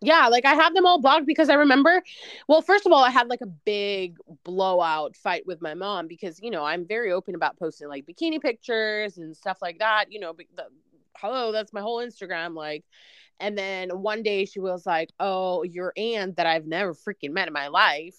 Yeah, 0.01 0.27
like 0.27 0.45
I 0.45 0.53
have 0.53 0.75
them 0.75 0.85
all 0.85 1.01
blocked 1.01 1.25
because 1.25 1.49
I 1.49 1.55
remember. 1.55 2.03
Well, 2.47 2.61
first 2.61 2.85
of 2.85 2.91
all, 2.91 3.03
I 3.03 3.09
had 3.09 3.29
like 3.29 3.41
a 3.41 3.47
big 3.47 4.17
blowout 4.43 5.15
fight 5.15 5.47
with 5.47 5.59
my 5.61 5.73
mom 5.73 6.07
because 6.07 6.39
you 6.41 6.51
know 6.51 6.63
I'm 6.63 6.85
very 6.87 7.11
open 7.11 7.33
about 7.33 7.57
posting 7.57 7.87
like 7.87 8.05
bikini 8.05 8.39
pictures 8.39 9.17
and 9.17 9.35
stuff 9.35 9.57
like 9.61 9.79
that. 9.79 10.05
You 10.11 10.19
know, 10.19 10.33
the, 10.33 10.65
hello, 11.17 11.51
that's 11.51 11.73
my 11.73 11.81
whole 11.81 11.97
Instagram. 11.97 12.53
Like, 12.53 12.85
and 13.39 13.57
then 13.57 13.89
one 13.89 14.21
day 14.21 14.45
she 14.45 14.59
was 14.59 14.85
like, 14.85 15.09
"Oh, 15.19 15.63
your 15.63 15.93
aunt 15.97 16.35
that 16.37 16.45
I've 16.45 16.67
never 16.67 16.93
freaking 16.93 17.31
met 17.31 17.47
in 17.47 17.53
my 17.53 17.67
life." 17.67 18.15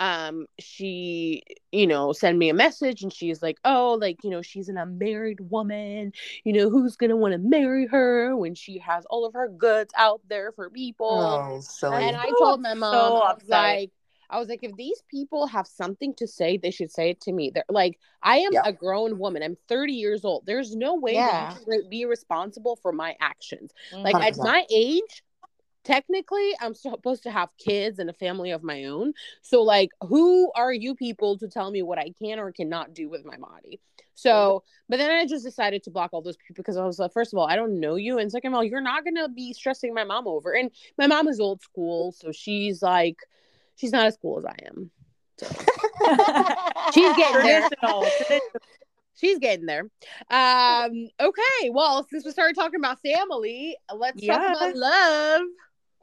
Um 0.00 0.46
she 0.58 1.42
you 1.72 1.86
know 1.86 2.12
send 2.12 2.38
me 2.38 2.48
a 2.50 2.54
message 2.54 3.02
and 3.02 3.12
she's 3.12 3.42
like 3.42 3.58
oh 3.64 3.96
like 4.00 4.22
you 4.22 4.30
know 4.30 4.42
she's 4.42 4.68
an 4.68 4.76
unmarried 4.76 5.40
woman 5.40 6.12
you 6.44 6.52
know 6.52 6.68
who's 6.68 6.96
gonna 6.96 7.16
want 7.16 7.32
to 7.32 7.38
marry 7.38 7.86
her 7.86 8.36
when 8.36 8.54
she 8.54 8.78
has 8.78 9.04
all 9.06 9.24
of 9.24 9.34
her 9.34 9.48
goods 9.48 9.92
out 9.96 10.20
there 10.28 10.52
for 10.52 10.68
people 10.70 11.42
Oh, 11.48 11.60
silly. 11.60 12.04
and 12.04 12.16
I 12.16 12.32
told 12.32 12.60
my 12.60 12.74
mom, 12.74 13.16
I 13.16 13.32
was 13.34 13.48
like, 13.48 13.90
I 14.28 14.38
was 14.38 14.48
like, 14.48 14.62
if 14.62 14.74
these 14.76 15.02
people 15.10 15.46
have 15.46 15.66
something 15.66 16.14
to 16.14 16.26
say, 16.26 16.56
they 16.56 16.70
should 16.70 16.90
say 16.90 17.10
it 17.10 17.20
to 17.22 17.32
me. 17.32 17.50
They're 17.54 17.64
like, 17.68 17.98
I 18.22 18.38
am 18.38 18.52
Yeah. 18.52 18.62
a 18.64 18.72
grown 18.72 19.18
woman. 19.18 19.42
I'm 19.42 19.56
30 19.68 19.92
years 19.92 20.24
old. 20.24 20.44
There's 20.46 20.74
no 20.74 20.94
way 20.96 21.14
Yeah. 21.14 21.22
that 21.22 21.54
you 21.60 21.64
can 21.64 21.88
be 21.88 22.04
responsible 22.06 22.76
for 22.76 22.92
my 22.92 23.14
actions. 23.20 23.72
Like 24.02 24.20
at 24.20 24.36
100%. 24.36 24.42
my 24.42 24.64
age, 24.70 25.22
technically, 25.86 26.52
I'm 26.60 26.74
supposed 26.74 27.22
to 27.22 27.30
have 27.30 27.48
kids 27.58 28.00
and 28.00 28.10
a 28.10 28.12
family 28.12 28.50
of 28.50 28.64
my 28.64 28.84
own. 28.84 29.14
So, 29.40 29.62
like, 29.62 29.90
who 30.02 30.50
are 30.56 30.72
you 30.72 30.96
people 30.96 31.38
to 31.38 31.48
tell 31.48 31.70
me 31.70 31.82
what 31.82 31.98
I 31.98 32.12
can 32.20 32.40
or 32.40 32.50
cannot 32.50 32.92
do 32.92 33.08
with 33.08 33.24
my 33.24 33.36
body? 33.36 33.80
So, 34.14 34.64
but 34.88 34.96
then 34.96 35.10
I 35.10 35.26
just 35.26 35.44
decided 35.44 35.84
to 35.84 35.90
block 35.90 36.10
all 36.12 36.22
those 36.22 36.36
people 36.36 36.54
because 36.56 36.76
I 36.76 36.84
was 36.84 36.98
like, 36.98 37.12
first 37.12 37.32
of 37.32 37.38
all, 37.38 37.46
I 37.46 37.54
don't 37.54 37.78
know 37.78 37.94
you, 37.94 38.18
and 38.18 38.30
second 38.32 38.52
of 38.52 38.56
all, 38.56 38.64
you're 38.64 38.80
not 38.80 39.04
gonna 39.04 39.28
be 39.28 39.52
stressing 39.52 39.94
my 39.94 40.04
mom 40.04 40.26
over. 40.26 40.52
And 40.52 40.70
my 40.98 41.06
mom 41.06 41.28
is 41.28 41.38
old 41.38 41.62
school, 41.62 42.12
so 42.12 42.32
she's 42.32 42.82
like, 42.82 43.18
she's 43.76 43.92
not 43.92 44.06
as 44.06 44.16
cool 44.20 44.38
as 44.38 44.44
I 44.44 44.56
am. 44.66 44.90
She's 46.94 47.14
getting 47.14 47.42
there. 47.42 47.60
traditional, 47.60 48.06
traditional. 48.16 48.40
She's 49.16 49.38
getting 49.38 49.66
there. 49.66 49.82
Um, 50.30 51.08
okay, 51.20 51.70
well, 51.70 52.06
since 52.10 52.24
we 52.24 52.30
started 52.30 52.54
talking 52.54 52.80
about 52.80 53.00
family, 53.02 53.76
let's 53.94 54.24
talk 54.24 54.40
about 54.40 54.74
love. 54.74 55.42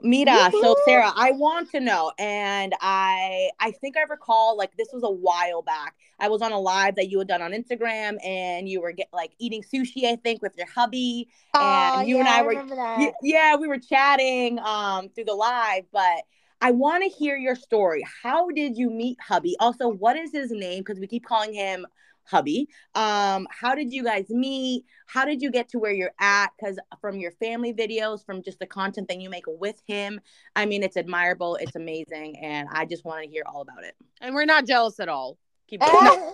Mira, 0.01 0.51
so 0.51 0.75
Sara, 0.83 1.13
I 1.15 1.31
want 1.31 1.71
to 1.71 1.79
know, 1.79 2.11
and 2.19 2.73
I 2.81 3.49
I 3.59 3.71
think 3.71 3.95
I 3.95 4.01
recall 4.03 4.57
like 4.57 4.75
this 4.75 4.89
was 4.91 5.03
a 5.03 5.09
while 5.09 5.61
back. 5.61 5.95
I 6.19 6.27
was 6.27 6.41
on 6.41 6.51
a 6.51 6.59
live 6.59 6.95
that 6.95 7.09
you 7.09 7.19
had 7.19 7.27
done 7.27 7.41
on 7.41 7.51
Instagram, 7.51 8.17
and 8.25 8.67
you 8.67 8.81
were 8.81 8.91
get 8.91 9.07
like 9.13 9.31
eating 9.39 9.63
sushi, 9.63 10.05
I 10.05 10.17
think, 10.17 10.41
with 10.41 10.57
your 10.57 10.67
hubby. 10.67 11.29
Oh, 11.53 11.59
And 11.61 12.07
you 12.07 12.17
and 12.17 12.27
yeah, 12.27 12.33
I 12.33 12.41
were- 12.41 12.53
that. 12.75 12.97
Y- 12.99 13.13
Yeah, 13.21 13.55
we 13.55 13.67
were 13.67 13.79
chatting 13.79 14.59
um 14.59 15.09
through 15.09 15.25
the 15.25 15.35
live, 15.35 15.85
but 15.93 16.23
I 16.59 16.71
want 16.71 17.03
to 17.03 17.09
hear 17.09 17.37
your 17.37 17.55
story. 17.55 18.03
How 18.23 18.49
did 18.49 18.77
you 18.77 18.89
meet 18.89 19.19
hubby? 19.21 19.55
Also, 19.59 19.87
what 19.87 20.15
is 20.17 20.31
his 20.31 20.51
name? 20.51 20.79
Because 20.79 20.99
we 20.99 21.07
keep 21.07 21.25
calling 21.25 21.53
him 21.53 21.85
hubby. 22.25 22.67
Um, 22.95 23.47
how 23.51 23.75
did 23.75 23.91
you 23.91 24.03
guys 24.03 24.29
meet? 24.29 24.85
How 25.07 25.25
did 25.25 25.41
you 25.41 25.51
get 25.51 25.69
to 25.69 25.79
where 25.79 25.91
you're 25.93 26.13
at? 26.19 26.51
Because 26.57 26.77
from 27.01 27.17
your 27.17 27.31
family 27.31 27.73
videos, 27.73 28.25
from 28.25 28.41
just 28.41 28.59
the 28.59 28.65
content 28.65 29.07
that 29.09 29.19
you 29.19 29.29
make 29.29 29.45
with 29.47 29.81
him, 29.87 30.19
I 30.55 30.65
mean, 30.65 30.83
it's 30.83 30.97
admirable, 30.97 31.55
it's 31.55 31.75
amazing, 31.75 32.37
and 32.41 32.67
I 32.71 32.85
just 32.85 33.05
want 33.05 33.23
to 33.23 33.29
hear 33.29 33.43
all 33.45 33.61
about 33.61 33.83
it. 33.83 33.95
And 34.21 34.33
we're 34.35 34.45
not 34.45 34.65
jealous 34.65 34.99
at 34.99 35.09
all. 35.09 35.37
Keep 35.67 35.81
going. 35.91 36.33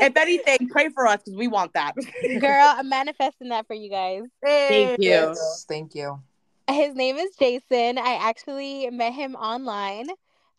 if 0.00 0.16
anything, 0.16 0.68
pray 0.68 0.88
for 0.88 1.06
us 1.06 1.22
because 1.24 1.36
we 1.36 1.48
want 1.48 1.72
that. 1.74 1.94
Girl, 2.40 2.74
I'm 2.76 2.88
manifesting 2.88 3.48
that 3.50 3.66
for 3.66 3.74
you 3.74 3.90
guys. 3.90 4.22
Thank 4.42 5.02
you. 5.02 5.10
Yes, 5.10 5.66
Thank 5.68 5.94
you. 5.94 6.20
His 6.68 6.96
name 6.96 7.16
is 7.16 7.30
Jason. 7.38 7.96
I 7.96 8.18
actually 8.20 8.90
met 8.90 9.12
him 9.12 9.36
online. 9.36 10.08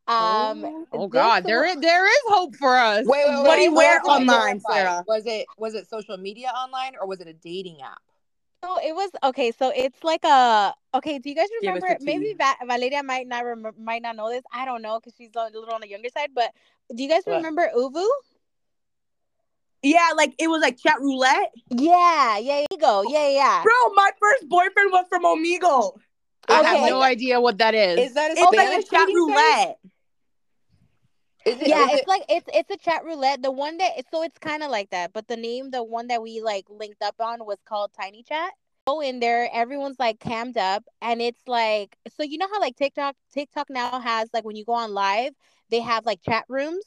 Um, 0.08 0.86
Oh 0.93 1.01
this 1.08 1.10
God, 1.12 1.43
there 1.43 1.62
wa- 1.62 1.68
is 1.72 1.78
there 1.82 2.05
is 2.05 2.20
hope 2.28 2.55
for 2.55 2.78
us. 2.78 3.05
Wait, 3.05 3.26
wait, 3.28 3.36
wait. 3.38 3.47
What 3.47 3.55
do 3.58 3.62
you 3.64 3.72
wait, 3.72 3.78
wear 3.78 3.99
wait, 4.03 4.03
wait, 4.03 4.14
online, 4.14 4.60
clarify. 4.62 4.74
Sara? 4.84 5.03
Was 5.08 5.26
it 5.26 5.45
was 5.58 5.74
it 5.74 5.89
social 5.89 6.18
media 6.18 6.47
online 6.49 6.93
or 6.99 7.08
was 7.08 7.20
it 7.20 7.28
a 7.28 7.34
dating 7.34 7.82
app? 7.82 7.99
So 8.64 8.78
it 8.80 8.95
was 8.95 9.12
okay. 9.24 9.51
So 9.51 9.72
it's 9.76 10.03
like 10.03 10.24
a 10.24 10.74
okay. 10.95 11.20
Do 11.20 11.30
you 11.30 11.36
guys 11.36 11.49
remember? 11.62 11.97
Maybe. 12.01 12.34
Va- 12.38 12.66
Valeria 12.66 13.03
might 13.03 13.28
not 13.28 13.43
remember, 13.43 13.74
might 13.80 14.01
not 14.01 14.16
know 14.16 14.30
this. 14.30 14.43
I 14.53 14.66
don't 14.66 14.82
know 14.82 14.99
because 14.99 15.14
she's 15.18 15.30
a 15.36 15.43
little 15.53 15.74
on 15.74 15.82
the 15.82 15.89
younger 15.89 16.10
side. 16.10 16.30
But 16.34 16.51
do 16.95 17.03
you 17.03 17.10
guys 17.10 17.22
What? 17.26 17.36
remember 17.38 17.70
ooVoo? 17.76 18.08
yeah, 19.84 20.12
like 20.16 20.34
it 20.39 20.47
was 20.49 20.62
like 20.62 20.78
chat 20.78 20.99
roulette. 20.99 21.51
Yeah, 21.70 22.38
yeah, 22.39 22.66
you 22.72 22.78
go. 22.80 23.03
Yeah, 23.08 23.28
yeah. 23.30 23.62
Bro, 23.64 23.93
my 23.93 24.10
first 24.20 24.49
boyfriend 24.49 24.91
was 24.91 25.05
from 25.10 25.24
Omegle. 25.24 25.97
I 26.49 26.62
Okay. 26.62 26.80
have 26.82 26.89
no 26.89 27.01
idea 27.01 27.39
what 27.39 27.58
that 27.60 27.76
is. 27.76 28.10
Is 28.10 28.14
that 28.16 28.32
a 28.32 28.34
It's 28.39 28.58
like 28.58 28.70
a 28.70 28.84
chat 28.84 29.08
dating 29.08 29.16
site? 29.16 29.16
roulette. 29.16 29.80
Is 29.84 29.91
it, 31.47 31.61
Yeah, 31.63 31.85
it's 31.91 32.05
it- 32.05 32.07
like 32.07 32.23
it's 32.29 32.49
it's 32.53 32.69
a 32.71 32.77
chat 32.77 33.03
roulette. 33.05 33.41
The 33.41 33.51
one 33.51 33.77
that 33.77 33.91
so 34.11 34.23
it's 34.23 34.37
kind 34.39 34.63
of 34.63 34.71
like 34.71 34.89
that, 34.91 35.13
but 35.13 35.27
the 35.27 35.37
name, 35.37 35.71
the 35.71 35.83
one 35.83 36.07
that 36.07 36.21
we 36.21 36.41
like 36.41 36.65
linked 36.69 37.01
up 37.03 37.15
on 37.19 37.45
was 37.45 37.57
called 37.65 37.91
Tiny 37.99 38.23
Chat. 38.23 38.51
Go 38.87 39.01
in 39.01 39.19
there, 39.19 39.49
everyone's 39.53 39.99
like 39.99 40.19
cammed 40.19 40.57
up, 40.57 40.83
and 41.01 41.21
it's 41.21 41.41
like 41.47 41.97
so 42.15 42.23
you 42.23 42.37
know 42.37 42.47
how 42.51 42.59
like 42.61 42.75
TikTok 42.77 43.15
TikTok 43.33 43.69
now 43.69 43.99
has 43.99 44.29
like 44.33 44.45
when 44.45 44.55
you 44.55 44.65
go 44.65 44.73
on 44.73 44.93
live, 44.93 45.33
they 45.69 45.81
have 45.81 46.05
like 46.05 46.21
chat 46.21 46.45
rooms. 46.49 46.85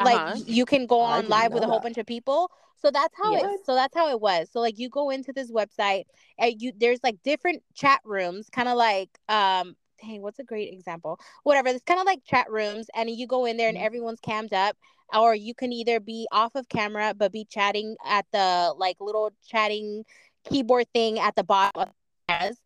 Like 0.00 0.22
Uh-huh. 0.22 0.34
y- 0.34 0.42
you 0.46 0.66
can 0.66 0.86
go 0.86 1.00
on 1.00 1.28
live 1.28 1.52
with 1.52 1.62
a 1.62 1.66
whole 1.68 1.80
that. 1.80 1.80
bunch 1.80 1.98
of 1.98 2.06
people. 2.06 2.50
So 2.76 2.90
that's 2.90 3.14
how 3.16 3.36
Yeah. 3.38 3.38
it. 3.38 3.60
So 3.64 3.74
that's 3.74 3.94
how 3.96 4.10
it 4.10 4.20
was. 4.20 4.50
So 4.52 4.60
like 4.60 4.78
you 4.78 4.88
go 4.90 5.10
into 5.10 5.32
this 5.32 5.50
website, 5.50 6.04
and 6.38 6.60
you 6.60 6.72
there's 6.76 7.00
like 7.02 7.16
different 7.24 7.62
chat 7.74 8.00
rooms, 8.04 8.48
kind 8.50 8.68
of 8.68 8.76
like 8.76 9.10
um. 9.28 9.76
Dang, 10.00 10.22
what's 10.22 10.38
a 10.38 10.44
great 10.44 10.72
example? 10.72 11.18
Whatever. 11.42 11.68
It's 11.68 11.84
kind 11.84 12.00
of 12.00 12.06
like 12.06 12.24
chat 12.24 12.50
rooms, 12.50 12.86
and 12.94 13.08
you 13.08 13.26
go 13.26 13.46
in 13.46 13.56
there 13.56 13.68
and 13.68 13.78
Mhm. 13.78 13.82
everyone's 13.82 14.20
cammed 14.20 14.52
up, 14.52 14.76
or 15.14 15.34
you 15.34 15.54
can 15.54 15.72
either 15.72 16.00
be 16.00 16.26
off 16.32 16.54
of 16.54 16.68
camera 16.68 17.14
but 17.14 17.32
be 17.32 17.44
chatting 17.44 17.96
at 18.04 18.26
the 18.32 18.74
like 18.76 18.96
little 19.00 19.30
chatting 19.46 20.04
keyboard 20.44 20.86
thing 20.92 21.18
at 21.18 21.34
the 21.36 21.44
bottom. 21.44 21.82
of 21.82 21.88
the 22.28 22.56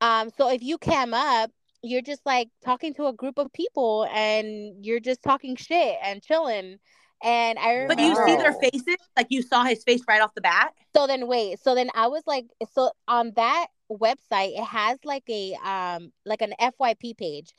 Um. 0.00 0.30
So 0.30 0.48
if 0.48 0.62
you 0.62 0.78
cam 0.78 1.14
up, 1.14 1.50
you're 1.82 2.02
just 2.02 2.24
like 2.26 2.48
talking 2.64 2.94
to 2.94 3.06
a 3.06 3.12
group 3.12 3.38
of 3.38 3.52
people, 3.52 4.06
and 4.10 4.84
you're 4.84 5.00
just 5.00 5.22
talking 5.22 5.54
shit 5.56 5.98
and 6.02 6.22
chilling. 6.22 6.78
And 7.22 7.58
I 7.58 7.74
remember. 7.74 7.94
But 7.94 8.04
you 8.04 8.16
see 8.26 8.36
their 8.36 8.52
faces, 8.54 8.96
like 9.16 9.28
you 9.30 9.42
saw 9.42 9.62
his 9.64 9.84
face 9.84 10.02
right 10.08 10.20
off 10.20 10.34
the 10.34 10.40
bat. 10.40 10.72
So 10.94 11.06
then 11.06 11.28
wait, 11.28 11.60
so 11.60 11.74
then 11.74 11.90
I 11.94 12.08
was 12.08 12.22
like 12.26 12.46
so 12.72 12.90
on 13.06 13.32
that 13.36 13.68
website 13.98 14.58
it 14.58 14.64
has 14.64 14.98
like 15.04 15.24
a 15.28 15.54
um 15.64 16.12
like 16.26 16.42
an 16.42 16.54
FYP 16.60 17.14
page. 17.14 17.52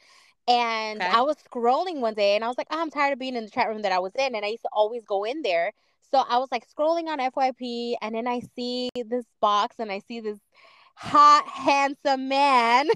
And 0.48 1.02
Okay. 1.02 1.12
I 1.12 1.22
was 1.22 1.38
scrolling 1.38 2.00
one 2.02 2.16
day 2.16 2.36
and 2.36 2.44
I 2.44 2.48
was 2.48 2.58
like, 2.58 2.68
oh, 2.72 2.82
I'm 2.82 2.90
tired 2.90 3.14
of 3.14 3.20
being 3.20 3.36
in 3.36 3.46
the 3.46 3.52
chat 3.52 3.70
room 3.70 3.82
that 3.84 3.92
I 3.94 4.00
was 4.00 4.14
in 4.16 4.36
and 4.36 4.46
I 4.46 4.50
used 4.50 4.64
to 4.64 4.70
always 4.74 5.06
go 5.06 5.24
in 5.24 5.42
there. 5.42 5.72
So 6.12 6.20
I 6.28 6.38
was 6.38 6.50
like 6.52 6.66
scrolling 6.70 7.08
on 7.08 7.20
FYP 7.20 7.96
and 8.02 8.16
then 8.16 8.28
I 8.28 8.42
see 8.56 8.90
this 9.06 9.26
box 9.42 9.78
and 9.80 9.92
I 9.92 10.00
see 10.08 10.20
this 10.20 10.40
hot 10.96 11.48
handsome 11.48 12.28
man 12.30 12.88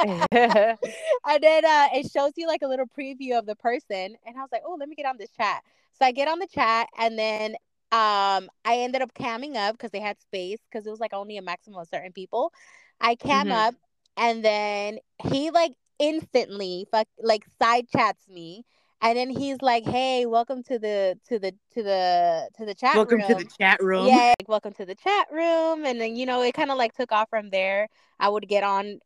and 0.30 1.42
then 1.42 1.64
uh, 1.64 1.88
it 1.94 2.10
shows 2.10 2.32
you 2.36 2.46
like 2.46 2.62
a 2.62 2.66
little 2.68 2.86
preview 2.86 3.38
of 3.38 3.46
the 3.46 3.56
person 3.56 4.16
and 4.26 4.36
i 4.36 4.40
was 4.40 4.48
like 4.52 4.62
oh 4.66 4.76
let 4.78 4.88
me 4.88 4.94
get 4.94 5.06
on 5.06 5.16
this 5.18 5.30
chat 5.30 5.62
so 5.98 6.04
i 6.04 6.12
get 6.12 6.28
on 6.28 6.38
the 6.38 6.46
chat 6.46 6.88
and 6.98 7.18
then 7.18 7.54
um 7.92 8.48
i 8.64 8.76
ended 8.78 9.00
up 9.02 9.12
camming 9.14 9.56
up 9.56 9.72
because 9.74 9.90
they 9.90 10.00
had 10.00 10.20
space 10.20 10.58
because 10.70 10.86
it 10.86 10.90
was 10.90 11.00
like 11.00 11.12
only 11.14 11.36
a 11.36 11.42
maximum 11.42 11.78
of 11.78 11.88
certain 11.88 12.12
people 12.12 12.52
i 13.00 13.14
cam 13.14 13.46
Mhm. 13.46 13.52
up 13.52 13.74
and 14.16 14.44
then 14.44 14.98
he 15.30 15.50
like 15.50 15.72
instantly 15.98 16.86
fuck 16.90 17.06
like 17.22 17.44
side 17.60 17.88
chats 17.88 18.28
me 18.28 18.64
and 19.02 19.16
then 19.16 19.30
he's 19.30 19.60
like 19.62 19.84
hey 19.84 20.26
welcome 20.26 20.62
to 20.62 20.78
the 20.78 21.18
to 21.28 21.38
the 21.38 21.52
to 21.72 21.82
the 21.82 22.48
to 22.56 22.64
the 22.64 22.74
chat 22.74 22.96
room. 23.08 23.20
Welcome 23.20 23.20
room 23.20 23.38
to 23.38 23.44
the 23.44 23.50
chat 23.58 23.82
room. 23.82 24.06
yeah, 24.06 24.34
like, 24.38 24.48
welcome 24.48 24.72
to 24.74 24.84
the 24.86 24.94
chat 24.94 25.26
room. 25.30 25.84
And 25.84 26.00
then, 26.00 26.16
you 26.16 26.26
know, 26.26 26.42
it 26.42 26.54
kind 26.54 26.70
of 26.70 26.78
like 26.78 26.94
took 26.94 27.12
off 27.12 27.28
from 27.30 27.50
there. 27.50 27.88
I 28.18 28.28
would 28.28 28.48
get 28.48 28.64
on 28.64 29.00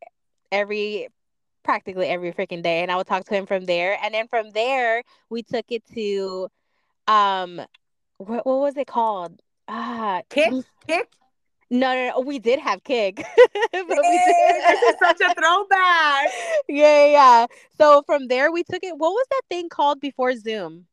every, 0.53 1.09
practically 1.64 2.07
every 2.09 2.33
freaking 2.33 2.62
day, 2.62 2.83
and 2.83 2.91
I 2.91 2.97
would 2.97 3.07
talk 3.07 3.24
to 3.26 3.35
him 3.35 3.47
from 3.47 3.66
there. 3.66 3.99
And 4.03 4.14
then 4.14 4.28
from 4.28 4.51
there, 4.51 5.03
we 5.28 5.43
took 5.43 5.66
it 5.70 5.85
to, 5.95 6.49
um, 7.09 7.61
what, 8.21 8.47
what 8.47 8.61
was 8.61 8.77
it 8.77 8.87
called? 8.87 9.41
Ah, 9.66 10.21
Kik, 10.29 10.53
we- 10.53 10.62
Kik. 10.87 11.09
no, 11.71 11.95
no, 11.95 12.11
no, 12.11 12.21
we 12.21 12.39
did 12.39 12.59
have 12.59 12.85
Kik. 12.85 13.25
This 13.73 14.83
is 14.83 14.95
such 14.99 15.21
a 15.21 15.35
throwback. 15.35 16.29
yeah, 16.68 17.07
yeah, 17.07 17.07
yeah. 17.07 17.47
So 17.79 18.03
from 18.05 18.29
there, 18.29 18.53
we 18.53 18.62
took 18.62 18.83
it. 18.83 18.97
What 18.97 19.11
was 19.11 19.27
that 19.31 19.43
thing 19.49 19.68
called 19.68 20.01
before 20.01 20.35
Zoom? 20.37 20.87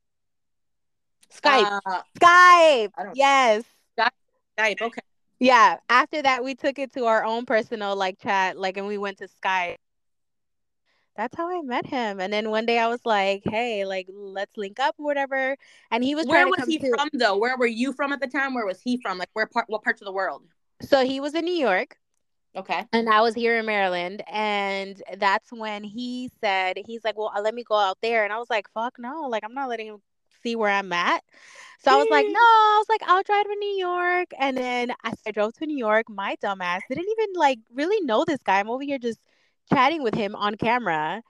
Skype. 1.33 1.81
Uh, 1.85 2.01
Skype. 2.19 2.91
Yes. 3.13 3.63
Skype. 3.99 4.81
Okay. 4.81 5.01
Yeah. 5.39 5.77
After 5.89 6.21
that, 6.21 6.43
we 6.43 6.55
took 6.55 6.79
it 6.79 6.93
to 6.93 7.05
our 7.05 7.23
own 7.25 7.45
personal 7.45 7.95
like 7.95 8.19
chat, 8.19 8.57
like, 8.57 8.77
and 8.77 8.87
we 8.87 8.97
went 8.97 9.17
to 9.17 9.27
Skype. 9.27 9.77
That's 11.17 11.35
how 11.35 11.49
I 11.49 11.61
met 11.63 11.85
him. 11.87 12.19
And 12.21 12.31
then 12.31 12.49
one 12.51 12.65
day 12.65 12.79
I 12.79 12.87
was 12.87 13.05
like, 13.05 13.43
"Hey, 13.45 13.85
like, 13.85 14.07
let's 14.09 14.55
link 14.57 14.79
up 14.79 14.95
or 14.99 15.05
whatever." 15.05 15.57
And 15.91 16.03
he 16.03 16.15
was 16.15 16.27
like, 16.29 16.29
Where 16.29 16.47
was 16.47 16.65
he 16.65 16.79
to. 16.79 16.91
from 16.95 17.09
though? 17.13 17.37
Where 17.37 17.57
were 17.57 17.65
you 17.67 17.93
from 17.93 18.13
at 18.13 18.19
the 18.21 18.27
time? 18.27 18.53
Where 18.53 18.65
was 18.65 18.81
he 18.81 18.97
from? 19.01 19.17
Like 19.17 19.29
where 19.33 19.47
part? 19.47 19.65
What 19.69 19.83
parts 19.83 20.01
of 20.01 20.05
the 20.05 20.11
world? 20.13 20.43
So 20.81 21.05
he 21.05 21.19
was 21.19 21.35
in 21.35 21.45
New 21.45 21.53
York, 21.53 21.97
Okay. 22.55 22.87
and 22.93 23.09
I 23.09 23.21
was 23.21 23.35
here 23.35 23.57
in 23.59 23.65
Maryland. 23.65 24.23
And 24.31 25.01
that's 25.17 25.51
when 25.51 25.83
he 25.83 26.31
said, 26.41 26.77
"He's 26.85 27.03
like, 27.03 27.17
well, 27.17 27.31
uh, 27.35 27.41
let 27.41 27.55
me 27.55 27.63
go 27.63 27.75
out 27.75 27.99
there." 28.01 28.23
And 28.23 28.33
I 28.33 28.39
was 28.39 28.49
like, 28.49 28.69
"Fuck 28.73 28.97
no! 28.99 29.23
Like, 29.29 29.43
I'm 29.43 29.53
not 29.53 29.69
letting 29.69 29.87
him 29.87 30.01
see 30.43 30.55
where 30.55 30.71
I'm 30.71 30.93
at." 30.93 31.23
So 31.79 31.91
I 31.93 31.97
was 31.97 32.09
like, 32.09 32.27
"No." 32.29 32.39
I 32.39 32.77
was 32.79 32.89
like, 32.89 33.03
"I'll 33.09 33.23
drive 33.23 33.45
to 33.45 33.55
New 33.55 33.75
York." 33.77 34.29
And 34.39 34.57
then 34.57 34.91
I 35.03 35.13
I 35.27 35.31
drove 35.31 35.53
to 35.55 35.65
New 35.67 35.77
York. 35.77 36.09
My 36.09 36.35
dumbass 36.43 36.81
didn't 36.89 37.07
even 37.11 37.33
like 37.35 37.59
really 37.73 38.01
know 38.01 38.25
this 38.25 38.41
guy. 38.43 38.59
I'm 38.59 38.69
over 38.69 38.83
here 38.83 38.99
just 38.99 39.19
chatting 39.73 40.03
with 40.03 40.13
him 40.15 40.35
on 40.35 40.55
camera. 40.55 41.21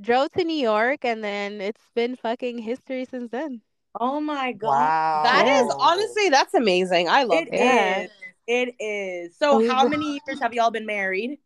Drove 0.00 0.30
to 0.32 0.44
New 0.44 0.56
York, 0.56 1.04
and 1.04 1.24
then 1.24 1.60
it's 1.60 1.80
been 1.94 2.16
fucking 2.16 2.58
history 2.58 3.06
since 3.10 3.30
then. 3.30 3.62
Oh 3.98 4.20
my 4.20 4.52
god. 4.52 4.68
Wow. 4.68 5.22
That 5.24 5.46
is 5.48 5.72
honestly 5.78 6.28
that's 6.28 6.52
amazing. 6.54 7.08
I 7.08 7.22
love 7.22 7.44
It 7.44 7.48
it. 7.52 7.54
Yeah. 7.54 8.00
is. 8.02 8.10
It 8.46 8.74
is. 8.78 9.38
So 9.38 9.58
We 9.58 9.68
how 9.68 9.84
were- 9.84 9.90
many 9.90 10.20
years 10.26 10.38
have 10.40 10.52
y'all 10.52 10.70
been 10.70 10.86
married? 10.86 11.38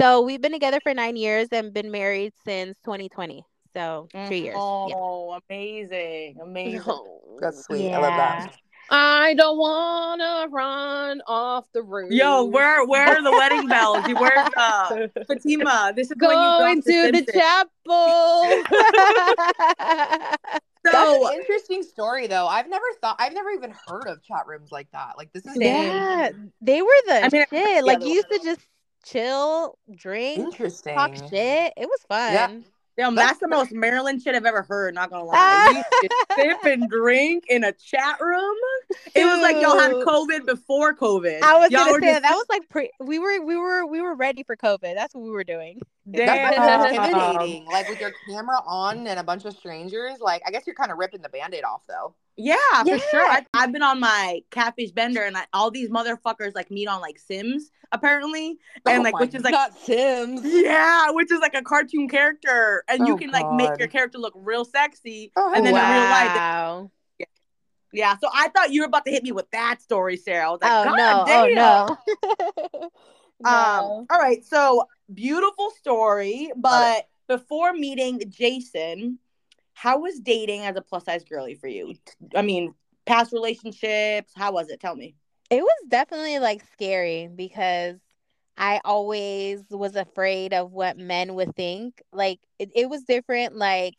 So 0.00 0.20
we've 0.20 0.40
been 0.40 0.52
together 0.52 0.78
for 0.82 0.94
nine 0.94 1.16
years 1.16 1.48
and 1.52 1.72
been 1.72 1.90
married 1.90 2.32
since 2.44 2.78
2020. 2.84 3.44
So 3.74 4.08
three 4.26 4.40
years. 4.40 4.54
Yeah. 4.56 4.94
Oh, 4.96 5.38
amazing. 5.50 6.36
Amazing. 6.40 6.82
That's 7.40 7.64
sweet. 7.64 7.90
I 7.92 7.98
love 7.98 8.16
that. 8.16 8.56
I 8.90 9.34
don't 9.34 9.58
wanna 9.58 10.46
run 10.50 11.22
off 11.26 11.66
the 11.72 11.82
roof. 11.82 12.12
Yo, 12.12 12.44
where 12.44 12.84
where 12.86 13.16
are 13.18 13.22
the 13.22 13.32
wedding 13.32 13.66
bells? 13.68 14.04
Where's 14.18 14.48
uh 14.56 15.08
Fatima? 15.26 15.92
This 15.94 16.10
is 16.10 16.16
going 16.16 16.38
drop 16.38 16.76
the 16.76 16.82
to 16.82 17.08
the 17.08 17.18
Simpsons. 17.18 17.34
chapel? 17.34 18.64
That's 20.84 20.96
So 20.96 21.26
an 21.28 21.34
interesting 21.34 21.82
story, 21.82 22.28
though. 22.28 22.46
I've 22.46 22.68
never 22.68 22.84
thought, 23.00 23.16
I've 23.18 23.34
never 23.34 23.50
even 23.50 23.74
heard 23.88 24.06
of 24.06 24.22
chat 24.22 24.46
rooms 24.46 24.70
like 24.70 24.88
that. 24.92 25.14
Like 25.18 25.32
this 25.32 25.44
is 25.44 25.54
Same. 25.54 25.62
yeah, 25.62 26.30
they 26.60 26.80
were 26.80 26.88
the 27.06 27.24
I 27.24 27.28
mean, 27.28 27.42
I 27.42 27.46
shit. 27.50 27.84
Like 27.84 28.02
you 28.02 28.10
used 28.10 28.28
to 28.30 28.38
just 28.44 28.60
chill, 29.04 29.78
drink, 29.96 30.38
interesting. 30.38 30.94
talk 30.94 31.16
shit. 31.28 31.72
It 31.76 31.86
was 31.86 32.00
fun. 32.08 32.32
Yeah. 32.32 32.50
Damn, 32.96 33.14
That's 33.14 33.28
that's 33.30 33.40
the 33.40 33.48
most 33.48 33.72
Maryland 33.72 34.22
shit 34.22 34.34
I've 34.34 34.44
ever 34.44 34.62
heard, 34.62 34.94
not 34.94 35.10
gonna 35.10 35.24
lie. 35.24 35.66
You 35.70 35.76
used 35.78 35.86
to 36.02 36.34
sip 36.34 36.64
and 36.64 36.88
drink 36.88 37.44
in 37.48 37.64
a 37.64 37.72
chat 37.72 38.20
room. 38.20 38.56
It 39.14 39.24
was 39.24 39.40
like 39.40 39.56
y'all 39.56 39.78
had 39.78 39.92
COVID 39.92 40.46
before 40.46 40.94
COVID. 40.94 41.42
I 41.42 41.58
was 41.58 41.70
y'all 41.70 41.86
gonna 41.86 42.00
say 42.00 42.12
just- 42.12 42.22
that 42.22 42.34
was 42.34 42.46
like 42.48 42.68
pre. 42.68 42.90
We 43.00 43.18
were 43.18 43.44
we 43.44 43.56
were 43.56 43.86
we 43.86 44.00
were 44.00 44.14
ready 44.14 44.42
for 44.42 44.56
COVID. 44.56 44.94
That's 44.94 45.14
what 45.14 45.22
we 45.24 45.30
were 45.30 45.44
doing. 45.44 45.80
That's 46.06 46.92
intimidating. 46.94 47.66
Like 47.66 47.88
with 47.88 48.00
your 48.00 48.12
camera 48.28 48.58
on 48.66 49.06
and 49.06 49.18
a 49.18 49.24
bunch 49.24 49.44
of 49.44 49.54
strangers. 49.54 50.18
Like 50.20 50.42
I 50.46 50.50
guess 50.50 50.66
you're 50.66 50.76
kind 50.76 50.92
of 50.92 50.98
ripping 50.98 51.22
the 51.22 51.28
band-aid 51.28 51.64
off, 51.64 51.82
though. 51.88 52.14
Yeah, 52.36 52.54
for 52.84 52.98
sure. 52.98 53.26
I, 53.30 53.46
I've 53.54 53.72
been 53.72 53.82
on 53.82 53.98
my 53.98 54.42
catfish 54.50 54.90
bender, 54.90 55.22
and 55.22 55.36
I, 55.36 55.46
all 55.52 55.70
these 55.70 55.88
motherfuckers 55.88 56.54
like 56.54 56.70
meet 56.70 56.86
on 56.86 57.00
like 57.00 57.18
Sims 57.18 57.70
apparently, 57.92 58.58
and 58.86 58.98
Oh 59.00 59.02
like 59.02 59.18
which 59.18 59.34
is 59.34 59.42
like 59.42 59.54
God, 59.54 59.72
Sims. 59.84 60.42
yeah, 60.44 61.10
which 61.12 61.32
is 61.32 61.40
like 61.40 61.54
a 61.54 61.62
cartoon 61.62 62.08
character, 62.08 62.84
and 62.88 63.06
you 63.06 63.14
Oh, 63.14 63.16
can 63.16 63.30
like 63.30 63.50
make 63.52 63.78
your 63.78 63.88
character 63.88 64.18
look 64.18 64.34
real 64.36 64.64
sexy, 64.64 65.32
Oh, 65.36 65.52
and 65.54 65.64
then 65.64 65.76
in 65.76 65.88
real 65.88 66.08
life, 66.08 66.32
they- 66.34 66.40
wow. 66.40 66.90
yeah. 67.92 68.16
So 68.18 68.28
I 68.34 68.48
thought 68.48 68.70
you 68.72 68.82
were 68.82 68.86
about 68.86 69.06
to 69.06 69.10
hit 69.10 69.22
me 69.22 69.32
with 69.32 69.50
that 69.52 69.80
story, 69.80 70.16
Sara. 70.18 70.48
I 70.48 70.50
was 70.50 70.60
like, 70.60 70.72
Oh 70.72 70.84
God 70.84 70.96
no! 70.96 71.24
damn. 71.24 71.96
Oh 72.74 72.90
no! 73.40 73.48
Um, 73.50 74.06
all 74.10 74.18
right, 74.18 74.44
so 74.44 74.86
beautiful 75.12 75.70
story, 75.70 76.52
but 76.56 77.08
before 77.28 77.72
meeting 77.72 78.20
Jason, 78.28 79.18
how 79.76 79.98
was 80.00 80.18
dating 80.20 80.62
as 80.62 80.74
a 80.74 80.80
plus 80.80 81.04
size 81.04 81.22
girly 81.22 81.54
for 81.54 81.68
you? 81.68 81.94
I 82.34 82.40
mean, 82.40 82.74
past 83.04 83.30
relationships, 83.30 84.32
how 84.34 84.52
was 84.52 84.70
it? 84.70 84.80
Tell 84.80 84.96
me. 84.96 85.14
It 85.50 85.60
was 85.62 85.84
definitely 85.88 86.38
like 86.38 86.62
scary 86.72 87.28
because 87.28 87.96
I 88.56 88.80
always 88.86 89.60
was 89.70 89.94
afraid 89.94 90.54
of 90.54 90.72
what 90.72 90.96
men 90.96 91.34
would 91.34 91.54
think. 91.54 92.02
Like 92.10 92.40
it, 92.58 92.70
it 92.74 92.88
was 92.88 93.02
different 93.02 93.54
like 93.54 93.96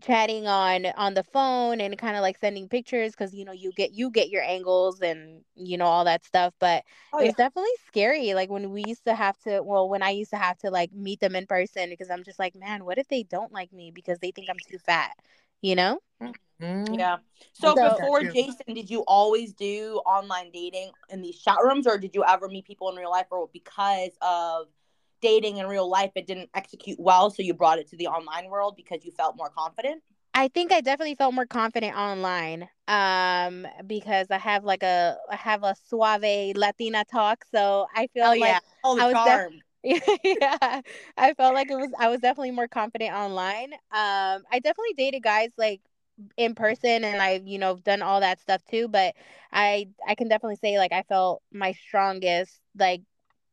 chatting 0.00 0.46
on 0.46 0.86
on 0.96 1.14
the 1.14 1.22
phone 1.22 1.80
and 1.80 1.96
kind 1.98 2.16
of 2.16 2.22
like 2.22 2.38
sending 2.38 2.68
pictures 2.68 3.12
because 3.12 3.34
you 3.34 3.44
know 3.44 3.52
you 3.52 3.72
get 3.72 3.92
you 3.92 4.10
get 4.10 4.28
your 4.30 4.42
angles 4.42 5.00
and 5.00 5.42
you 5.54 5.76
know 5.76 5.84
all 5.86 6.04
that 6.04 6.24
stuff 6.24 6.54
but 6.60 6.84
Oh, 7.12 7.20
it 7.20 7.26
yeah. 7.26 7.30
definitely 7.36 7.70
scary 7.86 8.34
like 8.34 8.50
when 8.50 8.70
we 8.70 8.84
used 8.86 9.04
to 9.04 9.14
have 9.14 9.38
to 9.38 9.62
well 9.62 9.88
when 9.88 10.02
i 10.02 10.10
used 10.10 10.30
to 10.30 10.36
have 10.36 10.58
to 10.58 10.70
like 10.70 10.92
meet 10.92 11.20
them 11.20 11.34
in 11.36 11.46
person 11.46 11.90
because 11.90 12.10
i'm 12.10 12.24
just 12.24 12.38
like 12.38 12.54
man 12.54 12.84
what 12.84 12.98
if 12.98 13.08
they 13.08 13.22
don't 13.22 13.52
like 13.52 13.72
me 13.72 13.90
because 13.94 14.18
they 14.20 14.30
think 14.30 14.48
i'm 14.50 14.56
too 14.70 14.78
fat 14.78 15.12
you 15.62 15.74
know 15.74 15.98
Mm. 16.62 16.98
Yeah. 16.98 17.18
So, 17.52 17.74
So- 17.74 17.96
before 17.96 18.22
Jason, 18.24 18.74
did 18.74 18.90
you 18.90 19.00
always 19.06 19.52
do 19.52 20.00
online 20.06 20.50
dating 20.50 20.90
in 21.08 21.22
these 21.22 21.38
chat 21.38 21.56
rooms, 21.62 21.86
or 21.86 21.96
did 21.98 22.14
you 22.14 22.24
ever 22.24 22.48
meet 22.48 22.66
people 22.66 22.90
in 22.90 22.96
real 22.96 23.10
life, 23.10 23.26
or 23.30 23.48
because 23.52 24.10
of 24.20 24.66
dating 25.20 25.58
in 25.58 25.66
real 25.66 25.88
life, 25.88 26.12
it 26.16 26.26
didn't 26.26 26.50
execute 26.54 26.98
well, 27.00 27.30
so 27.30 27.42
you 27.42 27.54
brought 27.54 27.78
it 27.78 27.88
to 27.88 27.96
the 27.96 28.06
online 28.08 28.50
world 28.50 28.76
because 28.76 29.04
you 29.04 29.12
felt 29.12 29.36
more 29.36 29.50
confident? 29.50 30.02
I 30.34 30.48
think 30.48 30.72
I 30.72 30.80
definitely 30.80 31.16
felt 31.16 31.34
more 31.34 31.46
confident 31.46 31.96
online 31.96 32.68
um 32.88 33.66
because 33.86 34.28
I 34.30 34.38
have 34.38 34.64
like 34.64 34.82
a 34.82 35.16
I 35.30 35.36
have 35.36 35.62
a 35.64 35.74
suave 35.88 36.56
Latina 36.56 37.04
talk 37.04 37.44
so 37.52 37.86
I 37.94 38.06
feel 38.14 38.24
Oh 38.24 38.32
like 38.38 38.58
yeah. 38.58 38.60
Oh, 38.84 38.96
the 38.96 39.02
I 39.02 39.06
was 39.08 39.20
def- 39.20 39.42
yeah 39.82 40.80
I 41.16 41.34
felt 41.34 41.54
like 41.54 41.70
it 41.70 41.76
was 41.76 41.90
I 41.98 42.08
was 42.08 42.20
definitely 42.20 42.52
more 42.52 42.68
confident 42.68 43.12
online 43.14 43.72
um 43.74 44.44
I 44.52 44.60
definitely 44.62 44.94
dated 44.96 45.22
guys 45.22 45.50
like 45.58 45.80
in 46.36 46.54
person 46.54 47.04
and 47.04 47.20
I've 47.22 47.46
you 47.46 47.58
know 47.58 47.76
done 47.78 48.02
all 48.02 48.20
that 48.20 48.40
stuff 48.40 48.62
too 48.70 48.88
but 48.88 49.14
I 49.52 49.88
I 50.06 50.14
can 50.14 50.28
definitely 50.28 50.56
say 50.56 50.78
like 50.78 50.92
I 50.92 51.02
felt 51.04 51.42
my 51.52 51.72
strongest 51.72 52.60
like 52.78 53.02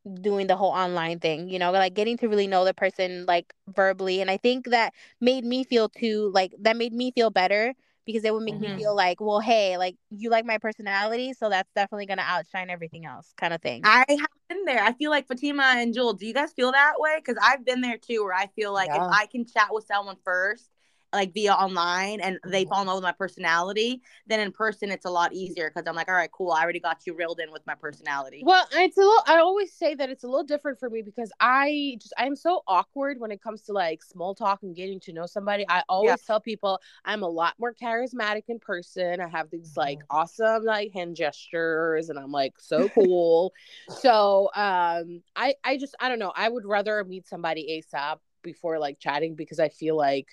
doing 0.08 0.48
the 0.48 0.56
whole 0.56 0.72
online 0.72 1.20
thing 1.20 1.50
you 1.50 1.60
know 1.60 1.72
like 1.72 1.94
getting 1.94 2.18
to 2.18 2.28
really 2.28 2.48
know 2.48 2.66
the 2.66 2.74
person 2.74 3.26
like 3.28 3.54
verbally 3.68 4.22
and 4.22 4.30
I 4.32 4.38
think 4.38 4.66
that 4.68 4.94
made 5.22 5.44
me 5.46 5.64
feel 5.64 5.90
too 5.90 6.32
like 6.34 6.54
that 6.62 6.78
made 6.78 6.94
me 6.94 7.12
feel 7.12 7.30
better 7.30 7.74
because 8.06 8.24
it 8.24 8.34
would 8.34 8.44
make 8.44 8.56
Mhm. 8.56 8.62
me 8.62 8.76
feel 8.76 8.96
like 8.96 9.20
well 9.22 9.40
hey 9.40 9.78
like 9.78 9.96
you 10.10 10.30
like 10.30 10.46
my 10.46 10.58
personality 10.58 11.34
so 11.34 11.50
that's 11.50 11.72
definitely 11.76 12.06
gonna 12.06 12.24
outshine 12.26 12.70
everything 12.70 13.06
else 13.06 13.34
kind 13.38 13.54
of 13.54 13.62
thing 13.62 13.82
I 13.84 14.06
have 14.10 14.30
been 14.50 14.66
there. 14.66 14.84
I 14.84 14.94
feel 14.94 15.12
like 15.12 15.28
Fatima 15.28 15.64
and 15.78 15.94
Jewel. 15.94 16.14
Do 16.14 16.26
you 16.26 16.34
guys 16.34 16.52
feel 16.54 16.72
that 16.72 16.96
way? 17.00 17.18
Because 17.18 17.38
I've 17.42 17.66
been 17.66 17.82
there 17.82 17.98
too, 17.98 18.24
where 18.24 18.34
I 18.34 18.48
feel 18.48 18.74
like 18.74 18.94
Yeah. 18.94 18.98
if 18.98 19.04
I 19.10 19.28
can 19.28 19.46
chat 19.46 19.68
with 19.72 19.86
someone 19.86 20.18
first, 20.24 20.70
like 21.14 21.34
via 21.34 21.54
online, 21.54 22.20
and 22.20 22.40
they 22.46 22.66
Mhm. 22.66 22.70
fall 22.70 22.82
in 22.82 22.88
love 22.88 22.98
with 22.98 23.04
my 23.04 23.12
personality, 23.12 24.02
then 24.28 24.40
in 24.40 24.52
person 24.52 24.92
it's 24.92 25.06
a 25.06 25.10
lot 25.10 25.34
easier 25.34 25.70
because 25.70 25.88
I'm 25.88 25.96
like, 25.96 26.10
all 26.10 26.16
right, 26.16 26.32
cool. 26.32 26.52
I 26.52 26.62
already 26.64 26.80
got 26.80 27.06
you 27.06 27.14
reeled 27.14 27.40
in 27.40 27.52
with 27.52 27.66
my 27.66 27.76
personality. 27.76 28.44
Well, 28.46 28.68
it's 28.74 28.98
a 28.98 29.02
little. 29.02 29.24
I 29.26 29.38
always 29.38 29.74
say 29.74 29.96
that 29.96 30.10
it's 30.10 30.24
a 30.24 30.28
little 30.28 30.44
different 30.44 30.80
for 30.80 30.90
me 30.90 31.02
because 31.02 31.32
I 31.40 31.98
just 32.00 32.14
I'm 32.18 32.36
so 32.36 32.62
awkward 32.68 33.20
when 33.20 33.32
it 33.32 33.42
comes 33.42 33.62
to 33.64 33.74
like 33.74 34.04
small 34.04 34.36
talk 34.36 34.64
and 34.64 34.76
getting 34.76 35.00
to 35.02 35.14
know 35.14 35.26
somebody. 35.26 35.66
I 35.68 35.84
always 35.90 36.22
tell 36.22 36.40
people 36.40 36.80
I'm 37.04 37.24
a 37.24 37.28
lot 37.30 37.56
more 37.60 37.74
charismatic 37.74 38.44
in 38.48 38.60
person. 38.60 39.20
I 39.22 39.28
have 39.28 39.50
these 39.50 39.76
like 39.76 40.00
awesome 40.10 40.64
like 40.66 40.94
hand 40.94 41.16
gestures, 41.16 42.10
and 42.10 42.20
I'm 42.20 42.32
like 42.32 42.54
so 42.60 42.90
cool. 42.94 43.54
so 43.90 44.50
um, 44.56 45.22
I 45.36 45.56
I 45.64 45.78
just 45.78 45.96
I 46.00 46.10
don't 46.10 46.20
know. 46.20 46.34
I 46.36 46.48
would 46.50 46.66
rather 46.66 47.04
meet 47.06 47.28
somebody 47.28 47.82
ASAP 47.82 48.18
before 48.44 48.78
like 48.80 49.00
chatting 49.00 49.36
because 49.36 49.60
I 49.60 49.70
feel 49.70 49.98
like. 49.98 50.28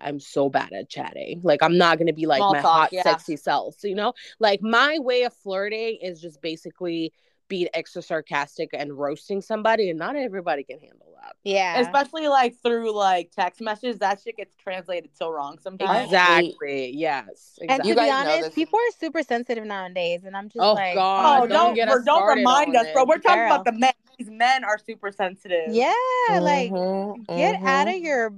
I'm 0.00 0.20
so 0.20 0.48
bad 0.48 0.72
at 0.72 0.88
chatting. 0.88 1.40
Like 1.42 1.62
I'm 1.62 1.76
not 1.78 1.98
gonna 1.98 2.12
be 2.12 2.26
like 2.26 2.38
Small 2.38 2.54
my 2.54 2.60
talk, 2.60 2.72
hot, 2.80 2.92
yeah. 2.92 3.02
sexy 3.02 3.36
self. 3.36 3.76
You 3.84 3.94
know, 3.94 4.12
like 4.38 4.62
my 4.62 4.98
way 4.98 5.24
of 5.24 5.34
flirting 5.34 5.98
is 6.02 6.20
just 6.20 6.40
basically 6.40 7.12
being 7.48 7.68
extra 7.74 8.00
sarcastic 8.00 8.70
and 8.72 8.96
roasting 8.96 9.40
somebody, 9.40 9.90
and 9.90 9.98
not 9.98 10.14
everybody 10.14 10.62
can 10.62 10.78
handle 10.78 11.12
that. 11.20 11.34
yeah 11.42 11.80
Especially 11.80 12.28
like 12.28 12.54
through 12.62 12.94
like 12.94 13.32
text 13.32 13.60
messages, 13.60 13.98
that 13.98 14.20
shit 14.22 14.36
gets 14.36 14.54
translated 14.54 15.10
so 15.16 15.28
wrong 15.30 15.58
sometimes. 15.60 16.04
Exactly. 16.04 16.92
Yes. 16.94 17.58
and 17.68 17.82
to 17.82 17.88
You 17.88 17.94
be 17.94 18.00
guys 18.00 18.24
know 18.24 18.32
honest 18.34 18.54
people 18.54 18.78
are 18.78 18.92
super 19.00 19.24
sensitive 19.24 19.64
nowadays 19.64 20.22
and 20.24 20.36
I'm 20.36 20.48
just 20.48 20.60
Oh, 20.60 20.74
like 20.74 20.94
God, 20.94 21.42
Oh, 21.42 21.46
don't 21.48 21.48
don't 21.48 21.74
get 21.74 21.88
don't, 22.04 22.36
remind 22.38 22.76
on 22.76 22.86
us, 22.86 22.92
bro. 22.92 23.04
We're 23.04 23.18
talking 23.18 23.38
Girl. 23.40 23.46
about 23.54 23.64
the 23.64 23.72
men. 23.72 23.92
These 24.16 24.30
men 24.30 24.62
are 24.64 24.78
super 24.78 25.10
sensitive. 25.10 25.72
yeah 25.74 25.92
like 26.40 26.70
Mhm, 26.70 27.26
get 27.26 27.60
out 27.64 27.88
of 27.88 27.96
your 27.96 28.32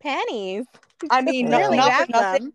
panties 0.00 0.64
I 1.10 1.20
mean, 1.22 1.48
no, 1.50 1.58
Really 1.58 1.76
not 1.76 2.06
for 2.06 2.12
nothing. 2.12 2.42
them. 2.44 2.52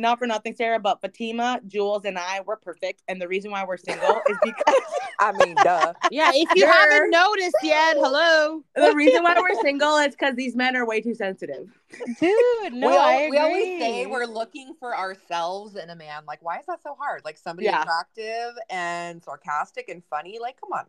Not 0.00 0.20
for 0.20 0.28
nothing, 0.28 0.54
Sara, 0.54 0.78
but 0.78 1.00
Fatima, 1.00 1.60
Jules, 1.66 2.04
and 2.04 2.16
I 2.16 2.40
were 2.46 2.54
perfect, 2.54 3.02
and 3.08 3.20
the 3.20 3.26
reason 3.26 3.50
why 3.50 3.64
we're 3.64 3.76
single 3.78 4.20
is 4.30 4.36
because 4.44 4.74
I 5.18 5.32
mean, 5.32 5.56
duh. 5.56 5.92
Yeah. 6.12 6.30
If 6.32 6.54
you 6.54 6.62
Sure. 6.62 6.72
haven't 6.72 7.10
noticed 7.10 7.56
yet, 7.64 7.96
hello. 7.98 8.62
the 8.76 8.92
reason 8.94 9.24
why 9.24 9.34
we're 9.40 9.60
single 9.60 9.96
is 9.96 10.14
because 10.14 10.36
these 10.36 10.54
men 10.54 10.76
are 10.76 10.86
way 10.86 11.00
too 11.00 11.14
sensitive. 11.14 11.66
dude 12.20 12.74
no 12.74 12.88
we, 12.90 12.94
al- 12.96 13.00
I 13.02 13.12
agree. 13.14 13.30
we 13.30 13.38
always 13.38 13.80
say 13.80 14.06
we're 14.06 14.26
looking 14.26 14.74
for 14.78 14.96
ourselves 14.96 15.74
in 15.74 15.90
a 15.90 15.96
man. 15.96 16.22
Like, 16.28 16.38
why 16.44 16.58
is 16.60 16.66
that 16.66 16.80
so 16.84 16.94
hard? 16.94 17.22
Like 17.24 17.36
somebody 17.36 17.64
Yeah. 17.66 17.82
attractive 17.82 18.52
and 18.70 19.20
sarcastic 19.24 19.88
and 19.88 20.04
funny. 20.08 20.38
Like, 20.40 20.60
come 20.60 20.70
on. 20.72 20.84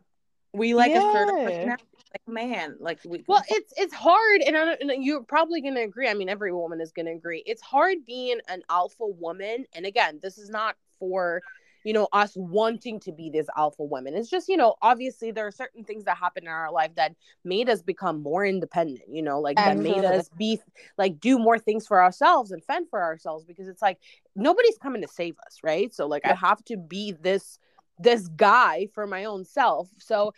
We 0.52 0.74
like 0.74 0.94
assertive 0.94 1.34
Yeah. 1.36 1.44
personality, 1.44 1.84
like 2.12 2.28
man, 2.28 2.76
like 2.80 2.98
we. 3.04 3.22
Well, 3.26 3.42
it's 3.48 3.72
it's 3.76 3.94
hard, 3.94 4.40
and 4.44 4.56
I 4.56 4.64
don't, 4.64 4.90
and 4.90 5.04
you're 5.04 5.22
probably 5.22 5.60
gonna 5.60 5.82
agree. 5.82 6.08
I 6.08 6.14
mean, 6.14 6.28
every 6.28 6.52
woman 6.52 6.80
is 6.80 6.90
gonna 6.92 7.12
agree. 7.12 7.42
It's 7.46 7.62
hard 7.62 7.98
being 8.04 8.40
an 8.48 8.62
alpha 8.68 9.06
woman, 9.06 9.66
and 9.74 9.86
again, 9.86 10.18
this 10.22 10.38
is 10.38 10.50
not 10.50 10.76
for 10.98 11.42
you 11.84 11.92
know 11.92 12.08
us 12.12 12.32
wanting 12.36 12.98
to 13.00 13.12
be 13.12 13.30
this 13.30 13.46
alpha 13.56 13.84
women. 13.84 14.14
It's 14.14 14.28
just 14.28 14.48
you 14.48 14.56
know, 14.56 14.74
obviously 14.82 15.30
there 15.30 15.46
are 15.46 15.52
certain 15.52 15.84
things 15.84 16.04
that 16.04 16.16
happen 16.16 16.44
in 16.44 16.48
our 16.50 16.72
life 16.72 16.94
that 16.96 17.14
made 17.44 17.68
us 17.70 17.80
become 17.80 18.20
more 18.20 18.44
independent. 18.44 19.08
You 19.08 19.22
know, 19.22 19.40
like 19.40 19.56
that 19.56 19.76
made 19.78 20.04
us 20.04 20.28
be 20.36 20.60
like 20.98 21.20
do 21.20 21.38
more 21.38 21.60
things 21.60 21.86
for 21.86 22.02
ourselves 22.02 22.50
and 22.50 22.62
fend 22.64 22.88
for 22.90 23.00
ourselves 23.00 23.44
because 23.44 23.68
it's 23.68 23.82
like 23.82 23.98
nobody's 24.34 24.78
coming 24.78 25.02
to 25.02 25.08
save 25.08 25.36
us, 25.46 25.58
right? 25.62 25.94
So 25.94 26.08
like 26.08 26.26
I 26.26 26.34
have 26.34 26.64
to 26.64 26.76
be 26.76 27.12
this 27.12 27.60
this 28.00 28.28
guy 28.28 28.88
for 28.94 29.06
my 29.06 29.24
own 29.24 29.44
self. 29.44 29.88
So 29.98 30.32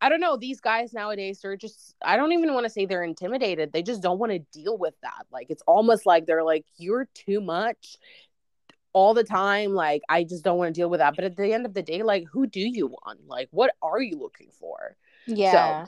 I 0.00 0.08
don't 0.08 0.20
know. 0.20 0.36
These 0.36 0.60
guys 0.60 0.92
nowadays 0.92 1.44
are 1.44 1.56
just, 1.56 1.94
I 2.04 2.16
don't 2.16 2.32
even 2.32 2.52
want 2.52 2.64
to 2.64 2.70
say 2.70 2.84
they're 2.84 3.04
intimidated. 3.04 3.72
They 3.72 3.82
just 3.82 4.02
don't 4.02 4.18
want 4.18 4.32
to 4.32 4.38
deal 4.38 4.76
with 4.76 4.94
that. 5.02 5.26
Like, 5.32 5.46
it's 5.48 5.62
almost 5.66 6.04
like 6.04 6.26
they're 6.26 6.44
like, 6.44 6.66
you're 6.76 7.08
too 7.14 7.40
much 7.40 7.96
all 8.92 9.14
the 9.14 9.24
time. 9.24 9.72
Like, 9.72 10.02
I 10.08 10.24
just 10.24 10.44
don't 10.44 10.58
want 10.58 10.74
to 10.74 10.78
deal 10.78 10.90
with 10.90 11.00
that. 11.00 11.16
But 11.16 11.24
at 11.24 11.36
the 11.36 11.52
end 11.52 11.64
of 11.64 11.74
the 11.74 11.82
day, 11.82 12.02
like, 12.02 12.26
who 12.30 12.46
do 12.46 12.60
you 12.60 12.88
want? 12.88 13.20
Like, 13.26 13.48
what 13.50 13.70
are 13.80 14.00
you 14.00 14.18
looking 14.18 14.50
for? 14.58 14.96
Yeah. 15.26 15.86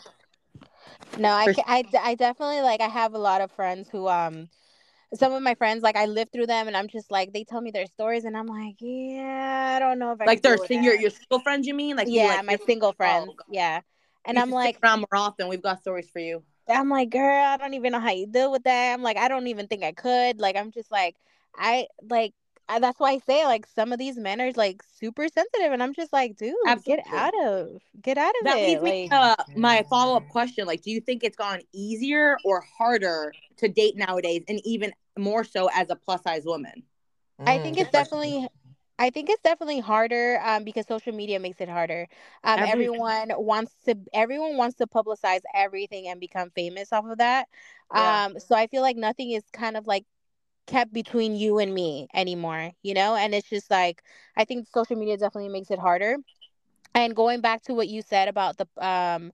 No, 1.18 1.30
I, 1.30 1.54
I, 1.66 1.84
I 2.00 2.14
definitely 2.14 2.62
like 2.62 2.80
I 2.80 2.88
have 2.88 3.14
a 3.14 3.18
lot 3.18 3.40
of 3.40 3.50
friends 3.52 3.88
who 3.88 4.08
um 4.08 4.48
some 5.14 5.32
of 5.32 5.42
my 5.42 5.54
friends 5.54 5.82
like 5.82 5.96
I 5.96 6.06
live 6.06 6.28
through 6.32 6.46
them 6.46 6.66
and 6.66 6.76
I'm 6.76 6.88
just 6.88 7.10
like 7.10 7.32
they 7.32 7.44
tell 7.44 7.60
me 7.60 7.70
their 7.70 7.86
stories 7.86 8.24
and 8.24 8.36
I'm 8.36 8.46
like, 8.46 8.76
yeah, 8.80 9.74
I 9.76 9.78
don't 9.78 9.98
know 9.98 10.12
if 10.12 10.20
I 10.20 10.24
like 10.24 10.42
they're 10.42 10.56
deal 10.56 10.82
your 10.82 10.94
your 10.94 11.10
single 11.10 11.40
friends. 11.40 11.66
You 11.66 11.74
mean 11.74 11.96
like 11.96 12.08
you, 12.08 12.14
yeah, 12.14 12.36
like, 12.36 12.44
my 12.44 12.56
single 12.66 12.90
oh, 12.90 12.92
friends. 12.92 13.26
God. 13.36 13.46
yeah. 13.50 13.80
And 14.24 14.36
you 14.36 14.42
I'm 14.42 14.50
like 14.50 14.78
around 14.82 15.00
more 15.00 15.16
often. 15.16 15.48
We've 15.48 15.62
got 15.62 15.78
stories 15.80 16.10
for 16.10 16.18
you. 16.18 16.42
I'm 16.68 16.88
like, 16.88 17.10
girl, 17.10 17.44
I 17.44 17.56
don't 17.56 17.74
even 17.74 17.92
know 17.92 18.00
how 18.00 18.10
you 18.10 18.26
deal 18.26 18.50
with 18.50 18.64
that. 18.64 18.92
I'm 18.92 19.02
like, 19.02 19.16
I 19.16 19.28
don't 19.28 19.46
even 19.46 19.68
think 19.68 19.84
I 19.84 19.92
could. 19.92 20.40
Like, 20.40 20.56
I'm 20.56 20.72
just 20.72 20.90
like, 20.90 21.14
I 21.54 21.86
like, 22.10 22.34
I, 22.68 22.78
that's 22.80 22.98
why 23.00 23.12
I 23.12 23.18
say 23.18 23.44
like 23.46 23.66
some 23.66 23.92
of 23.92 23.98
these 23.98 24.16
men 24.18 24.40
are 24.40 24.52
like 24.52 24.82
super 24.82 25.28
sensitive, 25.28 25.72
and 25.72 25.82
I'm 25.82 25.94
just 25.94 26.12
like, 26.12 26.36
dude, 26.36 26.54
Absolutely. 26.64 26.84
get 26.84 27.00
out 27.10 27.34
of, 27.44 27.82
get 28.02 28.18
out 28.18 28.34
of 28.42 28.42
That 28.42 28.60
it. 28.60 28.62
leads 28.62 28.82
me 28.82 28.92
to 29.10 29.16
uh, 29.16 29.34
my 29.56 29.84
follow 29.88 30.16
up 30.16 30.28
question. 30.28 30.66
Like, 30.66 30.82
do 30.82 30.90
you 30.90 31.00
think 31.00 31.24
it's 31.24 31.36
gone 31.36 31.60
easier 31.72 32.38
or 32.44 32.60
harder 32.78 33.34
to 33.58 33.68
date 33.68 33.96
nowadays, 33.96 34.44
and 34.48 34.60
even 34.64 34.92
more 35.18 35.44
so 35.44 35.68
as 35.74 35.90
a 35.90 35.96
plus 35.96 36.22
size 36.22 36.44
woman? 36.44 36.84
I 37.46 37.58
Mm, 37.58 37.58
think 37.58 37.78
it's 37.78 37.90
definitely. 37.90 38.48
I 38.98 39.10
think 39.10 39.28
it's 39.28 39.42
definitely 39.42 39.80
harder 39.80 40.40
um, 40.42 40.64
because 40.64 40.86
social 40.86 41.12
media 41.12 41.38
makes 41.38 41.60
it 41.60 41.68
harder. 41.68 42.08
Um, 42.44 42.62
everyone 42.64 43.30
wants 43.36 43.74
to 43.84 43.94
everyone 44.14 44.56
wants 44.56 44.76
to 44.78 44.86
publicize 44.86 45.42
everything 45.54 46.08
and 46.08 46.18
become 46.18 46.50
famous 46.50 46.92
off 46.92 47.04
of 47.06 47.18
that. 47.18 47.46
Yeah. 47.92 48.20
Um, 48.24 48.38
so 48.40 48.56
I 48.56 48.66
feel 48.68 48.80
like 48.82 48.96
nothing 48.96 49.32
is 49.32 49.44
kind 49.52 49.76
of 49.76 49.86
like 49.86 50.06
kept 50.66 50.92
between 50.92 51.36
you 51.36 51.58
and 51.58 51.74
me 51.74 52.08
anymore, 52.14 52.72
you 52.82 52.94
know? 52.94 53.14
And 53.16 53.34
it's 53.34 53.48
just 53.48 53.70
like 53.70 54.02
I 54.36 54.44
think 54.44 54.68
social 54.68 54.96
media 54.96 55.16
definitely 55.16 55.50
makes 55.50 55.70
it 55.70 55.78
harder. 55.78 56.16
And 56.94 57.14
going 57.14 57.40
back 57.40 57.62
to 57.64 57.74
what 57.74 57.88
you 57.88 58.02
said 58.02 58.28
about 58.28 58.56
the 58.58 58.66
um 58.84 59.32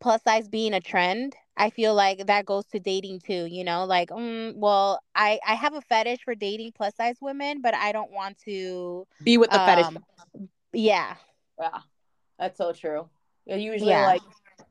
plus 0.00 0.22
size 0.22 0.48
being 0.48 0.74
a 0.74 0.80
trend, 0.80 1.34
I 1.56 1.70
feel 1.70 1.94
like 1.94 2.26
that 2.26 2.46
goes 2.46 2.66
to 2.68 2.80
dating 2.80 3.20
too, 3.20 3.46
you 3.46 3.64
know? 3.64 3.84
Like, 3.84 4.10
mm, 4.10 4.54
well, 4.56 5.00
I 5.14 5.38
I 5.46 5.54
have 5.54 5.74
a 5.74 5.80
fetish 5.82 6.20
for 6.24 6.34
dating 6.34 6.72
plus 6.72 6.94
size 6.96 7.16
women, 7.20 7.60
but 7.62 7.74
I 7.74 7.92
don't 7.92 8.10
want 8.12 8.38
to 8.46 9.06
Be 9.22 9.38
with 9.38 9.50
the 9.50 9.60
fetish. 9.60 9.86
um 9.86 10.04
yeah. 10.72 11.16
Yeah, 11.58 11.80
that's 12.38 12.58
so 12.58 12.72
true. 12.72 13.08
Yeah, 13.46 13.56
Usually, 13.56 13.90
Yeah. 13.90 14.06
like, 14.06 14.22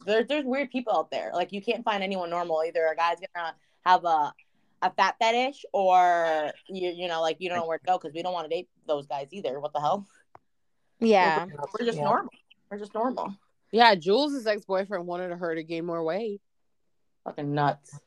there's 0.06 0.28
there's 0.28 0.46
weird 0.46 0.72
people 0.72 0.94
out 0.96 1.12
there. 1.12 1.32
Like, 1.34 1.52
you 1.52 1.62
can't 1.62 1.84
find 1.84 2.04
anyone 2.04 2.30
normal. 2.30 2.64
Either 2.66 2.86
a 2.88 2.96
guy's 2.96 3.18
gonna 3.20 3.56
have 3.86 4.06
a 4.06 4.34
a 4.82 4.92
fat 4.92 5.16
fetish, 5.20 5.66
or 5.74 6.52
you 6.68 6.90
you 6.90 7.08
know, 7.08 7.22
like 7.22 7.38
you 7.40 7.50
don't 7.50 7.58
know 7.60 7.68
where 7.68 7.78
to 7.80 7.86
go 7.86 7.98
because 7.98 8.14
we 8.14 8.22
don't 8.22 8.34
want 8.34 8.50
to 8.50 8.56
date 8.56 8.70
those 8.88 9.06
guys 9.08 9.28
either. 9.32 9.60
What 9.60 9.74
the 9.74 9.80
hell? 9.80 10.08
Yeah. 11.00 11.46
We're 11.80 11.86
just 11.86 11.98
Yeah. 11.98 12.04
normal. 12.06 12.32
We're 12.70 12.80
just 12.80 12.94
normal. 12.94 13.34
Yeah, 13.72 13.96
Jules' 13.96 14.46
ex 14.48 14.66
boyfriend 14.66 15.06
wanted 15.08 15.32
her 15.32 15.56
to 15.56 15.64
gain 15.64 15.86
more 15.86 16.04
weight. 16.04 16.42
Fucking 17.24 17.54
nuts. 17.54 18.00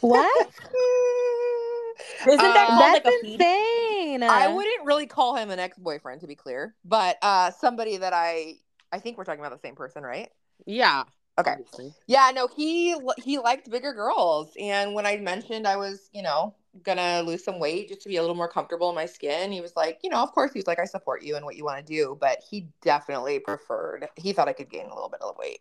What? 0.00 0.48
Isn't 2.26 2.38
that 2.38 2.68
Uh, 2.68 2.74
called 2.74 2.92
like 2.92 3.04
That's 3.04 3.16
a 3.16 3.20
feed? 3.20 3.40
insane. 3.40 4.22
I 4.22 4.48
wouldn't 4.48 4.84
really 4.84 5.06
call 5.06 5.36
him 5.36 5.50
an 5.50 5.58
ex-boyfriend 5.58 6.20
to 6.22 6.26
be 6.26 6.34
clear, 6.34 6.74
but 6.84 7.16
uh 7.22 7.50
somebody 7.52 7.96
that 7.98 8.12
I 8.12 8.54
I 8.92 8.98
think 8.98 9.16
we're 9.18 9.24
talking 9.24 9.40
about 9.44 9.52
the 9.52 9.66
same 9.66 9.74
person, 9.76 10.02
right? 10.02 10.30
Yeah. 10.66 11.04
Okay. 11.38 11.52
obviously. 11.52 11.92
Yeah, 12.06 12.30
no, 12.34 12.48
he 12.48 12.96
he 13.18 13.38
liked 13.38 13.70
bigger 13.70 13.92
girls, 13.92 14.52
and 14.58 14.94
when 14.94 15.06
I 15.06 15.18
mentioned 15.18 15.66
I 15.66 15.76
was, 15.76 16.08
you 16.12 16.22
know, 16.22 16.54
gonna 16.82 17.22
lose 17.22 17.44
some 17.44 17.58
weight 17.58 17.88
just 17.88 18.02
to 18.02 18.08
be 18.08 18.16
a 18.16 18.20
little 18.20 18.36
more 18.36 18.48
comfortable 18.48 18.88
in 18.88 18.94
my 18.94 19.06
skin, 19.06 19.52
he 19.52 19.60
was 19.60 19.76
like, 19.76 20.00
you 20.02 20.10
know, 20.10 20.22
of 20.22 20.32
course, 20.32 20.52
he's 20.52 20.66
like, 20.66 20.78
I 20.78 20.84
support 20.84 21.22
you 21.22 21.36
and 21.36 21.44
what 21.44 21.56
you 21.56 21.64
want 21.64 21.84
to 21.84 21.92
do, 21.92 22.16
but 22.20 22.38
he 22.48 22.68
definitely 22.82 23.38
preferred. 23.38 24.08
He 24.16 24.32
thought 24.32 24.48
I 24.48 24.52
could 24.52 24.70
gain 24.70 24.86
a 24.86 24.94
little 24.94 25.10
bit 25.10 25.20
of 25.20 25.36
weight. 25.38 25.60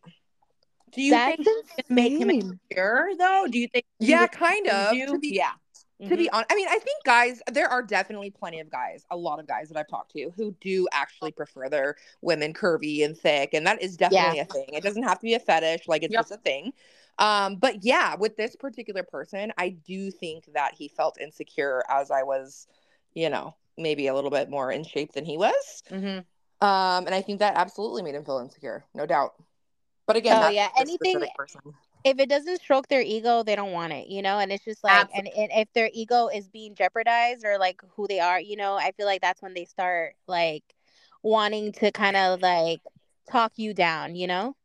Do 0.92 1.02
you 1.02 1.12
That's 1.12 1.36
think 1.44 1.48
it 1.78 1.90
make 1.90 2.14
him 2.14 2.30
insane. 2.30 2.60
insecure 2.70 3.10
though? 3.18 3.48
Do 3.50 3.60
you 3.60 3.68
think? 3.68 3.86
Yeah, 4.00 4.28
kind 4.28 4.68
of. 4.68 4.90
confused? 4.90 5.22
Be 5.22 5.36
yeah. 5.36 5.52
To 6.10 6.18
be 6.18 6.30
honest, 6.30 6.52
I 6.52 6.56
mean, 6.56 6.68
I 6.70 6.80
think 6.80 7.04
guys, 7.04 7.42
there 7.52 7.68
are 7.68 7.82
definitely 7.82 8.30
plenty 8.32 8.60
of 8.60 8.70
guys, 8.70 9.06
a 9.12 9.18
lot 9.18 9.40
of 9.40 9.48
guys 9.48 9.70
that 9.70 9.78
I've 9.78 9.88
talked 9.88 10.12
to 10.14 10.32
who 10.36 10.56
do 10.62 10.88
actually 10.92 11.32
prefer 11.32 11.70
their 11.70 11.96
women 12.22 12.54
curvy 12.54 13.04
and 13.06 13.18
thick, 13.18 13.54
and 13.54 13.66
that 13.68 13.82
is 13.82 13.98
definitely 13.98 14.40
a 14.40 14.46
thing. 14.46 14.70
It 14.74 14.84
doesn't 14.84 15.04
have 15.04 15.20
to 15.20 15.24
be 15.24 15.34
a 15.34 15.40
fetish, 15.40 15.88
like 15.88 16.04
it's 16.04 16.12
Yep. 16.14 16.22
just 16.22 16.32
a 16.32 16.38
thing. 16.38 16.74
Um, 17.18 17.56
but 17.56 17.84
yeah, 17.84 18.16
with 18.16 18.36
this 18.36 18.56
particular 18.56 19.04
person, 19.04 19.54
I 19.58 19.70
do 19.70 20.12
think 20.12 20.46
that 20.54 20.74
he 20.76 20.88
felt 20.88 21.20
insecure 21.20 21.84
as 21.90 22.12
I 22.12 22.24
was, 22.24 22.68
you 23.14 23.30
know, 23.30 23.56
maybe 23.78 24.08
a 24.08 24.14
little 24.14 24.32
bit 24.32 24.50
more 24.50 24.72
in 24.72 24.84
shape 24.84 25.14
than 25.14 25.26
he 25.26 25.38
was. 25.38 25.84
Mhm. 25.90 26.26
Um, 26.62 27.06
and 27.06 27.14
I 27.14 27.22
think 27.22 27.40
that 27.40 27.56
absolutely 27.56 28.02
made 28.02 28.16
him 28.16 28.26
feel 28.26 28.40
insecure, 28.40 28.86
no 28.94 29.06
doubt. 29.06 29.36
But 30.08 30.16
again, 30.16 30.42
Oh, 30.44 30.50
yeah, 30.50 30.70
anything-. 30.78 31.28
If 32.06 32.20
it 32.20 32.30
doesn't 32.30 32.62
stroke 32.62 32.90
their 32.90 33.02
ego, 33.02 33.44
they 33.44 33.58
don't 33.58 33.74
want 33.74 33.94
it, 33.94 34.10
you 34.10 34.24
know? 34.24 34.40
And 34.40 34.54
it's 34.54 34.66
just 34.66 34.84
like, 34.86 35.10
and, 35.16 35.28
and 35.28 35.52
if 35.54 35.74
their 35.74 35.92
ego 35.94 36.30
is 36.30 36.50
being 36.50 36.76
jeopardized 36.76 37.46
or 37.46 37.60
like 37.60 37.82
who 37.98 38.08
they 38.08 38.22
are, 38.22 38.42
you 38.42 38.58
know, 38.58 38.76
I 38.76 38.94
feel 38.94 39.08
like 39.08 39.22
that's 39.22 39.44
when 39.44 39.56
they 39.56 39.66
start 39.66 40.16
like 40.28 40.64
wanting 41.24 41.74
to 41.74 41.92
kind 41.92 42.18
of 42.18 42.42
like 42.42 42.82
talk 43.30 43.54
you 43.58 43.74
down, 43.76 44.16
you 44.16 44.28
know? 44.28 44.56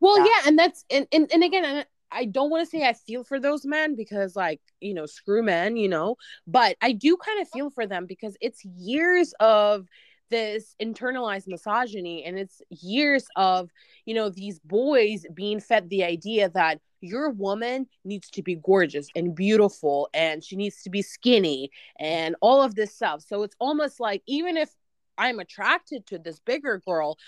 Well, 0.00 0.18
Yeah. 0.18 0.24
yeah, 0.24 0.42
and 0.46 0.58
that's 0.58 0.84
and 0.90 1.06
and, 1.12 1.30
and 1.32 1.44
again, 1.44 1.64
and 1.64 1.86
I 2.12 2.26
don't 2.26 2.50
want 2.50 2.64
to 2.64 2.70
say 2.70 2.86
I 2.88 2.94
feel 2.94 3.24
for 3.24 3.40
those 3.40 3.66
men 3.66 3.96
because 3.96 4.36
like, 4.36 4.60
you 4.80 4.94
know, 4.94 5.06
screw 5.06 5.42
men, 5.42 5.76
you 5.76 5.88
know, 5.88 6.16
but 6.46 6.76
I 6.82 6.92
do 6.92 7.16
kind 7.18 7.40
of 7.42 7.48
feel 7.50 7.70
for 7.70 7.86
them 7.86 8.06
because 8.06 8.36
it's 8.40 8.64
years 8.64 9.34
of 9.40 9.86
this 10.30 10.74
internalized 10.80 11.46
misogyny 11.46 12.24
and 12.24 12.38
it's 12.38 12.62
years 12.70 13.26
of, 13.36 13.70
you 14.04 14.14
know, 14.14 14.28
these 14.28 14.58
boys 14.60 15.24
being 15.34 15.60
fed 15.60 15.88
the 15.88 16.04
idea 16.04 16.48
that 16.50 16.80
your 17.00 17.30
woman 17.30 17.86
needs 18.04 18.28
to 18.30 18.42
be 18.42 18.56
gorgeous 18.56 19.08
and 19.14 19.34
beautiful 19.34 20.08
and 20.12 20.42
she 20.42 20.56
needs 20.56 20.82
to 20.82 20.90
be 20.90 21.02
skinny 21.02 21.70
and 21.98 22.34
all 22.40 22.62
of 22.62 22.74
this 22.74 22.94
stuff. 22.94 23.22
So 23.26 23.42
it's 23.42 23.56
almost 23.58 24.00
like 24.00 24.22
even 24.26 24.56
if 24.56 24.70
I'm 25.16 25.38
attracted 25.38 26.06
to 26.06 26.18
this 26.18 26.40
bigger 26.40 26.82
girl, 26.86 27.18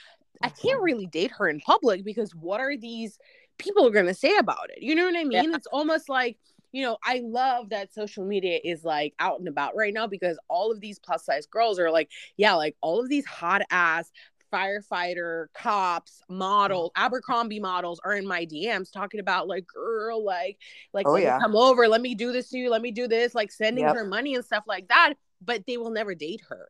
I 0.42 0.48
can't 0.48 0.76
mm-hmm. 0.76 0.84
really 0.84 1.06
date 1.06 1.32
her 1.38 1.48
in 1.48 1.60
public 1.60 2.04
because 2.04 2.34
what 2.34 2.60
are 2.60 2.76
these 2.76 3.18
people 3.58 3.90
going 3.90 4.06
to 4.06 4.14
say 4.14 4.36
about 4.36 4.70
it? 4.70 4.82
You 4.82 4.94
know 4.94 5.04
what 5.04 5.16
I 5.16 5.24
mean? 5.24 5.50
Yeah. 5.50 5.56
It's 5.56 5.66
almost 5.66 6.08
like, 6.08 6.38
you 6.72 6.82
know, 6.82 6.98
I 7.04 7.20
love 7.24 7.70
that 7.70 7.92
social 7.92 8.24
media 8.24 8.58
is 8.62 8.84
like 8.84 9.14
out 9.18 9.38
and 9.40 9.48
about 9.48 9.76
right 9.76 9.92
now 9.92 10.06
because 10.06 10.38
all 10.48 10.70
of 10.72 10.80
these 10.80 10.98
plus 10.98 11.24
size 11.24 11.46
girls 11.46 11.78
are 11.78 11.90
like, 11.90 12.10
yeah, 12.36 12.54
like 12.54 12.76
all 12.80 13.00
of 13.00 13.08
these 13.08 13.26
hot 13.26 13.62
ass 13.70 14.10
firefighter, 14.52 15.46
cops, 15.54 16.22
models, 16.28 16.90
Abercrombie 16.96 17.60
models 17.60 18.00
are 18.04 18.14
in 18.14 18.26
my 18.26 18.44
DMs 18.44 18.90
talking 18.90 19.20
about 19.20 19.46
like, 19.48 19.66
girl, 19.66 20.24
like, 20.24 20.58
like, 20.92 21.06
Oh, 21.06 21.16
yeah. 21.16 21.38
come 21.40 21.56
over, 21.56 21.86
let 21.88 22.00
me 22.00 22.14
do 22.14 22.32
this 22.32 22.48
to 22.50 22.58
you, 22.58 22.70
let 22.70 22.82
me 22.82 22.90
do 22.90 23.06
this, 23.08 23.34
like 23.34 23.52
sending 23.52 23.84
Yep. 23.84 23.96
her 23.96 24.04
money 24.04 24.34
and 24.34 24.44
stuff 24.44 24.64
like 24.66 24.88
that. 24.88 25.14
But 25.42 25.64
they 25.66 25.76
will 25.76 25.90
never 25.90 26.14
date 26.14 26.42
her. 26.48 26.68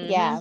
Yeah. 0.00 0.40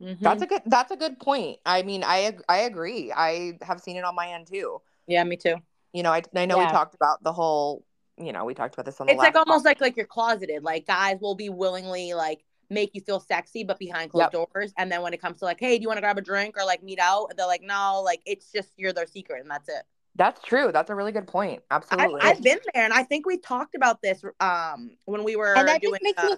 Mhm. 0.00 0.20
That's 0.22 0.42
a 0.42 0.46
good. 0.46 0.62
That's 0.66 0.90
a 0.92 0.96
good 0.96 1.18
point. 1.20 1.58
I 1.66 1.82
mean, 1.82 2.04
I 2.04 2.36
I 2.48 2.58
agree. 2.60 3.12
I 3.12 3.58
have 3.62 3.80
seen 3.80 3.96
it 3.96 4.04
on 4.04 4.14
my 4.14 4.28
end 4.30 4.46
too. 4.48 4.80
yeah, 5.06 5.24
me 5.24 5.36
too. 5.36 5.56
You 5.92 6.02
know, 6.02 6.12
I 6.12 6.22
I 6.34 6.46
know 6.46 6.58
we 6.58 6.66
talked 6.66 6.94
about 6.94 7.22
the 7.22 7.32
whole. 7.32 7.84
You 8.16 8.32
know, 8.32 8.44
we 8.44 8.54
talked 8.54 8.74
about 8.74 8.86
this 8.86 9.00
on 9.00 9.06
the 9.06 9.12
It's 9.12 9.22
like 9.22 9.34
last 9.34 9.46
almost 9.46 9.64
like 9.64 9.80
like 9.80 9.96
you're 9.96 10.06
closeted. 10.06 10.62
Like 10.62 10.86
guys 10.86 11.18
will 11.20 11.34
be 11.34 11.48
willingly 11.48 12.14
like 12.14 12.44
make 12.70 12.90
you 12.94 13.00
feel 13.00 13.20
sexy, 13.20 13.64
but 13.64 13.78
behind 13.78 14.10
closed 14.10 14.32
doors. 14.32 14.72
And 14.78 14.90
then 14.90 15.02
when 15.02 15.12
it 15.12 15.20
comes 15.20 15.38
to 15.40 15.44
like, 15.44 15.60
hey, 15.60 15.76
do 15.78 15.82
you 15.82 15.88
want 15.88 15.98
to 15.98 16.02
grab 16.02 16.18
a 16.18 16.22
drink 16.22 16.56
or 16.58 16.64
like 16.64 16.82
meet 16.82 16.98
out? 16.98 17.32
They're 17.36 17.46
like, 17.46 17.62
no, 17.62 18.02
like 18.04 18.20
it's 18.24 18.50
just 18.52 18.70
you're 18.76 18.92
their 18.92 19.06
secret 19.06 19.40
and 19.40 19.50
that's 19.50 19.68
it. 19.68 19.82
That's 20.16 20.40
true. 20.42 20.70
That's 20.72 20.90
a 20.90 20.94
really 20.94 21.12
good 21.12 21.26
point. 21.26 21.62
I, 21.68 21.74
Absolutely. 21.74 22.20
I've 22.22 22.42
been 22.42 22.58
there, 22.72 22.84
and 22.84 22.92
I 22.92 23.02
think 23.02 23.26
we 23.26 23.38
talked 23.38 23.74
about 23.74 24.00
this 24.00 24.24
um 24.40 24.96
when 25.06 25.24
we 25.24 25.36
were 25.36 25.54
And 25.56 25.68
that 25.68 25.82
doing. 25.82 25.94
just 25.94 26.02
makes 26.04 26.22
uh, 26.22 26.30
me, 26.30 26.36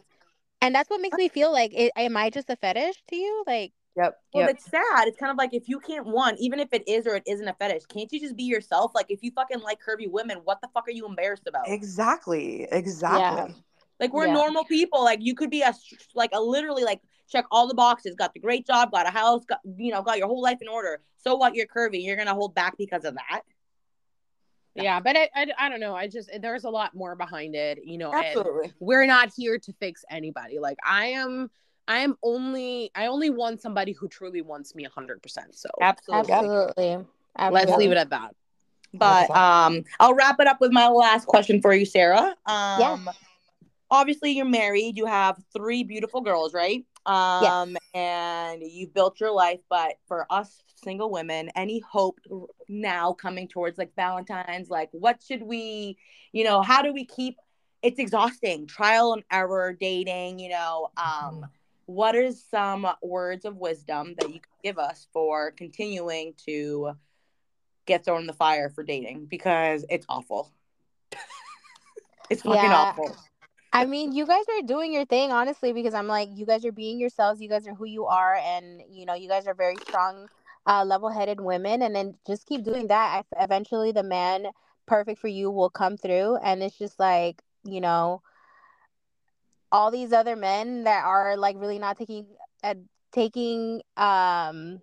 and 0.62 0.74
that's 0.74 0.89
what 0.89 1.01
makes 1.01 1.16
me 1.16 1.29
feel 1.29 1.53
like, 1.53 1.72
it, 1.74 1.93
am 1.97 2.16
I 2.16 2.31
just 2.31 2.49
a 2.51 2.57
fetish 2.57 3.03
to 3.09 3.16
you? 3.16 3.45
Like, 3.47 3.72
yep. 3.97 4.18
Well, 4.32 4.47
Yep. 4.47 4.51
it's 4.57 4.64
sad. 4.70 5.09
It's 5.09 5.16
kind 5.18 5.30
of 5.30 5.38
like 5.38 5.55
if 5.55 5.68
you 5.68 5.80
can't 5.80 6.07
want, 6.07 6.38
even 6.38 6.61
if 6.61 6.68
it 6.72 6.86
is 6.86 7.07
or 7.07 7.16
it 7.16 7.22
isn't 7.26 7.47
a 7.49 7.55
fetish, 7.55 7.84
can't 7.86 8.11
you 8.12 8.20
just 8.20 8.36
be 8.36 8.44
yourself? 8.44 8.92
Like 8.94 9.07
if 9.11 9.22
you 9.22 9.30
fucking 9.32 9.61
like 9.61 9.78
curvy 9.86 10.11
women, 10.11 10.38
what 10.44 10.61
the 10.61 10.68
fuck 10.74 10.86
are 10.88 10.92
you 10.92 11.07
embarrassed 11.07 11.47
about? 11.47 11.68
Exactly. 11.68 12.66
Exactly. 12.70 13.20
Yeah. 13.20 13.49
Like 13.99 14.12
we're 14.12 14.26
Yeah. 14.26 14.34
normal 14.34 14.64
people. 14.64 15.03
Like 15.03 15.20
you 15.22 15.34
could 15.34 15.51
be 15.51 15.62
a 15.62 15.72
like 16.14 16.30
a 16.34 16.40
literally 16.40 16.84
like 16.84 17.01
check 17.28 17.47
all 17.51 17.66
the 17.66 17.74
boxes, 17.74 18.14
got 18.14 18.34
the 18.34 18.40
great 18.40 18.66
job, 18.66 18.92
got 18.92 19.07
a 19.07 19.11
house, 19.11 19.44
got 19.47 19.61
you 19.78 19.90
know, 19.92 20.03
got 20.03 20.18
your 20.18 20.28
whole 20.28 20.42
life 20.42 20.59
in 20.61 20.68
order. 20.68 21.01
So 21.18 21.34
what? 21.36 21.55
You're 21.55 21.66
curvy. 21.66 22.05
You're 22.05 22.16
gonna 22.16 22.34
hold 22.34 22.55
back 22.55 22.76
because 22.76 23.05
of 23.05 23.14
that. 23.14 23.42
Yeah, 24.74 25.01
but 25.01 25.16
I, 25.16 25.30
I, 25.34 25.47
I 25.59 25.68
don't 25.70 25.80
know. 25.80 25.94
I 25.94 26.07
just 26.07 26.28
there's 26.40 26.64
a 26.64 26.70
lot 26.70 26.94
more 26.94 27.16
behind 27.16 27.55
it, 27.55 27.78
you 27.82 27.97
know. 27.97 28.12
and 28.12 28.22
Absolutely. 28.26 28.72
we're 28.78 29.07
not 29.07 29.32
here 29.34 29.59
to 29.59 29.72
fix 29.80 30.05
anybody. 30.11 30.59
Like 30.59 30.76
I 30.84 31.07
am, 31.07 31.51
I 31.89 31.99
am 31.99 32.16
only, 32.22 32.91
I 32.95 33.07
only 33.07 33.30
want 33.30 33.61
somebody 33.61 33.93
who 33.93 34.09
truly 34.09 34.43
wants 34.43 34.74
me 34.74 34.84
hundred 34.84 35.22
percent. 35.22 35.57
So 35.57 35.68
Absolutely. 35.80 36.49
absolutely. 36.49 37.07
let's 37.51 37.76
leave 37.76 37.93
it 37.93 37.99
at 37.99 38.11
that. 38.11 38.34
But 38.95 39.30
um, 39.30 39.84
I'll 40.01 40.14
wrap 40.14 40.41
it 40.41 40.47
up 40.47 40.61
with 40.61 40.72
my 40.72 40.89
last 40.89 41.26
question 41.26 41.61
for 41.61 41.74
you, 41.74 41.84
Sara. 41.84 42.34
Um, 42.47 43.11
obviously 43.91 44.32
you're 44.32 44.45
married. 44.47 44.97
You 44.97 45.07
have 45.07 45.37
three 45.53 45.84
beautiful 45.84 46.20
girls, 46.20 46.55
right? 46.55 46.84
Um, 47.05 47.76
and 47.95 48.62
you've 48.62 48.93
built 48.95 49.20
your 49.20 49.32
life. 49.32 49.61
But 49.68 49.95
for 50.09 50.26
us 50.30 50.62
single 50.74 51.11
women, 51.11 51.51
any 51.55 51.80
hope 51.80 52.18
now 52.68 53.12
coming 53.12 53.49
towards 53.49 53.78
like 53.78 53.95
Valentine's? 53.97 54.70
Like, 54.70 54.89
what 54.93 55.22
should 55.22 55.43
we, 55.43 55.97
you 56.32 56.45
know, 56.45 56.62
how 56.62 56.82
do 56.82 56.93
we 56.93 57.05
keep? 57.05 57.37
It's 57.82 57.99
exhausting, 57.99 58.66
trial 58.66 59.12
and 59.12 59.22
error 59.30 59.76
dating. 59.78 60.39
You 60.39 60.51
know, 60.51 60.91
um, 60.97 61.47
what 61.87 62.14
is 62.14 62.45
some 62.45 62.87
words 63.03 63.45
of 63.45 63.57
wisdom 63.57 64.14
that 64.18 64.28
you 64.28 64.41
could 64.41 64.62
give 64.62 64.78
us 64.78 65.07
for 65.12 65.53
continuing 65.53 66.34
to 66.47 66.93
get 67.87 68.05
thrown 68.05 68.22
in 68.22 68.26
the 68.26 68.32
fire 68.32 68.68
for 68.68 68.82
dating 68.82 69.26
because 69.26 69.84
it's 69.89 70.07
awful. 70.09 70.53
it's 72.30 72.43
fucking 72.43 72.55
Yeah. 72.55 72.91
awful. 72.91 73.16
I 73.72 73.84
mean, 73.84 74.12
you 74.12 74.26
guys 74.26 74.45
are 74.49 74.66
doing 74.66 74.93
your 74.93 75.05
thing, 75.05 75.32
honestly, 75.32 75.72
because 75.72 75.95
I'm 75.95 76.07
like, 76.09 76.30
you 76.32 76.47
guys 76.47 76.64
are 76.64 76.72
being 76.72 76.99
yourselves. 76.99 77.41
You 77.41 77.49
guys 77.49 77.66
are 77.68 77.74
who 77.74 77.84
you 77.84 78.07
are, 78.07 78.34
and 78.37 78.82
you 78.91 79.05
know, 79.05 79.14
you 79.14 79.28
guys 79.28 79.47
are 79.47 79.55
very 79.55 79.76
strong, 79.76 80.28
uh, 80.66 80.84
level-headed 80.84 81.41
women. 81.41 81.82
And 81.82 81.95
then 81.95 82.14
just 82.26 82.47
keep 82.47 82.64
doing 82.64 82.89
that. 82.89 83.24
I, 83.37 83.45
eventually, 83.45 83.93
the 83.93 84.03
man 84.03 84.47
perfect 84.87 85.20
for 85.20 85.28
you 85.28 85.51
will 85.51 85.68
come 85.70 85.97
through, 85.97 86.37
and 86.37 86.62
it's 86.62 86.78
just 86.78 86.99
like, 86.99 87.43
you 87.64 87.80
know, 87.80 88.22
all 89.73 89.91
these 89.91 90.12
other 90.12 90.37
men 90.37 90.85
that 90.85 91.05
are 91.05 91.37
like 91.37 91.57
really 91.59 91.79
not 91.79 91.97
taking, 91.99 92.27
uh, 92.62 92.75
taking, 93.12 93.83
um, 93.97 94.81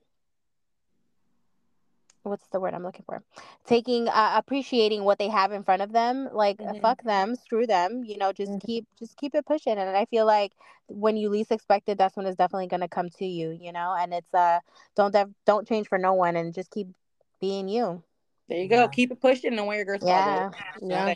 what's 2.23 2.47
the 2.49 2.59
word 2.59 2.73
I'm 2.73 2.83
looking 2.83 3.03
for? 3.05 3.23
Taking 3.65 4.07
uh, 4.07 4.33
appreciating 4.35 5.03
what 5.03 5.17
they 5.19 5.27
have 5.29 5.51
in 5.51 5.63
front 5.63 5.81
of 5.81 5.91
them. 5.91 6.29
Like 6.33 6.61
uh, 6.67 6.73
Mhm. 6.73 6.81
fuck 6.81 7.03
them, 7.03 7.35
screw 7.35 7.65
them. 7.67 8.03
You 8.05 8.17
know, 8.17 8.31
just 8.31 8.53
Mhm. 8.53 8.59
keep 8.59 8.85
just 8.97 9.17
keep 9.17 9.35
it 9.35 9.45
pushing. 9.45 9.77
And 9.77 9.95
I 9.95 10.05
feel 10.05 10.25
like 10.25 10.53
when 10.87 11.17
you 11.17 11.29
least 11.29 11.51
expect 11.51 11.89
it, 11.89 11.97
that's 11.97 12.15
when 12.15 12.25
it's 12.25 12.37
definitely 12.37 12.67
gonna 12.67 12.87
come 12.89 13.09
to 13.19 13.25
you. 13.25 13.51
You 13.51 13.71
know, 13.71 13.95
and 13.97 14.13
it's 14.13 14.33
uh 14.33 14.59
don't 14.95 15.11
def- 15.11 15.29
don't 15.45 15.67
change 15.67 15.87
for 15.87 15.97
no 15.97 16.13
one, 16.13 16.35
and 16.35 16.53
just 16.53 16.71
keep 16.71 16.87
being 17.41 17.67
you. 17.67 18.03
There 18.49 18.57
you 18.59 18.67
go. 18.67 18.87
Keep 18.87 19.11
it 19.11 19.21
pushing 19.21 19.57
and 19.57 19.67
wear 19.67 19.77
your 19.77 19.85
girth 19.85 20.03
Yeah. 20.05 20.49
Yeah. 20.81 21.13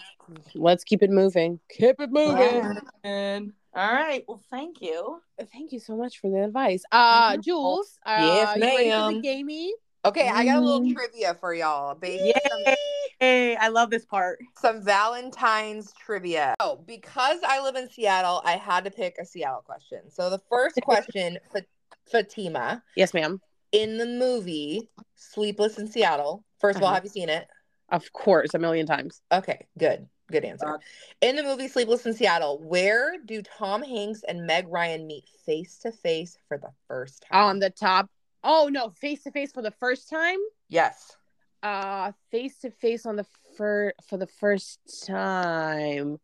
Let's 0.55 0.83
keep 0.83 1.03
it 1.03 1.09
moving. 1.09 1.59
Keep 1.69 1.99
it 1.99 2.11
moving. 2.11 2.79
Yeah. 3.03 3.39
All 3.75 3.93
right. 3.93 4.23
Well, 4.27 4.41
thank 4.49 4.81
you. 4.81 5.21
Thank 5.51 5.71
you 5.71 5.79
so 5.79 5.95
much 5.95 6.19
for 6.19 6.29
the 6.29 6.43
advice. 6.43 6.83
Uh 6.91 7.33
Mhm. 7.33 7.43
Jules, 7.43 7.99
uh 8.05 8.15
Yes, 8.17 8.55
you 8.55 8.61
ready 8.63 8.89
for 8.89 8.95
ma'am. 8.95 9.13
the 9.15 9.21
gamey? 9.21 9.73
Okay, 10.05 10.29
I 10.29 10.45
got 10.45 10.57
a 10.57 10.61
little 10.61 10.81
Mm. 10.81 10.93
trivia 10.93 11.33
for 11.33 11.53
y'all. 11.53 11.93
Based 11.95 12.23
on 12.23 12.31
some, 12.49 12.75
Yay! 13.19 13.55
I 13.57 13.67
love 13.67 13.89
this 13.89 14.05
part. 14.05 14.39
some 14.59 14.81
Valentine's 14.81 15.91
trivia. 15.93 16.55
Oh, 16.59 16.77
because 16.87 17.39
I 17.45 17.61
live 17.61 17.75
in 17.75 17.89
Seattle, 17.89 18.41
I 18.45 18.53
had 18.53 18.85
to 18.85 18.91
pick 18.91 19.17
a 19.19 19.25
Seattle 19.25 19.61
question. 19.63 20.09
So 20.09 20.29
the 20.29 20.39
first 20.49 20.79
question, 20.81 21.37
Fatima, 22.11 22.83
Yes, 22.95 23.13
ma'am. 23.13 23.41
in 23.73 23.97
the 23.97 24.05
movie 24.05 24.89
Sleepless 25.15 25.77
in 25.77 25.87
Seattle. 25.87 26.45
First 26.59 26.77
of 26.77 26.83
all, 26.83 26.87
Uh-huh. 26.89 26.95
have 26.95 27.03
you 27.03 27.09
seen 27.09 27.29
it? 27.29 27.47
Of 27.89 28.11
course, 28.11 28.53
a 28.53 28.59
million 28.59 28.85
times. 28.85 29.21
Okay, 29.31 29.67
good. 29.77 30.07
Good 30.29 30.43
answer. 30.43 30.67
Uh, 30.67 30.77
In 31.21 31.37
the 31.37 31.43
movie 31.43 31.69
Sleepless 31.69 32.05
in 32.05 32.13
Seattle, 32.13 32.59
where 32.61 33.17
do 33.23 33.41
Tom 33.41 33.81
Hanks 33.81 34.23
and 34.27 34.45
Meg 34.45 34.67
Ryan 34.67 35.07
meet 35.07 35.23
face 35.45 35.77
to 35.79 35.91
face 35.93 36.37
for 36.49 36.57
the 36.57 36.71
first 36.89 37.23
time? 37.31 37.45
On 37.45 37.59
the 37.59 37.69
top. 37.69 38.09
Oh 38.43 38.67
no, 38.69 38.89
face 38.89 39.23
to 39.23 39.31
face 39.31 39.53
for 39.53 39.61
the 39.61 39.71
first 39.71 40.09
time. 40.09 40.39
yes. 40.67 41.15
Uh 41.63 42.11
face 42.29 42.59
to 42.59 42.69
face 42.71 43.05
on 43.05 43.15
the 43.15 43.25
fir- 43.57 43.93
for 44.07 44.17
the 44.17 44.27
first 44.27 44.79
time. 45.07 46.19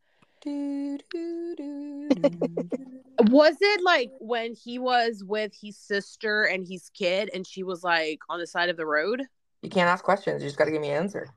Was 3.32 3.56
it 3.62 3.82
like 3.84 4.12
when 4.20 4.54
he 4.54 4.78
was 4.80 5.24
with 5.26 5.54
his 5.60 5.78
sister 5.78 6.44
and 6.44 6.68
his 6.68 6.90
kid 6.94 7.30
and 7.34 7.48
she 7.48 7.64
was 7.64 7.84
like 7.84 8.20
on 8.30 8.40
the 8.40 8.48
side 8.48 8.70
of 8.70 8.78
the 8.78 8.86
road? 8.86 9.24
You 9.64 9.70
can't 9.70 9.90
ask 9.90 10.04
questions. 10.04 10.44
You 10.44 10.48
just 10.50 10.58
got 10.58 10.66
to 10.66 10.72
give 10.72 10.82
me 10.82 10.90
an 10.92 10.98
answer. 10.98 11.28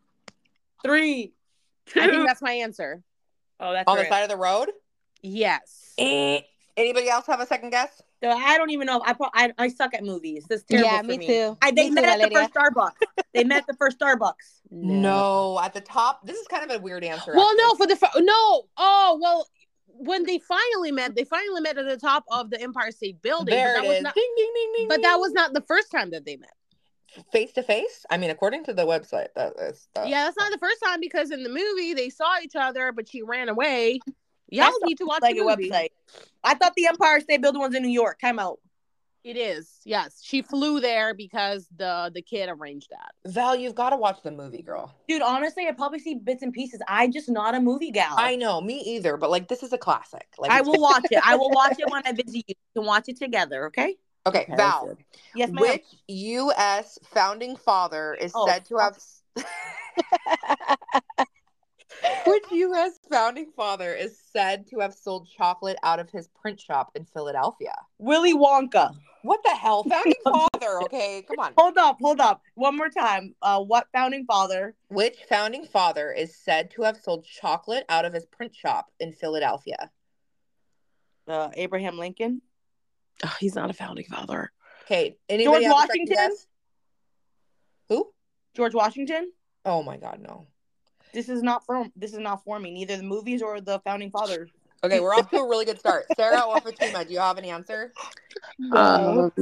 Three, 0.84 1.32
two. 1.86 2.00
I 2.00 2.08
think 2.08 2.26
that's 2.26 2.42
my 2.42 2.52
answer. 2.52 3.02
oh, 3.60 3.72
that's 3.72 3.88
On 3.88 3.96
the 3.96 4.02
right. 4.02 4.10
side 4.10 4.22
of 4.22 4.28
the 4.28 4.36
road? 4.36 4.68
Yes. 5.22 5.94
Eh. 5.96 6.40
Anybody 6.76 7.08
else 7.08 7.26
have 7.26 7.40
a 7.40 7.46
second 7.46 7.70
guess? 7.70 8.02
So 8.22 8.28
I 8.30 8.58
don't 8.58 8.70
even 8.70 8.86
know. 8.86 9.00
I, 9.04 9.14
I 9.34 9.52
I 9.56 9.68
suck 9.68 9.94
at 9.94 10.04
movies. 10.04 10.44
This 10.48 10.62
terrible 10.64 10.88
Yeah, 10.90 10.98
for 11.00 11.06
me 11.06 11.18
me. 11.18 11.26
too. 11.26 11.56
I, 11.62 11.70
they 11.70 11.88
Me 11.88 11.94
met 11.94 12.02
too, 12.18 12.22
at 12.22 12.28
the 12.28 12.34
first 12.34 12.52
Starbucks. 12.54 13.24
they 13.32 13.44
met 13.44 13.58
at 13.58 13.66
the 13.66 13.74
first 13.74 13.98
Starbucks. 13.98 14.34
No. 14.70 15.58
At 15.62 15.72
the 15.74 15.80
top, 15.80 16.26
this 16.26 16.36
is 16.36 16.46
kind 16.48 16.68
of 16.68 16.76
a 16.76 16.82
weird 16.82 17.04
answer. 17.04 17.32
Well, 17.34 17.46
actually. 17.50 17.62
no, 17.64 17.74
for 17.76 17.86
the 17.86 18.20
no. 18.22 18.62
Oh, 18.76 19.18
well, 19.22 19.46
when 19.86 20.24
they 20.26 20.38
finally 20.40 20.90
met, 20.92 21.14
they 21.14 21.24
finally 21.24 21.60
met 21.60 21.78
at 21.78 21.86
the 21.86 21.96
top 21.96 22.24
of 22.30 22.50
the 22.50 22.60
Empire 22.60 22.90
State 22.90 23.22
Building. 23.22 23.54
there 23.54 23.74
but 23.76 23.80
that 23.82 23.84
it 23.84 23.88
was 23.88 23.96
is. 23.98 24.02
not. 24.02 24.14
ding, 24.14 24.34
ding, 24.36 24.50
ding, 24.54 24.72
ding, 24.76 24.88
But 24.88 25.02
that 25.02 25.16
was 25.16 25.32
not 25.32 25.54
the 25.54 25.62
first 25.62 25.90
time 25.92 26.10
that 26.10 26.24
they 26.26 26.36
met. 26.36 26.50
Face 27.32 27.52
to 27.52 27.62
face. 27.62 28.04
I 28.10 28.16
mean, 28.16 28.30
according 28.30 28.64
to 28.64 28.74
the 28.74 28.84
website, 28.86 29.28
that 29.34 29.54
is. 29.60 29.88
That, 29.94 30.08
Yeah, 30.08 30.24
that's 30.24 30.36
not 30.36 30.52
the 30.52 30.58
first 30.58 30.82
time 30.84 31.00
because 31.00 31.30
in 31.30 31.42
the 31.42 31.48
movie 31.48 31.94
they 31.94 32.10
saw 32.10 32.36
each 32.42 32.56
other, 32.56 32.92
but 32.92 33.08
she 33.08 33.22
ran 33.22 33.48
away. 33.48 34.00
Y'all 34.48 34.66
That's 34.66 34.78
need 34.84 34.98
to 34.98 35.04
watch 35.06 35.22
Like 35.22 35.34
the 35.34 35.42
a 35.42 35.44
movie. 35.44 35.70
website. 35.70 35.88
I 36.44 36.54
thought 36.54 36.74
the 36.76 36.86
Empire 36.86 37.20
State 37.20 37.42
Building 37.42 37.60
was 37.60 37.74
in 37.74 37.82
New 37.82 37.88
York. 37.88 38.20
Time 38.20 38.38
out. 38.38 38.60
It 39.24 39.36
is. 39.36 39.80
Yes, 39.84 40.20
she 40.22 40.40
flew 40.40 40.78
there 40.78 41.12
because 41.12 41.66
the 41.76 42.12
the 42.14 42.22
kid 42.22 42.48
arranged 42.48 42.90
that. 42.90 43.10
Val, 43.32 43.56
you've 43.56 43.74
got 43.74 43.90
to 43.90 43.96
watch 43.96 44.22
the 44.22 44.30
movie, 44.30 44.62
girl. 44.62 44.94
Dude, 45.08 45.20
honestly, 45.20 45.66
I 45.66 45.72
probably 45.72 45.98
see 45.98 46.14
bits 46.14 46.44
and 46.44 46.52
pieces. 46.52 46.80
I 46.86 47.08
just 47.08 47.28
not 47.28 47.56
a 47.56 47.60
movie 47.60 47.90
gal. 47.90 48.14
I 48.16 48.36
know, 48.36 48.60
me 48.60 48.78
either. 48.82 49.16
But 49.16 49.30
like, 49.30 49.48
this 49.48 49.64
is 49.64 49.72
a 49.72 49.78
classic. 49.78 50.28
Like, 50.38 50.52
I 50.52 50.60
will 50.60 50.80
watch 50.80 51.06
it. 51.10 51.20
I 51.26 51.34
will 51.34 51.50
watch 51.50 51.74
it 51.80 51.90
when 51.90 52.02
I 52.06 52.12
visit 52.12 52.36
you. 52.36 52.42
We 52.46 52.54
can 52.80 52.86
watch 52.86 53.08
it 53.08 53.16
together, 53.18 53.66
okay? 53.66 53.96
Okay, 54.26 54.40
Okay, 54.40 54.56
Val. 54.56 54.98
Yes, 55.34 55.50
ma'am. 55.50 55.62
Which 55.62 55.84
U.S. 56.08 56.98
founding 57.04 57.56
father 57.56 58.14
is 58.14 58.32
Oh, 58.34 58.46
said 58.46 58.64
to 58.66 58.76
have? 58.78 58.98
Which 62.26 62.44
U.S. 62.50 62.98
founding 63.08 63.52
father 63.56 63.94
is 63.94 64.18
said 64.32 64.66
to 64.68 64.80
have 64.80 64.94
sold 64.94 65.28
chocolate 65.28 65.78
out 65.84 66.00
of 66.00 66.10
his 66.10 66.28
print 66.28 66.60
shop 66.60 66.90
in 66.94 67.04
Philadelphia? 67.04 67.74
Willy 67.98 68.34
Wonka. 68.34 68.94
What 69.22 69.40
the 69.44 69.50
hell, 69.50 69.84
founding 69.88 70.12
father? 70.24 70.82
Okay, 70.82 71.24
come 71.26 71.38
on. 71.38 71.52
Hold 71.56 71.78
up, 71.78 71.98
hold 72.00 72.20
up. 72.20 72.42
One 72.54 72.76
more 72.76 72.90
time. 72.90 73.34
Uh, 73.40 73.60
what 73.60 73.86
founding 73.92 74.24
father? 74.26 74.74
Which 74.88 75.18
founding 75.28 75.64
father 75.64 76.12
is 76.12 76.36
said 76.36 76.70
to 76.72 76.82
have 76.82 76.96
sold 76.96 77.24
chocolate 77.24 77.84
out 77.88 78.04
of 78.04 78.12
his 78.12 78.26
print 78.26 78.54
shop 78.54 78.86
in 78.98 79.12
Philadelphia? 79.12 79.90
Uh, 81.28 81.50
Abraham 81.54 81.98
Lincoln. 81.98 82.42
Oh, 83.24 83.34
he's 83.40 83.54
not 83.54 83.70
a 83.70 83.72
founding 83.72 84.04
father. 84.06 84.52
Okay, 84.84 85.16
anybody 85.28 85.64
George 85.64 85.64
have 85.64 85.76
a 85.76 85.92
second 85.92 86.08
Washington? 86.10 86.36
Who? 87.88 88.12
George 88.54 88.74
Washington. 88.74 89.32
Oh 89.64 89.82
my 89.82 89.96
God, 89.96 90.20
no. 90.20 90.46
This 91.12 91.28
is 91.28 91.42
not 91.42 91.64
from. 91.64 91.92
this 91.96 92.12
is 92.12 92.18
not 92.18 92.44
for 92.44 92.58
me. 92.58 92.72
Neither 92.72 92.96
the 92.96 93.02
movies 93.02 93.42
or 93.42 93.60
the 93.60 93.80
founding 93.80 94.10
fathers. 94.10 94.50
Okay, 94.84 95.00
we're 95.00 95.14
off 95.14 95.30
to 95.30 95.38
a 95.38 95.48
really 95.48 95.64
good 95.64 95.78
start. 95.78 96.04
Sara 96.16 96.40
or 96.40 96.60
Fatima, 96.60 97.04
do 97.04 97.12
you 97.12 97.18
have 97.18 97.38
any 97.38 97.50
answer? 97.50 97.92
Um, 98.72 99.32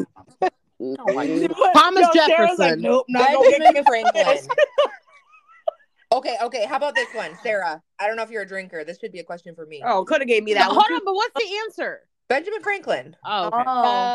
Thomas 0.96 1.48
Thomas 1.74 2.08
Jefferson. 2.14 2.80
nope, 2.80 3.06
not 3.08 3.32
gonna 3.32 3.58
Benjamin. 3.58 3.84
Franklin. 3.84 4.38
Okay, 6.12 6.36
okay. 6.40 6.64
How 6.64 6.76
about 6.76 6.94
this 6.94 7.08
one, 7.12 7.32
Sara? 7.42 7.82
I 7.98 8.06
don't 8.06 8.16
know 8.16 8.22
if 8.22 8.30
you're 8.30 8.42
a 8.42 8.46
drinker. 8.46 8.84
This 8.84 9.00
should 9.00 9.10
be 9.10 9.18
a 9.18 9.24
question 9.24 9.52
for 9.52 9.66
me. 9.66 9.82
Oh, 9.84 10.04
could 10.04 10.20
have 10.20 10.28
gave 10.28 10.44
me 10.44 10.54
that. 10.54 10.66
Hold 10.66 10.76
one. 10.76 10.92
on, 10.92 11.00
but 11.04 11.14
what's 11.14 11.34
the 11.34 11.56
answer? 11.64 12.02
Benjamin 12.28 12.62
Franklin. 12.62 13.16
Oh, 13.24 13.48
okay. 13.48 13.62
Oh. 13.66 14.12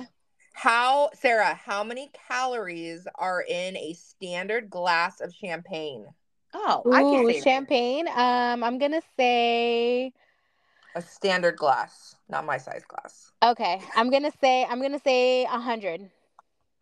Oh. 0.00 0.06
How, 0.52 1.10
Sara? 1.14 1.54
How 1.54 1.84
many 1.84 2.10
calories 2.28 3.06
are 3.14 3.42
in 3.42 3.76
a 3.76 3.94
standard 3.94 4.68
glass 4.70 5.20
of 5.20 5.34
champagne? 5.34 6.06
Oh, 6.52 6.84
I 6.90 7.02
can 7.04 7.24
Ooh, 7.24 7.32
say 7.32 7.40
champagne. 7.40 8.08
Um, 8.08 8.64
I'm 8.64 8.78
gonna 8.78 9.02
say 9.16 10.12
A 10.94 11.02
standard 11.02 11.56
glass, 11.56 12.16
not 12.28 12.44
my 12.44 12.58
size 12.58 12.82
glass. 12.88 13.30
okay. 13.42 13.80
I'm 13.94 14.10
gonna 14.10 14.32
say 14.40 14.64
I'm 14.68 14.82
gonna 14.82 15.00
say 15.04 15.44
a 15.44 15.60
hundred. 15.60 16.10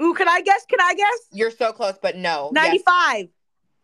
Ooh, 0.02 0.14
can 0.14 0.28
I 0.28 0.40
guess? 0.40 0.64
Can 0.66 0.80
I 0.80 0.94
guess? 0.94 1.18
You're 1.32 1.50
so 1.50 1.72
close, 1.72 1.98
but 2.00 2.16
no. 2.16 2.50
Yes. 2.54 2.80
95. 2.86 3.28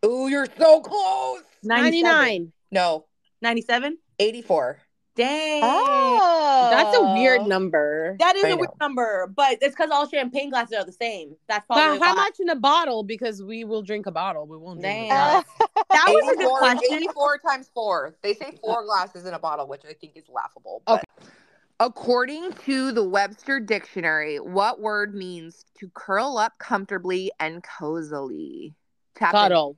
Ooh, 0.05 0.27
you're 0.27 0.47
so 0.57 0.81
close. 0.81 1.43
97. 1.63 2.03
99. 2.03 2.53
No, 2.71 3.05
97? 3.41 3.97
84. 4.19 4.79
Dang. 5.15 5.61
Oh, 5.63 6.67
That's 6.69 6.97
a 6.97 7.13
weird 7.13 7.41
oh. 7.41 7.47
number. 7.47 8.17
That 8.19 8.35
is 8.35 8.43
I 8.43 8.49
a 8.49 8.57
weird 8.57 8.69
number, 8.81 9.31
but 9.33 9.59
it's 9.61 9.73
because 9.73 9.89
all 9.89 10.07
champagne 10.07 10.49
glasses 10.49 10.77
are 10.77 10.83
the 10.83 10.91
same. 10.91 11.35
That's 11.47 11.65
But 11.69 11.77
how 11.77 11.97
why. 11.97 12.13
much 12.13 12.39
in 12.39 12.49
a 12.49 12.55
bottle? 12.55 13.03
Because 13.03 13.41
we 13.41 13.63
will 13.63 13.81
drink 13.81 14.07
a 14.07 14.11
bottle. 14.11 14.45
We 14.45 14.57
won't 14.57 14.81
drink 14.81 15.05
a 15.05 15.09
Damn. 15.09 15.43
That 15.89 16.05
was 16.07 16.33
a 16.33 16.35
good 16.35 16.45
84, 16.45 16.59
question. 16.59 16.93
84 16.93 17.37
times 17.37 17.71
four. 17.73 18.15
They 18.21 18.33
say 18.33 18.57
four 18.61 18.83
glasses 18.83 19.25
in 19.25 19.33
a 19.33 19.39
bottle, 19.39 19.67
which 19.67 19.83
I 19.89 19.93
think 19.93 20.17
is 20.17 20.25
laughable. 20.27 20.81
But 20.85 21.05
according 21.79 22.51
to 22.65 22.91
the 22.91 23.03
Webster 23.03 23.61
Dictionary, 23.61 24.39
what 24.39 24.81
word 24.81 25.15
means 25.15 25.63
to 25.79 25.89
curl 25.93 26.37
up 26.37 26.57
comfortably 26.59 27.31
and 27.39 27.63
cozily? 27.63 28.73
Tap 29.15 29.33
in. 29.33 29.39
Cuddle. 29.39 29.77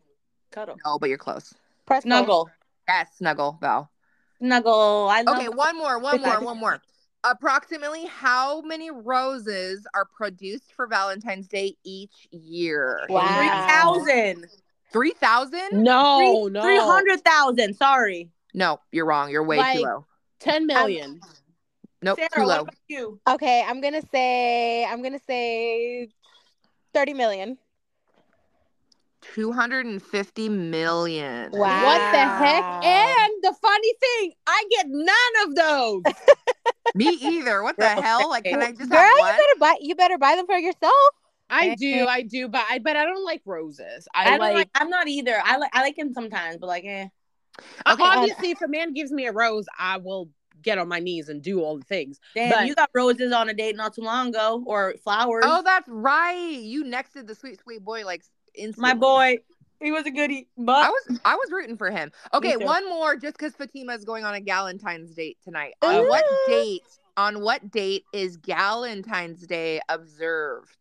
Cuddle. 0.52 0.78
No, 0.84 0.98
but 0.98 1.10
you're 1.10 1.20
close. 1.20 1.54
Press 1.86 2.04
play. 2.04 2.10
Snuggle. 2.10 2.50
Yes, 2.88 3.10
snuggle, 3.18 3.60
Val. 3.62 3.92
Snuggle. 4.40 5.08
I 5.12 5.22
love 5.22 5.38
Okay, 5.38 5.50
one 5.50 5.78
more, 5.78 6.00
one 6.00 6.22
more, 6.22 6.42
one 6.42 6.58
more. 6.60 6.82
Approximately 7.24 8.06
how 8.06 8.62
many 8.62 8.92
roses 8.92 9.86
are 9.94 10.06
produced 10.06 10.72
for 10.74 10.88
Valentine's 10.88 11.48
Day 11.48 11.76
each 11.84 12.28
year? 12.32 13.02
Wow. 13.10 13.96
3,000. 14.06 14.46
3,000? 14.94 15.60
No, 15.84 16.20
Three- 16.46 16.52
no. 16.52 16.62
300,000. 16.62 17.74
Sorry. 17.76 18.30
No, 18.54 18.80
you're 18.92 19.06
wrong. 19.06 19.30
You're 19.30 19.44
way 19.44 19.58
Like- 19.58 19.78
too 19.78 19.84
low. 19.84 20.06
10 20.40 20.68
million. 20.68 21.20
Nope, 22.04 22.20
Sara, 22.20 22.30
too 22.36 22.42
what 22.42 22.48
low. 22.48 22.62
about 22.62 22.76
you? 22.88 23.20
Okay, 23.28 23.64
I'm 23.68 23.82
gonna 23.82 24.04
say 24.12 24.86
I'm 24.86 25.02
gonna 25.02 25.20
say 25.26 26.08
thirty 26.94 27.14
million. 27.16 27.58
250 29.38 30.50
million. 30.50 31.52
Wow. 31.52 31.86
What 31.86 32.12
the 32.12 32.18
heck? 32.18 32.64
And 32.84 33.34
the 33.44 33.54
funny 33.62 33.94
thing, 34.00 34.34
I 34.48 34.64
get 34.72 34.88
none 34.90 35.16
of 35.46 35.56
those. 35.56 36.02
Me 36.96 37.10
either. 37.22 37.62
What 37.62 37.78
the 37.78 37.88
hell? 37.88 38.30
Like, 38.30 38.46
can 38.46 38.64
I 38.64 38.72
just 38.72 38.90
Girl, 38.90 39.00
have 39.00 39.16
you 39.16 39.24
better 39.24 39.60
buy 39.60 39.76
you 39.80 39.96
better 39.96 40.18
buy 40.18 40.36
them 40.36 40.48
for 40.48 40.58
yourself. 40.58 40.92
I 41.52 41.76
do, 41.76 42.08
I 42.08 42.24
do, 42.24 42.48
but 42.48 42.66
I 42.68 42.80
but 42.80 42.96
I 42.96 43.06
don't 43.06 43.24
like 43.24 43.44
roses. 43.46 44.08
I, 44.16 44.34
I 44.34 44.38
like, 44.38 44.56
like, 44.56 44.70
I'm 44.74 44.90
not 44.90 45.08
either. 45.08 45.40
I 45.44 45.58
like 45.58 45.70
I 45.72 45.82
like 45.82 45.96
him 45.96 46.14
sometimes, 46.14 46.58
but 46.58 46.66
like 46.66 46.86
eh. 46.86 47.08
Okay. 47.88 48.04
obviously 48.04 48.50
if 48.52 48.62
a 48.64 48.68
man 48.68 48.94
gives 48.94 49.12
me 49.12 49.28
a 49.28 49.32
rose, 49.32 49.68
I 49.78 49.98
will 49.98 50.30
get 50.64 50.80
on 50.80 50.88
my 50.88 51.00
knees 51.00 51.30
and 51.30 51.44
do 51.44 51.62
all 51.62 51.78
the 51.78 51.86
things. 51.86 52.20
Damn, 52.34 52.52
But- 52.52 52.66
you 52.66 52.74
got 52.74 52.90
roses 52.96 53.32
on 53.32 53.50
a 53.50 53.54
date 53.54 53.76
not 53.76 53.94
too 53.94 54.02
long 54.02 54.30
ago, 54.30 54.64
or 54.66 54.96
flowers. 55.04 55.44
Oh, 55.46 55.62
that's 55.62 55.88
right. 55.88 56.60
You 56.60 56.84
nexted 56.86 57.28
the 57.28 57.36
sweet, 57.36 57.60
sweet 57.62 57.84
boy 57.86 58.04
like 58.04 58.24
instantly. 58.58 58.94
My 58.94 58.94
boy, 58.94 59.38
he 59.80 59.92
was 59.92 60.06
a 60.06 60.12
goodie. 60.12 60.48
But 60.58 60.86
I 60.86 60.90
was 60.90 61.20
I 61.26 61.36
was 61.36 61.52
rooting 61.52 61.78
for 61.78 61.92
him. 61.92 62.12
Okay, 62.34 62.58
one 62.58 62.88
more 62.90 63.16
just 63.16 63.38
because 63.38 63.54
Fatima 63.56 63.94
is 63.94 64.06
going 64.06 64.26
on 64.26 64.36
a 64.36 64.42
Galentine's 64.42 65.14
date 65.14 65.38
tonight. 65.44 65.74
Uh, 65.82 66.00
on 66.00 66.08
what 66.08 66.26
date? 66.48 66.82
On 67.16 67.42
what 67.42 67.72
date 67.72 68.04
is 68.14 68.38
Galentine's 68.38 69.48
Day 69.48 69.80
observed? 69.90 70.78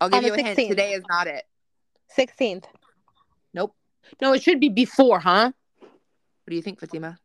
I'll 0.00 0.08
give 0.08 0.18
On 0.18 0.24
you 0.24 0.34
a 0.34 0.42
hint. 0.42 0.56
Today 0.56 0.92
is 0.92 1.02
not 1.08 1.26
it. 1.26 1.44
16th. 2.16 2.64
Nope. 3.52 3.74
No, 4.20 4.32
it 4.32 4.42
should 4.42 4.60
be 4.60 4.68
before, 4.68 5.18
huh? 5.18 5.50
What 5.80 5.90
do 6.50 6.54
you 6.54 6.62
think, 6.62 6.78
Fatima? 6.78 7.18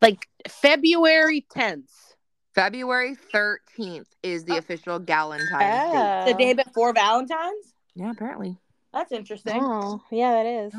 Like 0.00 0.26
February 0.48 1.46
10th. 1.54 2.11
February 2.54 3.16
13th 3.32 4.06
is 4.22 4.44
the 4.44 4.54
Oh. 4.54 4.58
official 4.58 5.00
Galentine's 5.00 5.50
Day. 5.50 5.90
Oh. 5.94 6.24
the 6.26 6.34
day 6.34 6.52
before 6.54 6.92
Valentine's. 6.92 7.74
Yeah, 7.94 8.10
apparently. 8.10 8.58
That's 8.92 9.12
interesting. 9.12 9.62
Oh, 9.62 10.02
yeah, 10.10 10.32
that 10.32 10.46
is. 10.46 10.74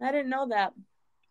I 0.00 0.12
didn't 0.12 0.30
know 0.30 0.48
that. 0.48 0.72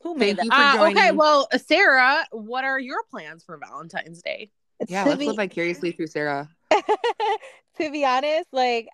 Who 0.04 0.16
made 0.16 0.38
Thank 0.38 0.52
that? 0.52 0.74
you 0.74 0.80
for 0.80 0.86
Uh, 0.88 0.92
okay, 0.92 1.12
well, 1.12 1.48
Sara, 1.58 2.26
what 2.32 2.64
are 2.64 2.80
your 2.80 3.04
plans 3.10 3.44
for 3.44 3.58
Valentine's 3.58 4.22
Day? 4.22 4.52
Yeah, 4.88 5.04
to 5.04 5.10
let's 5.10 5.20
be, 5.20 5.28
live 5.28 5.36
vicariously 5.36 5.92
through 5.92 6.08
Sara. 6.08 6.48
to 6.72 7.92
be 7.92 8.06
honest, 8.06 8.48
like 8.54 8.88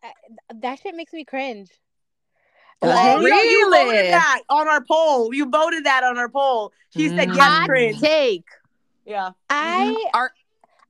that 0.62 0.80
shit 0.80 0.96
makes 0.96 1.14
me 1.14 1.26
cringe. 1.26 1.70
Does 2.82 2.94
Like, 2.96 3.18
it? 3.18 3.22
You, 3.22 3.70
Really? 3.72 3.86
voted 3.86 4.14
that 4.14 4.42
on 4.50 4.68
our 4.68 4.84
poll. 4.84 5.34
You 5.34 5.50
voted 5.50 5.86
that 5.86 6.04
on 6.04 6.18
our 6.18 6.30
poll. 6.30 6.72
She 6.96 7.10
said 7.10 7.30
Mm. 7.30 7.36
yes, 7.36 7.46
Hot 7.48 7.68
cringe. 7.68 8.00
take. 8.00 8.46
Yeah. 9.06 9.32
I 9.50 10.10
Are 10.14 10.32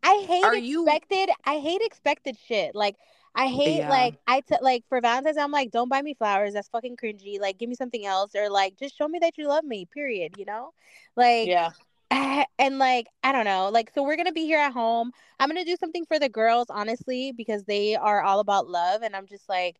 I 0.06 0.24
hate 0.28 0.44
Are 0.46 0.56
you- 0.56 0.84
expected. 0.88 1.30
I 1.46 1.58
hate 1.60 1.82
expected 1.82 2.38
shit. 2.48 2.76
Like 2.76 2.96
I 3.34 3.48
hate 3.48 3.80
Yeah. 3.80 3.90
like 3.90 4.16
I 4.28 4.40
t- 4.42 4.56
like 4.62 4.84
for 4.88 5.02
Valentine's. 5.02 5.38
I'm 5.38 5.52
like, 5.52 5.72
don't 5.72 5.90
buy 5.90 6.02
me 6.02 6.14
flowers. 6.14 6.54
That's 6.54 6.70
fucking 6.70 6.96
cringy. 6.96 7.40
Like, 7.40 7.58
give 7.58 7.68
me 7.68 7.76
something 7.76 8.06
else, 8.06 8.34
or 8.36 8.50
like 8.50 8.78
just 8.78 8.96
show 8.98 9.08
me 9.08 9.20
that 9.20 9.38
you 9.38 9.48
love 9.48 9.66
me. 9.66 9.86
Period. 9.86 10.36
You 10.38 10.46
know, 10.46 10.74
like 11.16 11.48
Yeah. 11.48 11.72
Eh, 12.12 12.46
and 12.60 12.78
like 12.78 13.08
I 13.24 13.32
don't 13.32 13.46
know. 13.46 13.70
Like 13.70 13.92
so, 13.94 14.04
we're 14.04 14.16
gonna 14.16 14.32
be 14.32 14.46
here 14.46 14.60
at 14.60 14.72
home. 14.72 15.12
I'm 15.40 15.50
gonna 15.50 15.66
do 15.66 15.76
something 15.80 16.06
for 16.06 16.20
the 16.20 16.30
girls, 16.30 16.68
honestly, 16.70 17.32
because 17.34 17.64
they 17.64 17.96
are 17.96 18.22
all 18.24 18.40
about 18.40 18.70
love, 18.70 19.02
and 19.02 19.16
I'm 19.16 19.26
just 19.26 19.50
like. 19.50 19.76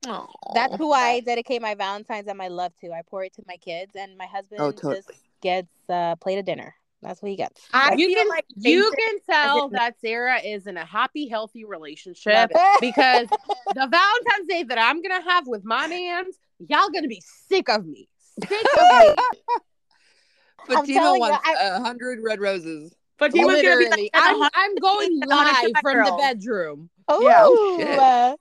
That's 0.56 0.76
who 0.76 0.92
I 0.92 1.20
dedicate 1.22 1.62
my 1.62 1.76
Valentine's 1.76 2.28
and 2.28 2.38
my 2.38 2.48
love 2.48 2.74
to. 2.82 2.92
I 2.92 3.04
pour 3.08 3.24
it 3.24 3.34
to 3.36 3.44
my 3.48 3.58
kids, 3.58 3.96
and 3.96 4.18
my 4.18 4.26
husband 4.26 4.60
Oh, 4.60 4.72
just 4.72 4.82
totally. 4.82 5.04
gets 5.42 5.70
a 5.88 6.18
plate 6.20 6.40
of 6.40 6.46
dinner. 6.46 6.74
That's 7.02 7.22
what 7.22 7.30
he 7.30 7.36
gets. 7.36 7.62
I 7.74 7.96
you 7.96 8.08
feel 8.08 8.18
can 8.18 8.30
like 8.30 8.46
you 8.56 8.92
can 8.98 9.20
tell 9.30 9.70
that 9.70 10.00
Sara 10.02 10.40
is 10.40 10.66
in 10.66 10.78
a 10.78 10.86
happy, 10.86 11.28
healthy 11.28 11.66
relationship 11.66 12.52
because 12.80 13.28
the 13.74 13.88
Valentine's 13.88 14.48
Day 14.48 14.64
that 14.64 14.78
I'm 14.80 15.02
gonna 15.02 15.22
have 15.22 15.48
with 15.48 15.64
my 15.64 15.88
mans, 15.88 16.36
y'all 16.60 16.90
gonna 16.90 17.08
be 17.08 17.22
sick 17.48 17.70
of 17.70 17.86
me. 17.86 18.08
Sick 18.40 18.68
of 18.80 18.88
me. 18.90 19.16
Fatima 20.68 21.18
wants 21.18 21.40
I- 21.46 21.56
a 21.62 21.80
hundred 21.80 22.20
red 22.24 22.40
roses. 22.40 22.96
But 23.18 23.32
he 23.32 23.46
was 23.46 23.62
gonna 23.62 23.78
be 23.78 23.90
like, 23.90 24.10
I'm, 24.14 24.42
I'm 24.54 24.76
going 24.76 25.22
live 25.26 25.74
my 25.74 25.82
from 25.82 26.04
the 26.04 26.12
bedroom. 26.18 26.90
Oh, 27.08 27.22
Yeah, 27.24 27.44
oh, 27.44 27.78
shit. 27.78 28.00
uh, 28.00 28.36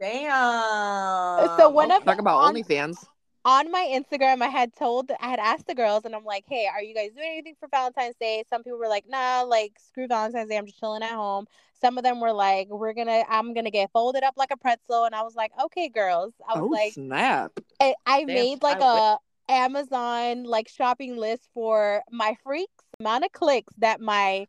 damn. 0.00 1.58
So 1.58 1.68
one 1.68 1.90
of 1.90 2.02
Talk 2.04 2.18
about 2.18 2.38
on, 2.38 2.54
OnlyFans. 2.54 3.04
On 3.46 3.70
my 3.70 3.88
Instagram, 3.92 4.42
I 4.42 4.48
had 4.48 4.74
told, 4.76 5.12
I 5.20 5.28
had 5.30 5.38
asked 5.38 5.68
the 5.68 5.74
girls, 5.74 6.04
and 6.04 6.14
I'm 6.16 6.24
like, 6.24 6.44
"Hey, 6.48 6.66
are 6.66 6.82
you 6.82 6.94
guys 6.94 7.12
doing 7.14 7.28
anything 7.30 7.54
for 7.60 7.68
Valentine's 7.68 8.16
Day?" 8.16 8.44
Some 8.50 8.64
people 8.64 8.78
were 8.78 8.88
like, 8.88 9.06
"Nah, 9.08 9.42
like 9.42 9.78
screw 9.78 10.08
Valentine's 10.08 10.50
Day. 10.50 10.58
I'm 10.58 10.66
just 10.66 10.80
chilling 10.80 11.04
at 11.04 11.12
home." 11.12 11.46
Some 11.80 11.98
of 11.98 12.04
them 12.04 12.20
were 12.20 12.32
like, 12.32 12.68
"We're 12.68 12.92
gonna, 12.94 13.24
I'm 13.28 13.54
gonna 13.54 13.70
get 13.70 13.92
folded 13.92 14.24
up 14.24 14.34
like 14.36 14.50
a 14.52 14.56
pretzel," 14.58 15.04
and 15.04 15.14
I 15.14 15.22
was 15.22 15.36
like, 15.36 15.52
"Okay, 15.66 15.88
girls." 15.88 16.34
I 16.48 16.54
was 16.56 16.62
Oh 16.62 16.70
like, 16.70 16.94
snap! 16.94 17.52
I, 17.80 17.94
I 18.06 18.24
Damn, 18.26 18.34
made 18.34 18.62
like 18.62 18.80
I 18.80 18.82
a 18.82 19.18
Amazon 19.48 20.44
like 20.44 20.68
shopping 20.68 21.16
list 21.16 21.48
for 21.54 22.02
my 22.10 22.36
freaks. 22.42 22.84
Amount 23.00 23.24
of 23.26 23.32
clicks 23.32 23.72
that 23.78 24.00
my 24.00 24.46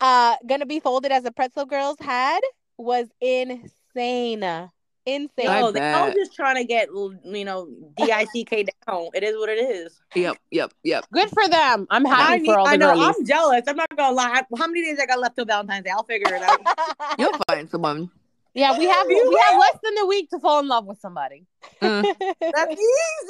uh 0.00 0.36
gonna 0.46 0.66
be 0.66 0.80
folded 0.80 1.12
as 1.12 1.24
a 1.24 1.32
pretzel 1.32 1.66
girls 1.66 1.98
had 2.00 2.40
was 2.78 3.08
insane, 3.20 4.70
insane. 5.06 5.48
I 5.48 5.60
Yo, 5.60 5.70
they're 5.72 5.96
all 5.96 6.12
just 6.12 6.34
trying 6.34 6.56
to 6.56 6.64
get 6.64 6.88
you 6.88 7.44
know 7.44 7.68
D-I-C-K 7.96 8.66
down. 8.86 9.08
It 9.14 9.22
is 9.22 9.36
what 9.36 9.48
it 9.48 9.58
is. 9.58 10.00
Yep, 10.14 10.36
yep, 10.50 10.72
yep. 10.82 11.04
Good 11.12 11.30
for 11.30 11.48
them. 11.48 11.86
I'm 11.90 12.04
happy 12.04 12.34
I, 12.34 12.38
for 12.38 12.42
need, 12.42 12.50
all 12.50 12.64
the 12.64 12.70
I 12.70 12.76
know. 12.76 12.94
girlies. 12.94 13.16
I'm 13.16 13.24
jealous. 13.24 13.62
I'm 13.66 13.76
not 13.76 13.96
gonna 13.96 14.14
lie. 14.14 14.42
How 14.56 14.66
many 14.66 14.84
days 14.84 14.98
I 15.00 15.06
got 15.06 15.18
left 15.20 15.36
till 15.36 15.44
Valentine's 15.44 15.84
Day? 15.84 15.90
I'll 15.90 16.04
figure 16.04 16.34
it 16.34 16.42
out. 16.42 16.60
You'll 17.18 17.38
find 17.48 17.68
someone. 17.68 18.10
Yeah, 18.54 18.76
we 18.76 18.86
have 18.86 19.06
You 19.08 19.28
we 19.28 19.40
have 19.46 19.58
less 19.58 19.78
than 19.82 19.98
a 19.98 20.06
week 20.06 20.28
to 20.30 20.38
fall 20.40 20.60
in 20.60 20.68
love 20.68 20.86
with 20.86 20.98
somebody. 20.98 21.46
Mm, 21.80 22.04
That's 22.54 22.80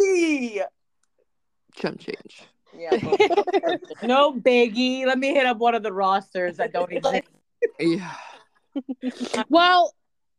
easy. 0.01 0.61
chump 1.75 2.01
change. 2.01 2.43
Yeah. 2.77 2.91
no 4.03 4.33
biggie. 4.33 5.05
Let 5.05 5.19
me 5.19 5.35
hit 5.35 5.45
up 5.45 5.59
one 5.59 5.75
of 5.75 5.83
the 5.83 5.93
rosters 5.93 6.57
that 6.57 6.73
don't 6.73 6.93
exist. 6.93 7.25
Yeah. 7.79 8.13
Well, 9.49 9.95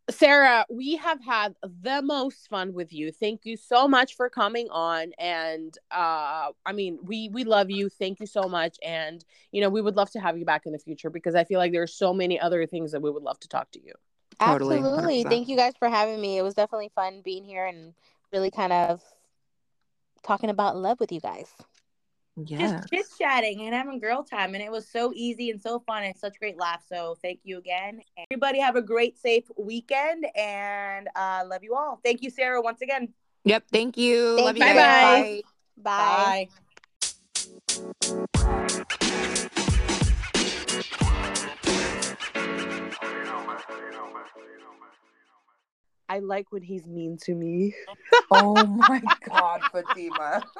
Sara, 0.09 0.65
we 0.69 0.95
have 0.97 1.23
had 1.23 1.55
the 1.61 2.01
most 2.01 2.49
fun 2.49 2.73
with 2.73 2.91
you. 2.91 3.11
Thank 3.11 3.45
you 3.45 3.55
so 3.55 3.87
much 3.87 4.15
for 4.15 4.29
coming 4.29 4.67
on 4.69 5.11
and 5.17 5.77
uh 5.91 6.51
I 6.65 6.73
mean, 6.73 6.99
we 7.03 7.29
we 7.29 7.43
love 7.43 7.69
you. 7.69 7.87
Thank 7.89 8.19
you 8.19 8.25
so 8.25 8.43
much 8.43 8.77
and 8.83 9.23
you 9.51 9.61
know, 9.61 9.69
we 9.69 9.81
would 9.81 9.95
love 9.95 10.11
to 10.11 10.19
have 10.19 10.37
you 10.37 10.45
back 10.45 10.65
in 10.65 10.73
the 10.73 10.79
future 10.79 11.09
because 11.09 11.35
I 11.35 11.43
feel 11.43 11.59
like 11.59 11.71
there's 11.71 11.93
so 11.93 12.13
many 12.13 12.39
other 12.39 12.65
things 12.65 12.91
that 12.91 13.01
we 13.01 13.11
would 13.11 13.23
love 13.23 13.39
to 13.41 13.47
talk 13.47 13.71
to 13.71 13.83
you. 13.83 13.93
Totally, 14.39 14.79
Absolutely. 14.79 15.23
100%. 15.23 15.29
Thank 15.29 15.47
you 15.47 15.55
guys 15.55 15.73
for 15.77 15.89
having 15.89 16.19
me. 16.19 16.37
It 16.37 16.41
was 16.41 16.55
definitely 16.55 16.91
fun 16.95 17.21
being 17.23 17.45
here 17.45 17.65
and 17.65 17.93
really 18.33 18.49
kind 18.51 18.73
of 18.73 19.01
talking 20.23 20.49
about 20.49 20.77
love 20.77 20.99
with 20.99 21.11
you 21.11 21.19
guys. 21.19 21.47
Yeah. 22.37 22.79
Just 22.79 22.89
chit 22.89 23.05
chatting 23.19 23.61
and 23.61 23.75
having 23.75 23.99
girl 23.99 24.23
time. 24.23 24.55
And 24.55 24.63
it 24.63 24.71
was 24.71 24.87
so 24.87 25.11
easy 25.13 25.49
and 25.49 25.61
so 25.61 25.79
fun 25.79 26.03
and 26.03 26.15
such 26.17 26.39
great 26.39 26.57
laughs. 26.57 26.85
So 26.87 27.17
thank 27.21 27.39
you 27.43 27.57
again. 27.57 28.01
Everybody 28.29 28.59
have 28.59 28.75
a 28.75 28.81
great, 28.81 29.17
safe 29.17 29.45
weekend 29.57 30.25
and 30.35 31.09
uh 31.15 31.43
love 31.45 31.63
you 31.63 31.75
all. 31.75 31.99
Thank 32.03 32.21
you, 32.21 32.29
Sara, 32.29 32.61
once 32.61 32.81
again. 32.81 33.09
Yep. 33.43 33.65
Thank 33.71 33.97
you. 33.97 34.35
Thank 34.35 34.45
Love 34.45 34.57
you 34.57 34.65
you. 34.65 34.73
Bye-bye. 34.73 35.41
Bye. 35.77 36.47
Bye. 36.47 36.47
I 46.07 46.19
like 46.19 46.51
when 46.51 46.61
he's 46.61 46.85
mean 46.87 47.17
to 47.23 47.33
me. 47.33 47.73
Oh 48.29 48.65
my 48.65 49.01
God, 49.27 49.61
Fatima. 49.71 50.43